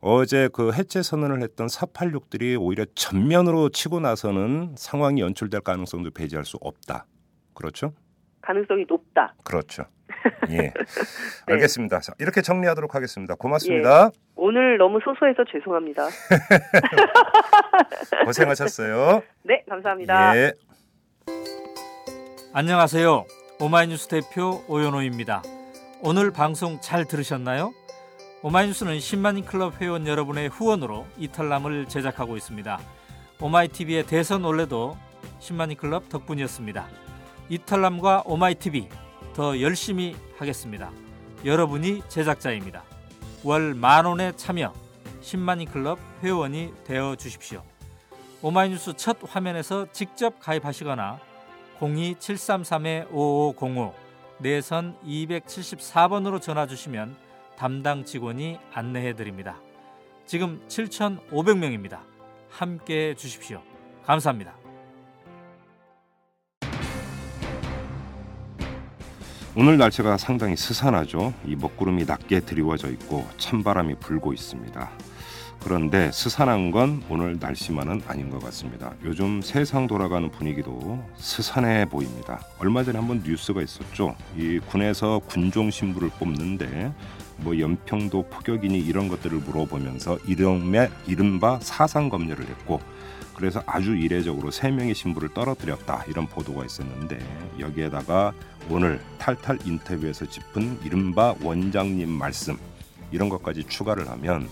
어제 0.00 0.48
그 0.52 0.72
해체 0.72 1.02
선언을 1.02 1.40
했던 1.42 1.66
486들이 1.66 2.60
오히려 2.60 2.84
전면으로 2.94 3.70
치고 3.70 4.00
나서는 4.00 4.74
상황이 4.76 5.22
연출될 5.22 5.62
가능성도 5.62 6.10
배제할 6.10 6.44
수 6.44 6.58
없다. 6.60 7.06
그렇죠? 7.54 7.94
가능성이 8.44 8.84
높다. 8.88 9.34
그렇죠. 9.44 9.84
예. 10.50 10.72
알겠습니다. 11.46 12.00
자, 12.00 12.12
이렇게 12.18 12.42
정리하도록 12.42 12.94
하겠습니다. 12.94 13.34
고맙습니다. 13.34 14.10
네. 14.10 14.18
오늘 14.36 14.78
너무 14.78 14.98
소소해서 15.02 15.44
죄송합니다. 15.50 16.08
고생하셨어요. 18.24 19.22
네, 19.44 19.62
감사합니다. 19.68 20.36
예. 20.36 20.52
안녕하세요. 22.52 23.24
오마이뉴스 23.60 24.08
대표 24.08 24.62
오연호입니다. 24.68 25.42
오늘 26.02 26.30
방송 26.30 26.80
잘 26.80 27.04
들으셨나요? 27.04 27.72
오마이뉴스는 28.42 28.98
10만인 28.98 29.46
클럽 29.46 29.80
회원 29.80 30.06
여러분의 30.06 30.48
후원으로 30.48 31.06
이털남을 31.16 31.86
제작하고 31.86 32.36
있습니다. 32.36 32.78
오마이TV의 33.40 34.06
대선 34.06 34.44
올레도 34.44 34.96
10만인 35.40 35.78
클럽 35.78 36.08
덕분이었습니다. 36.10 36.86
이털남과 37.48 38.24
오마이TV 38.26 38.88
더 39.34 39.60
열심히 39.60 40.16
하겠습니다. 40.38 40.90
여러분이 41.44 42.02
제작자입니다. 42.08 42.82
월 43.42 43.74
만원의 43.74 44.36
참여 44.36 44.72
10만인 45.20 45.68
클럽 45.70 45.98
회원이 46.22 46.72
되어 46.84 47.16
주십시오. 47.16 47.62
오마이뉴스 48.40 48.94
첫 48.96 49.18
화면에서 49.28 49.86
직접 49.92 50.40
가입하시거나 50.40 51.20
02-733-5505 51.80 53.92
내선 54.38 54.96
274번으로 55.04 56.40
전화 56.40 56.66
주시면 56.66 57.14
담당 57.56 58.04
직원이 58.04 58.58
안내해 58.72 59.14
드립니다. 59.14 59.60
지금 60.26 60.60
7,500명입니다. 60.68 62.00
함께 62.50 63.10
해 63.10 63.14
주십시오. 63.14 63.62
감사합니다. 64.04 64.63
오늘 69.56 69.78
날씨가 69.78 70.16
상당히 70.16 70.56
스산하죠. 70.56 71.32
이 71.46 71.54
먹구름이 71.54 72.06
낮게 72.06 72.40
드리워져 72.40 72.90
있고 72.90 73.24
찬바람이 73.38 73.94
불고 74.00 74.32
있습니다. 74.32 74.90
그런데 75.62 76.10
스산한 76.12 76.72
건 76.72 77.04
오늘 77.08 77.38
날씨만은 77.38 78.02
아닌 78.08 78.30
것 78.30 78.42
같습니다. 78.42 78.92
요즘 79.04 79.40
세상 79.42 79.86
돌아가는 79.86 80.28
분위기도 80.28 80.98
스산해 81.16 81.84
보입니다. 81.84 82.40
얼마 82.58 82.82
전에 82.82 82.98
한번 82.98 83.22
뉴스가 83.24 83.62
있었죠. 83.62 84.16
이 84.36 84.58
군에서 84.58 85.20
군종 85.28 85.70
신부를 85.70 86.10
뽑는데 86.18 86.92
뭐 87.36 87.56
연평도 87.56 88.30
포격이니 88.30 88.80
이런 88.80 89.06
것들을 89.08 89.38
물어보면서 89.38 90.18
이름에 90.26 90.90
이른바 91.06 91.60
사상 91.62 92.08
검열을 92.08 92.44
했고 92.48 92.80
그래서 93.34 93.62
아주 93.66 93.96
이례적으로 93.96 94.50
세 94.50 94.70
명의 94.70 94.94
신부를 94.94 95.34
떨어뜨렸다 95.34 96.04
이런 96.08 96.26
보도가 96.26 96.64
있었는데 96.64 97.18
여기에다가 97.58 98.32
오늘 98.70 99.00
탈탈 99.18 99.58
인터뷰에서 99.64 100.26
짚은 100.26 100.80
이른바 100.84 101.34
원장님 101.42 102.08
말씀 102.08 102.56
이런 103.10 103.28
것까지 103.28 103.64
추가를 103.64 104.08
하면 104.10 104.48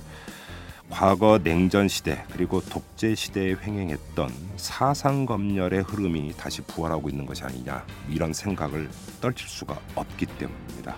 과거 0.90 1.38
냉전 1.42 1.88
시대 1.88 2.22
그리고 2.32 2.60
독재 2.60 3.14
시대에 3.14 3.54
횡행했던 3.54 4.30
사상 4.56 5.24
검열의 5.24 5.84
흐름이 5.84 6.34
다시 6.36 6.60
부활하고 6.62 7.08
있는 7.08 7.24
것이 7.24 7.42
아니냐 7.44 7.86
이런 8.10 8.34
생각을 8.34 8.90
떨칠 9.20 9.48
수가 9.48 9.78
없기 9.94 10.26
때문입니다. 10.26 10.96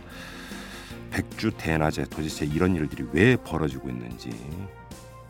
백주 1.13 1.53
대낮에 1.57 2.07
도대체 2.07 2.45
이런 2.45 2.75
일들이 2.75 3.07
왜 3.13 3.37
벌어지고 3.37 3.89
있는지 3.89 4.31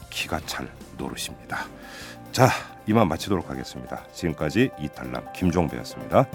기가 0.09 0.41
찰 0.47 0.73
노릇입니다. 0.97 1.67
자, 2.35 2.49
이만 2.89 3.07
마치도록 3.07 3.49
하겠습니다. 3.49 4.03
지금까지 4.13 4.69
이탈남 4.81 5.33
김종배였습니다. 5.33 6.27